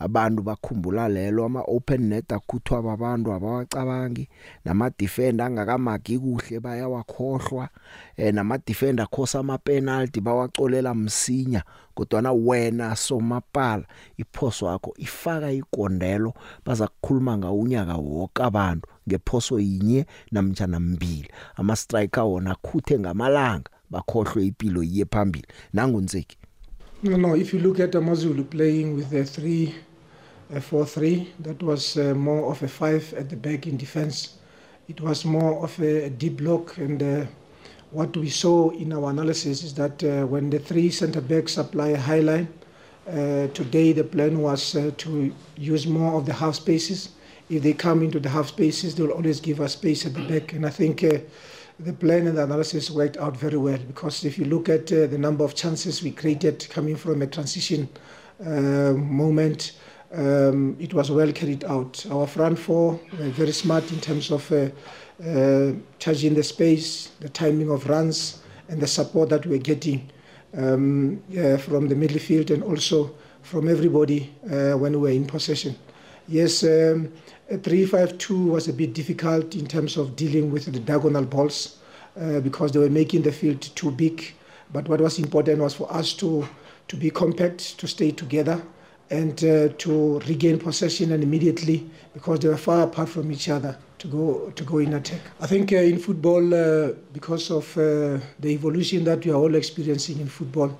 Abantu 0.00 0.42
bakhumbula 0.42 1.08
lelo 1.08 1.44
ama 1.44 1.60
open 1.60 2.08
net 2.08 2.32
akhuthwa 2.32 2.92
abantu 2.92 3.32
abawacabangi 3.32 4.28
nama 4.64 4.90
defender 4.98 5.46
angakamagi 5.46 6.18
kuhle 6.18 6.60
bayawakhohlwa 6.60 7.68
eh 8.16 8.34
nama 8.34 8.58
defender 8.58 9.06
khosa 9.06 9.38
ama 9.38 9.58
penalty 9.58 10.20
bawacolela 10.20 10.94
msinya 10.94 11.62
kodwa 11.94 12.22
na 12.22 12.32
wena 12.32 12.96
somapala 12.96 13.84
iphoso 14.16 14.66
yakho 14.66 14.94
ifaka 14.96 15.52
igondelo 15.52 16.34
baza 16.66 16.88
kukhuluma 16.88 17.38
ngawunyaka 17.38 17.96
wonke 17.96 18.42
abantu 18.42 18.88
ngephoso 19.08 19.60
yinye 19.60 20.06
namtjana 20.32 20.80
mbili 20.80 21.28
ama 21.56 21.76
striker 21.76 22.24
wona 22.24 22.54
khuthe 22.54 22.98
ngamalanga 22.98 23.70
bakhohlwe 23.90 24.46
impilo 24.46 24.82
yiye 24.82 25.04
phambili 25.04 25.46
nangunzeki 25.72 26.36
No, 27.02 27.16
no. 27.16 27.34
If 27.34 27.54
you 27.54 27.60
look 27.60 27.80
at 27.80 27.92
Amazulu 27.92 28.44
playing 28.44 28.94
with 28.94 29.10
a 29.14 29.24
three, 29.24 29.74
a 30.52 30.60
four-three, 30.60 31.32
that 31.40 31.62
was 31.62 31.96
uh, 31.96 32.14
more 32.14 32.50
of 32.50 32.62
a 32.62 32.68
five 32.68 33.12
at 33.14 33.28
the 33.28 33.36
back 33.36 33.66
in 33.66 33.76
defence. 33.76 34.38
It 34.88 35.00
was 35.00 35.24
more 35.24 35.62
of 35.62 35.78
a 35.80 36.10
deep 36.10 36.38
block, 36.38 36.76
and 36.78 37.02
uh, 37.02 37.26
what 37.92 38.16
we 38.16 38.28
saw 38.28 38.70
in 38.70 38.92
our 38.92 39.10
analysis 39.10 39.62
is 39.62 39.74
that 39.74 40.02
uh, 40.02 40.26
when 40.26 40.50
the 40.50 40.58
three 40.58 40.90
centre 40.90 41.20
backs 41.20 41.56
apply 41.58 41.88
a 41.88 42.00
high 42.00 42.20
line, 42.20 42.48
today 43.54 43.92
the 43.92 44.04
plan 44.04 44.40
was 44.40 44.76
to 44.96 45.34
use 45.56 45.86
more 45.86 46.14
of 46.14 46.26
the 46.26 46.32
half 46.32 46.54
spaces. 46.54 47.10
If 47.48 47.62
they 47.62 47.72
come 47.72 48.02
into 48.02 48.20
the 48.20 48.28
half 48.28 48.48
spaces, 48.48 48.94
they 48.94 49.02
will 49.02 49.12
always 49.12 49.40
give 49.40 49.60
us 49.60 49.72
space 49.72 50.06
at 50.06 50.14
the 50.14 50.26
back, 50.28 50.52
and 50.52 50.66
I 50.66 50.70
think. 50.70 51.04
The 51.82 51.94
plan 51.94 52.26
and 52.26 52.36
the 52.36 52.44
analysis 52.44 52.90
worked 52.90 53.16
out 53.16 53.38
very 53.38 53.56
well 53.56 53.78
because 53.78 54.22
if 54.26 54.36
you 54.36 54.44
look 54.44 54.68
at 54.68 54.92
uh, 54.92 55.06
the 55.06 55.16
number 55.16 55.44
of 55.44 55.54
chances 55.54 56.02
we 56.02 56.10
created 56.10 56.66
coming 56.68 56.94
from 56.94 57.22
a 57.22 57.26
transition 57.26 57.88
uh, 58.44 58.92
moment, 58.92 59.72
um, 60.12 60.76
it 60.78 60.92
was 60.92 61.10
well 61.10 61.32
carried 61.32 61.64
out. 61.64 62.04
Our 62.10 62.26
front 62.26 62.58
four 62.58 63.00
were 63.18 63.28
very 63.28 63.52
smart 63.52 63.90
in 63.92 64.00
terms 64.00 64.30
of 64.30 64.50
uh, 64.50 64.68
uh, 65.24 65.72
charging 65.98 66.34
the 66.34 66.42
space, 66.42 67.08
the 67.20 67.28
timing 67.28 67.70
of 67.70 67.88
runs, 67.88 68.42
and 68.68 68.80
the 68.80 68.86
support 68.86 69.28
that 69.28 69.46
we 69.46 69.56
were 69.56 69.62
getting 69.62 70.10
um, 70.56 71.22
yeah, 71.28 71.56
from 71.56 71.88
the 71.88 71.94
midfield 71.94 72.50
and 72.50 72.62
also 72.62 73.14
from 73.42 73.68
everybody 73.68 74.32
uh, 74.50 74.72
when 74.72 74.92
we 74.92 74.98
were 74.98 75.10
in 75.10 75.26
possession. 75.26 75.76
Yes, 76.28 76.62
um, 76.62 77.12
a 77.50 77.58
3-5-2 77.58 78.46
was 78.46 78.68
a 78.68 78.72
bit 78.72 78.94
difficult 78.94 79.54
in 79.54 79.66
terms 79.66 79.96
of 79.96 80.14
dealing 80.14 80.50
with 80.50 80.72
the 80.72 80.78
diagonal 80.78 81.24
balls 81.24 81.78
uh, 82.20 82.40
because 82.40 82.72
they 82.72 82.78
were 82.78 82.90
making 82.90 83.22
the 83.22 83.32
field 83.32 83.60
too 83.60 83.90
big. 83.90 84.32
But 84.72 84.88
what 84.88 85.00
was 85.00 85.18
important 85.18 85.60
was 85.60 85.74
for 85.74 85.92
us 85.92 86.12
to, 86.14 86.48
to 86.88 86.96
be 86.96 87.10
compact, 87.10 87.78
to 87.78 87.88
stay 87.88 88.12
together, 88.12 88.62
and 89.10 89.42
uh, 89.44 89.68
to 89.78 90.20
regain 90.20 90.58
possession 90.58 91.12
and 91.12 91.22
immediately, 91.22 91.88
because 92.14 92.38
they 92.40 92.48
were 92.48 92.56
far 92.56 92.82
apart 92.82 93.08
from 93.08 93.30
each 93.32 93.48
other, 93.48 93.76
to 93.98 94.08
go 94.08 94.50
to 94.54 94.64
go 94.64 94.78
in 94.78 94.94
attack. 94.94 95.20
I 95.40 95.46
think 95.46 95.72
uh, 95.72 95.76
in 95.76 95.98
football, 95.98 96.54
uh, 96.54 96.92
because 97.12 97.50
of 97.50 97.76
uh, 97.76 98.18
the 98.38 98.48
evolution 98.48 99.04
that 99.04 99.24
we 99.24 99.32
are 99.32 99.36
all 99.36 99.54
experiencing 99.54 100.20
in 100.20 100.28
football, 100.28 100.78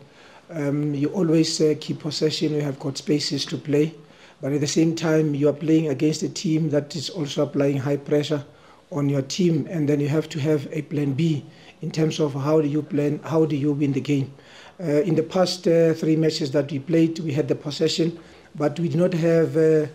um, 0.50 0.94
you 0.94 1.08
always 1.08 1.60
uh, 1.60 1.74
keep 1.80 2.00
possession. 2.00 2.54
You 2.54 2.62
have 2.62 2.78
got 2.78 2.96
spaces 2.98 3.44
to 3.46 3.56
play, 3.56 3.94
but 4.40 4.52
at 4.52 4.60
the 4.60 4.66
same 4.66 4.94
time, 4.94 5.34
you 5.34 5.48
are 5.48 5.52
playing 5.52 5.88
against 5.88 6.22
a 6.22 6.28
team 6.28 6.70
that 6.70 6.96
is 6.96 7.10
also 7.10 7.42
applying 7.42 7.78
high 7.78 7.98
pressure 7.98 8.44
on 8.92 9.08
your 9.08 9.22
team, 9.22 9.66
and 9.70 9.88
then 9.88 10.00
you 10.00 10.08
have 10.08 10.28
to 10.28 10.40
have 10.40 10.66
a 10.72 10.82
plan 10.82 11.12
B 11.12 11.44
in 11.82 11.90
terms 11.90 12.20
of 12.20 12.34
how 12.34 12.60
do 12.60 12.68
you 12.68 12.82
plan, 12.82 13.20
how 13.24 13.44
do 13.44 13.56
you 13.56 13.72
win 13.72 13.92
the 13.92 14.00
game. 14.00 14.32
Uh, 14.80 15.02
in 15.02 15.14
the 15.14 15.22
past 15.22 15.68
uh, 15.68 15.92
three 15.92 16.16
matches 16.16 16.50
that 16.52 16.72
we 16.72 16.78
played, 16.78 17.18
we 17.18 17.32
had 17.32 17.46
the 17.48 17.54
possession, 17.54 18.18
but 18.54 18.80
we 18.80 18.88
did 18.88 18.98
not 18.98 19.12
have 19.12 19.54
uh, 19.54 19.86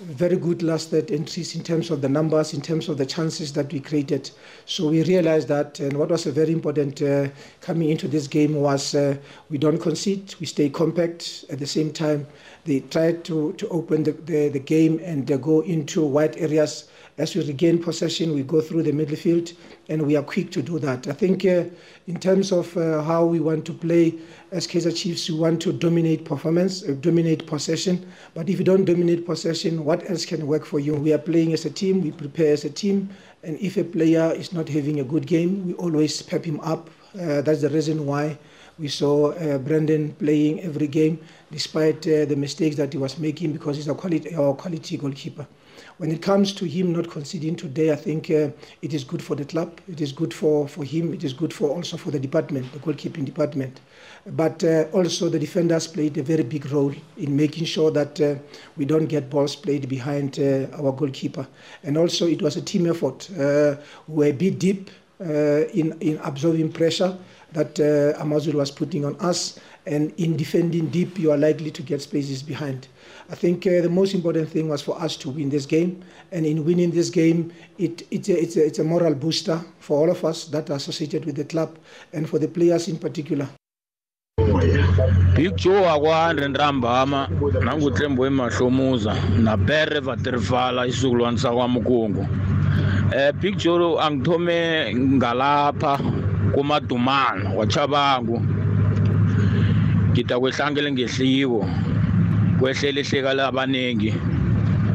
very 0.00 0.36
good 0.36 0.62
last 0.62 0.90
third 0.90 1.10
entries 1.10 1.56
in 1.56 1.62
terms 1.62 1.90
of 1.90 2.02
the 2.02 2.08
numbers, 2.08 2.52
in 2.52 2.60
terms 2.60 2.90
of 2.90 2.98
the 2.98 3.06
chances 3.06 3.54
that 3.54 3.72
we 3.72 3.80
created. 3.80 4.30
So 4.66 4.88
we 4.88 5.02
realized 5.04 5.48
that, 5.48 5.80
and 5.80 5.96
what 5.96 6.10
was 6.10 6.24
very 6.24 6.52
important 6.52 7.00
uh, 7.00 7.28
coming 7.62 7.88
into 7.88 8.06
this 8.06 8.26
game 8.26 8.54
was 8.56 8.94
uh, 8.94 9.16
we 9.48 9.56
don't 9.56 9.78
concede, 9.78 10.34
we 10.40 10.46
stay 10.46 10.68
compact. 10.68 11.46
At 11.48 11.58
the 11.58 11.66
same 11.66 11.90
time, 11.90 12.26
they 12.64 12.80
try 12.80 13.12
to, 13.12 13.54
to 13.54 13.68
open 13.68 14.02
the, 14.02 14.12
the, 14.12 14.48
the 14.50 14.58
game 14.58 15.00
and 15.02 15.26
they 15.26 15.38
go 15.38 15.62
into 15.62 16.04
wide 16.04 16.36
areas. 16.36 16.90
As 17.16 17.34
we 17.34 17.46
regain 17.46 17.82
possession, 17.82 18.34
we 18.34 18.42
go 18.42 18.60
through 18.60 18.82
the 18.82 18.92
midfield, 18.92 19.54
and 19.88 20.06
we 20.06 20.16
are 20.16 20.22
quick 20.22 20.50
to 20.52 20.62
do 20.62 20.78
that. 20.78 21.06
I 21.08 21.12
think 21.12 21.44
uh, 21.44 21.64
in 22.06 22.18
terms 22.18 22.52
of 22.52 22.76
uh, 22.76 23.02
how 23.02 23.24
we 23.24 23.40
want 23.40 23.64
to 23.66 23.72
play 23.72 24.14
as 24.50 24.66
Kaiser 24.66 24.92
Chiefs, 24.92 25.28
we 25.28 25.38
want 25.38 25.60
to 25.62 25.72
dominate 25.72 26.24
performance, 26.24 26.82
uh, 26.82 26.94
dominate 27.00 27.46
possession. 27.46 28.06
But 28.34 28.48
if 28.48 28.58
you 28.58 28.64
don't 28.64 28.84
dominate 28.84 29.26
possession, 29.26 29.84
what 29.84 30.08
else 30.10 30.24
can 30.24 30.46
work 30.46 30.64
for 30.64 30.80
you? 30.80 30.94
We 30.94 31.12
are 31.12 31.18
playing 31.18 31.52
as 31.52 31.64
a 31.64 31.70
team, 31.70 32.00
we 32.02 32.12
prepare 32.12 32.52
as 32.52 32.64
a 32.64 32.70
team, 32.70 33.10
and 33.42 33.58
if 33.58 33.76
a 33.76 33.84
player 33.84 34.32
is 34.32 34.52
not 34.52 34.68
having 34.68 35.00
a 35.00 35.04
good 35.04 35.26
game, 35.26 35.66
we 35.66 35.74
always 35.74 36.22
pep 36.22 36.44
him 36.44 36.60
up. 36.60 36.90
Uh, 37.14 37.42
that's 37.42 37.60
the 37.60 37.68
reason 37.68 38.06
why 38.06 38.38
we 38.78 38.88
saw 38.88 39.30
uh, 39.32 39.58
Brendan 39.58 40.12
playing 40.14 40.60
every 40.60 40.88
game, 40.88 41.18
despite 41.52 42.06
uh, 42.08 42.24
the 42.24 42.34
mistakes 42.36 42.76
that 42.76 42.92
he 42.92 42.98
was 42.98 43.18
making, 43.18 43.52
because 43.52 43.76
he's 43.76 43.88
a 43.88 43.94
quality, 43.94 44.34
our 44.34 44.54
quality 44.54 44.96
goalkeeper. 44.96 45.46
When 45.98 46.10
it 46.10 46.22
comes 46.22 46.52
to 46.54 46.64
him 46.64 46.92
not 46.92 47.08
conceding 47.08 47.54
today, 47.54 47.92
I 47.92 47.96
think 47.96 48.30
uh, 48.30 48.48
it 48.82 48.92
is 48.92 49.04
good 49.04 49.22
for 49.22 49.36
the 49.36 49.44
club. 49.44 49.80
It 49.88 50.00
is 50.00 50.12
good 50.12 50.34
for, 50.34 50.66
for 50.66 50.84
him. 50.84 51.14
It 51.14 51.22
is 51.22 51.32
good 51.32 51.52
for 51.52 51.70
also 51.70 51.96
for 51.96 52.10
the 52.10 52.18
department, 52.18 52.72
the 52.72 52.80
goalkeeping 52.80 53.24
department. 53.24 53.80
But 54.26 54.64
uh, 54.64 54.86
also 54.92 55.28
the 55.28 55.38
defenders 55.38 55.86
played 55.86 56.16
a 56.18 56.22
very 56.22 56.42
big 56.42 56.66
role 56.72 56.92
in 57.16 57.36
making 57.36 57.66
sure 57.66 57.90
that 57.92 58.20
uh, 58.20 58.34
we 58.76 58.84
don't 58.84 59.06
get 59.06 59.30
balls 59.30 59.54
played 59.54 59.88
behind 59.88 60.40
uh, 60.40 60.66
our 60.76 60.92
goalkeeper. 60.92 61.46
And 61.84 61.96
also 61.96 62.26
it 62.26 62.42
was 62.42 62.56
a 62.56 62.62
team 62.62 62.90
effort. 62.90 63.30
Uh, 63.30 63.76
we 64.08 64.16
were 64.16 64.30
a 64.30 64.32
bit 64.32 64.58
deep 64.58 64.90
uh, 65.20 65.66
in, 65.72 65.96
in 66.00 66.18
absorbing 66.24 66.72
pressure 66.72 67.16
that 67.52 67.76
Amazul 68.18 68.54
was 68.54 68.72
putting 68.72 69.04
on 69.04 69.14
us. 69.20 69.60
And 69.86 70.12
in 70.18 70.36
defending 70.36 70.88
deep, 70.88 71.18
you 71.18 71.30
are 71.30 71.36
likely 71.36 71.70
to 71.70 71.82
get 71.82 72.02
spaces 72.02 72.42
behind. 72.42 72.88
I 73.30 73.34
think 73.34 73.66
uh, 73.66 73.80
the 73.80 73.88
most 73.88 74.14
important 74.14 74.48
thing 74.50 74.68
was 74.68 74.82
for 74.82 75.00
us 75.00 75.16
to 75.18 75.30
win 75.30 75.48
this 75.48 75.66
game. 75.66 76.02
And 76.30 76.44
in 76.44 76.64
winning 76.64 76.90
this 76.90 77.10
game, 77.10 77.52
it, 77.78 78.06
it's, 78.10 78.28
a, 78.28 78.40
it's, 78.40 78.56
a, 78.56 78.66
it's 78.66 78.78
a 78.78 78.84
moral 78.84 79.14
booster 79.14 79.60
for 79.80 79.98
all 79.98 80.10
of 80.10 80.24
us 80.24 80.44
that 80.46 80.68
are 80.70 80.76
associated 80.76 81.24
with 81.24 81.36
the 81.36 81.44
club 81.44 81.78
and 82.12 82.28
for 82.28 82.38
the 82.38 82.48
players 82.48 82.88
in 82.88 82.98
particular. 82.98 83.48
Big 85.36 85.56
Joe 85.56 85.88
akwandre 85.88 86.48
ntambama 86.48 87.28
nanguthembo 87.64 88.26
emahlomuza 88.26 89.16
napere 89.42 90.00
vatirifala 90.00 90.86
isizukulwane 90.86 91.38
sakwamukungu 91.38 92.26
eh 93.16 93.32
Big 93.32 93.56
Joe 93.56 94.00
angithome 94.00 94.94
ngalapha 94.94 95.98
kumadumana 96.54 97.50
wachabangu 97.50 98.42
ngita 100.10 100.40
kwehlangele 100.40 100.90
kwehlela 102.64 103.00
ihleka 103.00 103.34
labaningi 103.34 104.14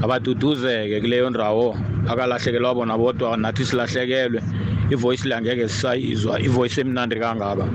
abaduduzeke 0.03 1.01
kuleyo 1.01 1.29
ndawo 1.29 1.77
akalahlekelwa 2.09 2.73
bona 2.75 2.97
bodwa 2.97 3.37
nathi 3.37 3.65
silahlekelwe 3.65 4.41
ivoice 4.89 5.29
langeke 5.29 5.69
sisayizwa 5.69 6.41
ivoice 6.41 6.81
emnandi 6.81 7.15
kangaka. 7.21 7.65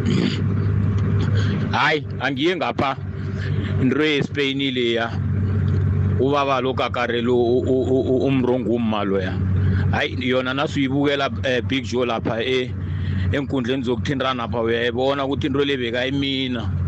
Hayi 1.70 2.06
angiye 2.20 2.56
ngapha 2.56 2.96
into 3.82 4.02
yespain 4.02 4.58
leya 4.58 5.10
ubaba 6.18 6.60
lo 6.60 6.74
kakarelo 6.74 7.36
umrongumma 8.26 9.04
loya. 9.04 9.38
Hayi 9.92 10.18
yona 10.28 10.54
nasuyibukela 10.54 11.30
eh, 11.44 11.62
big 11.62 11.84
joe 11.84 12.06
lapha 12.06 12.42
eh, 12.42 12.70
enkundleni 13.32 13.84
zokuthintana 13.86 14.42
lapha 14.42 14.60
uyayibona 14.60 15.24
ukuthi 15.24 15.46
into 15.46 15.64
le 15.64 15.76
bekayimina 15.76 16.83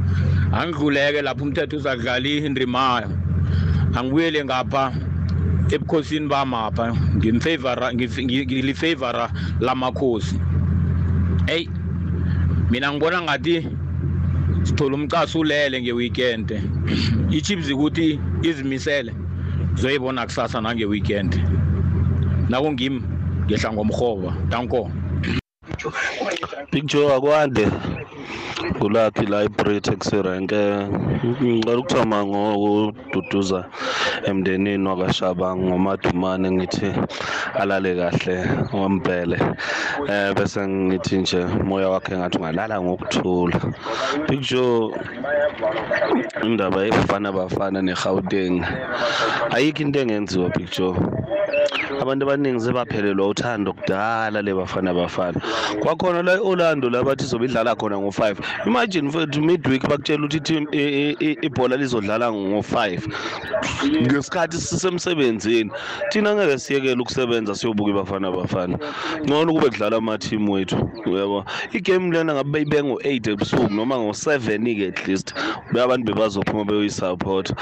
angidluleke 0.52 1.22
lapho 1.22 1.44
umthetho 1.44 1.76
uzadlala 1.76 2.28
ihindrimayo 2.28 3.08
angibuyele 3.96 4.44
ngapha 4.44 4.92
ebukhosini 5.74 6.28
bamapha 6.28 6.94
ngilifavora 8.24 9.30
lamakhosi. 9.60 10.38
Eyi 11.46 11.68
mina 12.70 12.92
ngibona 12.92 13.22
ngathi 13.22 13.66
sithola 14.62 14.94
umcaso 14.94 15.40
ulele 15.40 15.82
ngeweekend. 15.82 16.48
Ichips 17.36 17.70
ukuthi 17.70 18.20
izimisele 18.42 19.12
zoyibona 19.74 20.26
kusasa 20.26 20.60
nangeweekend. 20.60 21.40
Nakungimi 22.48 23.02
ngehla 23.46 23.72
ngomhoba 23.72 24.34
danko. 24.48 24.90
Joe 26.84 27.14
akwande. 27.14 27.66
Kulakhi 28.78 29.26
la 29.26 29.44
iBritex 29.44 30.00
renke 30.26 30.62
ngicela 31.42 31.78
ukuthoma 31.80 32.18
ngokududuza 32.24 33.60
emndenini 34.28 34.88
wakashabang 34.88 35.56
ngomadumane 35.56 36.50
ngithi 36.50 36.88
alale 37.60 37.90
kahle 38.00 38.36
ngompele 38.74 39.38
eh 40.08 40.34
bese 40.36 40.60
ngithi 40.68 41.16
nje 41.18 41.40
moya 41.64 41.88
wakhe 41.88 42.16
ngathi 42.16 42.38
ungalala 42.38 42.76
ngokuthula. 42.80 43.58
Big 44.28 44.40
Joe 44.40 44.92
indaba 46.44 46.86
efana 46.86 47.32
bafana 47.32 47.82
neGauteng 47.82 48.64
ayikho 49.54 49.82
into 49.82 50.00
engenziwa 50.00 50.48
Big 50.56 50.70
Joe 50.70 50.96
abantu 52.00 52.24
abaningi 52.24 52.60
sebaphelelwa 52.60 53.28
uthando 53.28 53.72
kudala 53.72 54.42
le 54.42 54.54
bafana 54.54 54.94
bafana. 54.94 55.40
Kwakhona 55.80 56.22
la 56.22 56.40
Orlando 56.40 56.90
labathi 56.90 57.24
izobidlala 57.24 57.74
khona 57.74 57.96
ngo5 57.96 58.36
imagine 58.66 59.08
mfethu 59.08 59.42
midweek 59.42 59.88
bakutshela 59.88 60.24
ukuthi 60.24 60.40
team 60.40 60.66
ibhola 61.42 61.76
lizodlala 61.76 62.28
ngo5 62.28 63.02
ngesikhathi 64.02 64.56
sisemsebenzini. 64.56 65.70
Thina 66.10 66.34
ngeke 66.34 66.58
siyekele 66.58 67.02
ukusebenza 67.02 67.54
siyobuka 67.54 67.90
ibafana 67.90 68.30
bafana. 68.32 68.78
Ngcono 69.24 69.52
kube 69.52 69.70
kudlala 69.70 69.96
ama 69.96 70.18
team 70.18 70.48
wethu 70.48 70.90
uyabo? 71.06 71.44
Igame 71.72 72.10
lena 72.10 72.34
ngabe 72.34 72.50
beyibe 72.50 72.82
ngo8 72.82 73.30
ebusuku 73.30 73.74
noma 73.74 73.96
ngo7 73.96 74.76
ke 74.76 74.88
at 74.88 75.08
least. 75.08 75.34
Abantu 75.70 76.12
bebazophuma 76.12 76.64
beyoyisupport. 76.64 77.52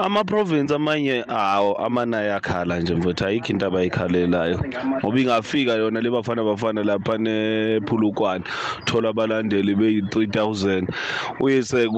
Ama 0.00 0.24
province 0.24 0.74
amanye 0.74 1.24
awo 1.28 1.74
amanayo 1.74 2.36
akhala 2.36 2.80
nje 2.80 2.94
mfethu. 2.94 3.21
Ayikho 3.26 3.52
into 3.52 3.66
abayikhalelayo 3.66 4.58
ngoba 5.04 5.20
ingafika 5.20 5.72
yona 5.72 6.00
le 6.00 6.10
bafana 6.10 6.44
bafana 6.44 6.84
lapha 6.84 7.18
nephulukwane 7.18 8.44
thola 8.84 9.08
abalandeli 9.08 9.74
beyi-3000 9.74 10.86
uyise 11.40 11.88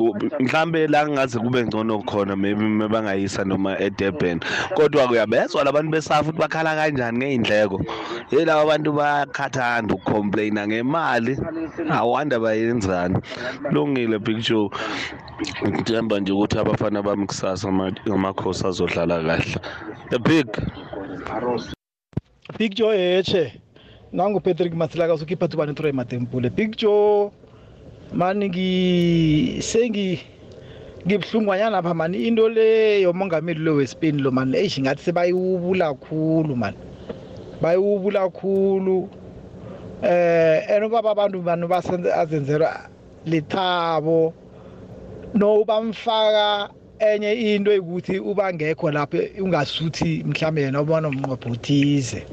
mhlambe 0.40 0.86
la 0.86 1.08
ngaze 1.08 1.38
kube 1.38 1.64
ngcono 1.64 1.98
khona 2.02 2.36
maybe 2.36 2.88
bangayisa 2.88 3.44
noma 3.44 3.78
eDurban. 3.78 4.40
Kodwa 4.74 5.08
kuyabezwa 5.08 5.64
labantu 5.64 5.90
besafa 5.90 6.20
ukuthi 6.20 6.38
bakhala 6.38 6.76
kanjani 6.76 7.18
ngeyindleko 7.18 7.80
yilabo 8.30 8.60
abantu 8.62 8.92
bayakhathanda 8.92 9.94
ukucomplaina 9.94 10.66
ngemali. 10.66 11.38
Awanda 11.90 12.38
bayenzani 12.40 13.16
lungile 13.70 14.18
big 14.18 14.38
joe. 14.40 14.70
Ngithemba 15.66 16.20
nje 16.20 16.32
ukuthi 16.32 16.58
abafana 16.58 17.02
bami 17.02 17.26
kusasa 17.26 17.68
amakhosi 18.06 18.66
azodlala 18.66 19.22
kahle. 19.22 19.56
The 20.10 20.18
big. 20.18 20.48
Big 22.58 22.74
Joe 22.74 23.18
eche 23.18 23.60
nangu 24.12 24.40
Patrick 24.40 24.74
Matsilaka 24.74 25.14
usukhipha 25.14 25.48
thuba 25.48 25.66
netroy 25.66 25.92
matempule. 25.92 26.50
Joe 26.76 27.30
mani 28.12 28.48
ngi 28.48 29.62
sengi 29.62 30.20
ngibuhlungwanyana 31.06 31.70
lapha 31.70 31.94
mani. 31.94 32.26
Into 32.26 32.48
le 32.48 33.02
yomongameli 33.02 33.60
lo 33.60 33.74
weSpain 33.74 34.22
lo 34.22 34.30
mani 34.30 34.56
eish 34.56 34.78
ngathi 34.78 35.02
sebayiwubula 35.02 35.94
kakhulu 35.94 36.56
mani. 36.56 36.76
Bayiwubula 37.60 38.20
kakhulu 38.30 39.08
eh 40.02 40.62
eno 40.68 40.88
baba 40.88 41.10
abantu 41.10 41.42
banu 41.42 41.68
basenzela 41.68 42.88
lithabo. 43.26 44.32
No 45.34 45.64
bamfaka 45.64 46.70
enye 47.12 47.54
into 47.54 47.70
ukuthi 47.70 48.18
ubangekho 48.18 48.90
lapho 48.90 49.18
ungasuthi 49.42 50.24
mhlambe 50.26 50.62
yena 50.62 50.80
ubona 50.80 51.08
umnqopho 51.08 51.50
uthize 51.50 52.26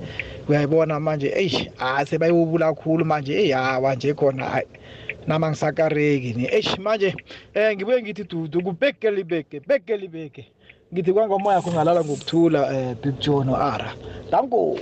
uyayibona 0.47 0.99
manje 0.99 1.27
eish 1.35 1.69
ah 1.79 2.05
sebayiwubula 2.05 2.73
kakhulu 2.73 3.05
manje 3.05 3.33
hey 3.33 3.51
hawa 3.51 3.95
nje 3.95 4.13
khona 4.13 4.63
nama 5.27 5.49
ngisakareki 5.49 6.33
ni. 6.33 6.45
Eish 6.45 6.77
manje 6.77 7.15
eh 7.53 7.75
ngibuye 7.75 8.01
ngithi 8.01 8.23
dudu 8.23 8.61
kubhekele 8.63 9.21
ibeke 9.21 9.59
bekele 9.59 10.05
ibeke 10.05 10.45
ngithi 10.93 11.13
kwangomoya 11.13 11.55
yakho 11.55 11.71
ngalala 11.71 12.03
ngokuthula 12.03 12.73
eh 12.73 12.95
Big 13.03 13.19
Joe 13.19 13.45
no 13.45 13.55
Ara. 13.55 13.93
Danko! 14.31 14.79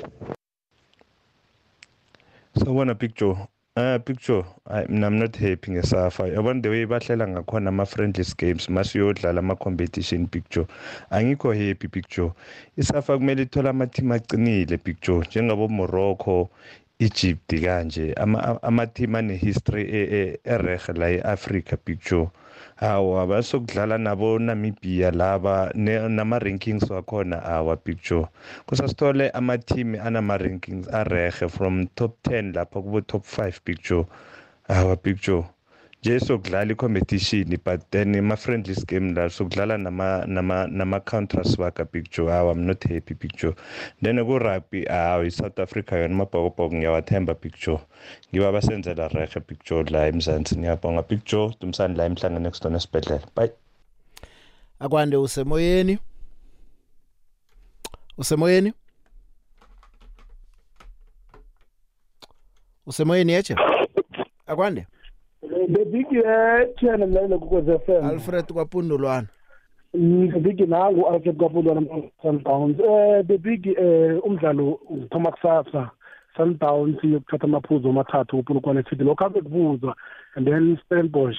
Sawubona 2.57 2.93
Big 2.93 3.15
Joe. 3.15 3.37
Uh, 3.79 3.97
picture 3.99 4.43
I, 4.67 4.81
I'm 4.81 5.19
not 5.19 5.35
happy 5.37 5.71
ngesafa 5.71 6.27
yabona 6.27 6.61
the 6.61 6.69
way 6.69 6.85
bahlela 6.85 7.27
ngakhona 7.27 7.69
ama-friendless 7.69 8.35
games 8.37 8.67
masiyodlala 8.69 9.39
ama-competition 9.39 10.27
picture 10.27 10.65
angikho 11.11 11.53
happy 11.53 11.87
picture 11.87 12.31
isafa 12.77 13.17
kumele 13.17 13.41
ithole 13.41 13.69
ama-team 13.69 14.11
acinile 14.11 14.77
picture 14.77 15.19
njengabo-morocco 15.27 16.49
egypt 16.99 17.61
kanje 17.61 18.13
ama-team 18.61 19.15
ane-history 19.15 19.83
erehe 20.43 20.93
la 20.93 21.09
e-africa 21.11 21.77
picture 21.85 22.27
hawa 22.79 23.27
basokudlala 23.27 23.97
nabo 23.97 24.39
Namibia 24.39 25.11
laba 25.11 25.71
nama-rankings 25.75 26.89
wakhona 26.89 27.43
awa 27.43 27.75
picture 27.77 28.25
kusasithole 28.65 29.29
ama-team 29.29 29.95
anama-rankings 29.95 30.87
arehe 30.93 31.47
from 31.49 31.87
top 31.87 32.17
10 32.27 32.53
lapha 32.55 32.81
kubo 32.81 33.01
top 33.01 33.23
5 33.25 33.53
picture 33.63 34.05
awa 34.67 34.95
picture 34.95 35.43
nje 36.03 36.19
sokudlala 36.19 36.71
i-competition 36.71 37.57
but 37.65 37.81
then 37.91 38.15
ama-friendlies 38.15 38.85
game 38.85 39.13
la 39.13 39.29
sokudlala 39.29 39.77
nama-counters 39.77 40.27
nama, 40.27 40.67
nama 40.67 41.01
waka 41.57 41.85
big 41.85 42.09
joe. 42.11 42.31
Hawu 42.31 42.51
am 42.51 42.65
not 42.65 42.83
happy 42.83 43.13
big 43.13 43.35
joe. 43.37 43.53
Then 44.01 44.15
kurugby 44.25 44.85
hawu 44.85 45.25
i-south 45.25 45.59
africa 45.59 45.91
yona 45.91 46.13
amabhokobhoko 46.13 46.75
ngiyawathemba 46.75 47.33
big 47.41 47.53
joe. 47.65 47.79
Ngiba 48.33 48.51
basenzela 48.51 49.07
rehe 49.07 49.39
big 49.47 49.57
joe 49.65 49.83
la 49.83 50.07
emzansi. 50.07 50.57
Ngiyabonga 50.57 51.03
big 51.03 51.25
joe. 51.25 51.53
Dumisani 51.59 51.95
la 51.95 52.05
emhlangene 52.05 52.47
ekusitona 52.47 52.77
esibhedlela. 52.77 53.27
Bye. 53.35 53.51
Akwande 54.79 55.17
usemoyeni? 55.17 55.99
Usemoyeni? 58.17 58.73
Usemoyeni 62.85 63.31
yeche 63.31 63.55
akwande? 64.47 64.87
The 65.41 65.85
big 65.85 66.07
channel 66.79 67.07
mlalelo 67.07 67.39
kukwez 67.39 67.65
FM 67.85 68.05
Alfred 68.05 68.53
kwapundulwana 68.53 69.27
the 69.91 70.39
big 70.39 70.59
nangu 70.69 71.07
Alfred 71.07 71.37
kwapundulwana 71.37 71.81
Sundowns. 72.21 72.79
Eh 72.79 73.23
the 73.27 73.37
big 73.37 73.67
eh 73.67 74.25
umdlalo 74.25 74.79
uthoma 74.89 75.31
kusasa. 75.31 75.91
Sundowns 76.37 77.03
yokuthatha 77.03 77.43
amaphuzu 77.43 77.89
amathathu 77.89 78.39
uPulukwane 78.39 78.83
City. 78.89 79.03
Lokho 79.03 79.25
abe 79.25 79.41
kubuzwa 79.41 79.95
and 80.35 80.47
then 80.47 80.77
Stellenbosch 80.85 81.37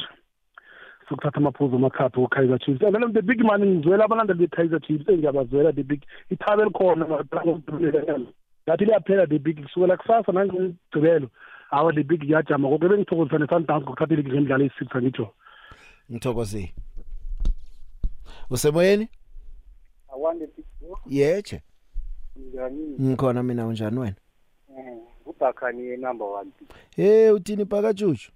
sokuthatha 1.08 1.36
amaphuzu 1.36 1.76
amathathu 1.76 2.24
uKaizer 2.24 2.58
Chiefs. 2.58 2.82
And 2.82 2.94
then 2.94 3.12
the 3.12 3.22
big 3.22 3.44
man 3.44 3.64
ngizwela 3.64 4.04
abalandeli 4.04 4.46
beKaizer 4.46 4.80
Chiefs 4.80 5.08
engiyabazwela 5.08 5.72
the 5.74 5.82
big 5.82 6.02
ithabe 6.30 6.64
likhona 6.64 7.06
ngathi 8.66 8.84
liyaphela 8.84 9.26
the 9.26 9.38
big 9.38 9.62
kusukela 9.62 9.96
kusasa 9.96 10.32
nangigcibelo 10.32 11.28
awa 11.70 11.92
the 11.92 12.02
big 12.02 12.24
iyajama 12.24 12.68
koke 12.68 12.88
bengithokozisa 12.88 13.38
ne-sundowns 13.38 13.82
ngokuthatha 13.82 14.14
iligi 14.14 14.30
zemidlalo 14.30 14.64
eyi-six 14.64 14.96
angitsho 14.96 15.34
ngithokozile. 16.10 16.74
Usemoyeni? 18.50 19.08
Awande 20.12 20.48
yeche 21.06 21.62
njani 22.36 22.96
ngikhona 23.00 23.42
mina 23.42 23.66
unjani 23.66 23.98
wena? 23.98 24.16
Ngubakhani 25.22 25.96
number 25.96 26.26
one. 26.26 26.50
Hey 26.96 27.30
uthini 27.30 27.66
phakajuju 27.66 28.30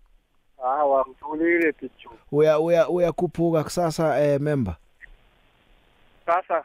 hawa 0.62 1.06
ngitholile 1.08 1.72
picture 1.72 2.14
uya 2.32 2.60
uya 2.60 2.88
uyakhuphuka 2.88 3.64
kusasa 3.64 4.20
eh 4.20 4.40
member? 4.40 4.76
Sasa 6.26 6.64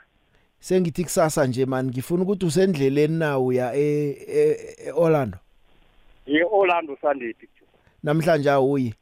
sengithi 0.60 1.04
kusasa 1.04 1.48
nje 1.48 1.66
man. 1.66 1.88
Ngifuna 1.88 2.24
ukuthi 2.24 2.46
usendleleni 2.46 3.18
na 3.18 3.40
uya 3.40 3.76
e, 3.76 4.10
e, 4.28 4.76
e 4.88 4.92
Orlando 4.92 5.38
yi-orlando 6.34 6.98
sunday 7.02 7.34
picture 7.34 7.68
namhlanje 8.04 8.50
awuyi? 8.52 8.94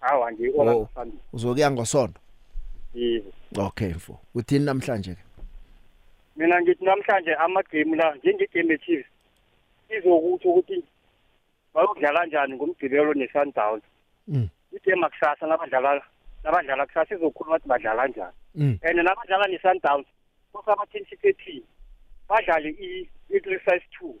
Hawa 0.00 0.30
nje 0.30 0.44
i-orlando 0.44 0.80
Oh. 0.80 0.88
sunday. 0.94 1.18
uzokuya 1.32 1.70
ngosonto 1.70 2.20
yebo. 2.94 3.32
Okay 3.58 3.88
mfo. 3.94 4.20
Uthini 4.34 4.64
namhlanje 4.64 5.14
ke? 5.14 5.22
Mina 6.36 6.60
ngithi 6.62 6.84
namhlanje 6.84 7.34
amagame 7.34 7.96
la 7.96 8.14
njengegame 8.14 8.74
echiefs 8.74 9.06
izokutsho 9.98 10.48
ukuthi 10.48 10.84
bayokudlala 11.74 12.26
njani 12.26 12.54
ngomgcibelo 12.54 13.14
ne-sundowns? 13.14 13.82
Mm. 14.28 14.48
igame 14.72 15.06
akusasa 15.06 15.46
nabadlala 15.46 16.02
nabadlala 16.44 16.86
kusasa 16.86 17.14
izokhuluma 17.14 17.56
ukuthi 17.56 17.68
badlala 17.68 18.06
njani. 18.08 18.32
Mm. 18.54 18.78
and 18.82 18.98
nabadlala 18.98 19.46
ne-sundowns 19.48 20.06
kosaba-ten 20.52 21.04
thirteen 21.04 21.62
badlale 22.28 22.70
i-exercise 22.70 23.84
two. 23.98 24.14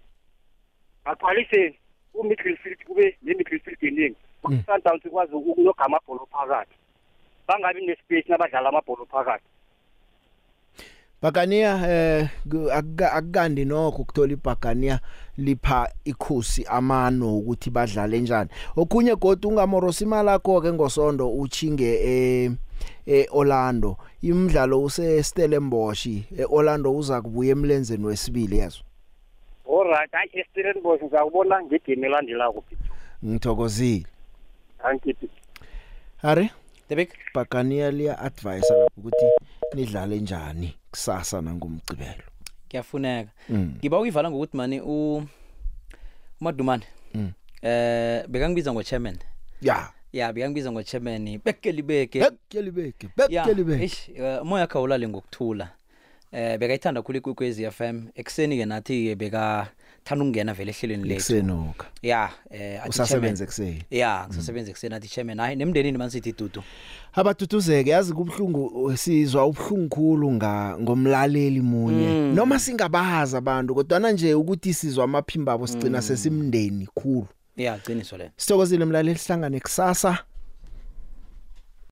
Bagcwalise 1.04 1.74
ku-midfield 2.14 2.84
kube 2.86 3.16
ne-midfield 3.22 3.78
eningi. 3.82 4.16
Sundowns 4.42 5.04
ikwazi 5.04 5.34
ukuyoga 5.34 5.84
amabholo 5.84 6.28
phakathi. 6.32 6.74
Bangabi 7.48 7.86
nespace 7.86 8.28
nabadlala 8.28 8.68
amabholo 8.68 9.06
phakathi. 9.06 9.44
Bakania 11.22 11.80
eh 11.88 12.28
ku- 12.50 12.70
akuka- 12.70 13.12
akukandi 13.12 13.64
nokho 13.64 14.02
ukuthola 14.02 14.32
ibhakania 14.32 15.00
lipha 15.38 15.88
ikhusi 16.04 16.64
amano 16.68 17.38
ukuthi 17.38 17.70
badlale 17.70 18.20
njani. 18.20 18.50
Okunye 18.76 19.16
godu 19.16 19.48
ungamorosa 19.48 20.04
imali 20.04 20.28
yakho 20.28 20.60
ke 20.60 20.72
ngosondo 20.72 21.32
uchinge 21.32 21.94
e 22.04 22.50
e 23.06 23.26
Orlando. 23.32 23.96
Imidlalo 24.22 24.82
use 24.82 25.22
Stellenbosch 25.22 26.06
eOrlando 26.38 26.92
uza 26.96 27.22
kubuya 27.22 27.52
emlenzeni 27.52 28.04
wesibili 28.04 28.58
yazo. 28.58 28.84
Allright 29.68 30.12
hayi 30.12 30.30
estellenbosch 30.32 31.02
ngizakubona 31.02 31.62
ngegame 31.62 32.06
elandelako 32.06 32.64
ngithokozile. 33.24 34.06
Thank 34.82 35.06
you 35.06 35.14
Hari 36.22 36.50
Debek? 36.88 37.10
Bakania 37.34 37.90
liya 37.90 38.18
advise 38.18 38.74
lapho 38.74 38.92
ukuthi 38.98 39.26
nidlale 39.74 40.20
njani 40.20 40.74
kusasa 40.90 41.40
nangomgcibelo 41.40 42.24
kuyafuneka. 42.74 43.30
Mm. 43.48 43.74
ngiba 43.78 44.00
uyivala 44.00 44.30
ngokuthi 44.30 44.56
mani 44.56 44.80
u 44.80 45.22
umadumane. 46.40 46.84
Mm. 47.14 47.32
eh 47.62 48.26
bekangibiza 48.28 48.72
ngo-chairman. 48.72 49.18
Ya. 49.62 49.90
Ya 50.12 50.32
bekangibiza 50.32 50.72
ngo-chairman. 50.72 51.38
Bekelibeke 51.44 52.20
bekelibeke 52.20 53.08
bekelibeke 53.16 54.40
umoya 54.42 54.66
kha 54.66 54.80
ulale 54.80 55.08
ngokuthula. 55.08 55.68
Eh 56.34 56.58
bekayithanda 56.58 57.02
khulu 57.02 57.18
ikwekwezi 57.18 57.70
FM 57.70 58.02
ekuseni-ke 58.14 58.64
nathi-ke 58.66 59.14
bekathanda 59.14 60.24
ukungena 60.24 60.54
vele 60.54 60.70
ehlelweni 60.72 61.08
lethu. 61.08 61.14
Ekusenoka. 61.32 61.86
ya 62.02 62.30
eh 62.50 62.80
athi 62.80 62.88
Usasebenza 62.88 63.44
chairman- 63.44 63.48
ekuseni? 63.48 63.82
ya 63.90 64.26
ngisasebenza 64.28 64.70
ekuseni 64.70 64.94
athi 64.94 65.08
chairman. 65.08 65.38
Hayi 65.38 65.56
nemndenini 65.56 65.98
manisithi 65.98 66.32
dudu. 66.32 66.62
Abatutuzeke 67.12 67.90
yazi 67.90 68.12
kubhlungu 68.12 68.92
sizwa 68.96 69.46
ubhlungu 69.46 69.88
khulu 69.88 70.32
nga 70.32 70.76
ngomlaleli 70.80 71.60
munye. 71.60 72.06
Mm. 72.08 72.34
noma 72.34 72.58
singabaza 72.58 73.38
abantu 73.38 73.74
kodwa 73.74 74.12
nje 74.12 74.34
ukuthi 74.34 74.74
sizwa 74.74 75.04
amaphimba 75.04 75.52
abo 75.52 75.66
sigcina 75.66 76.02
sesimndeni 76.02 76.88
khulu. 76.94 77.26
Ya 77.56 77.78
qiniso 77.78 78.16
lelo 78.16 78.30
sithokozile 78.36 78.84
mlaleli 78.84 79.18
sihlangane 79.18 79.60
kusasa. 79.60 80.18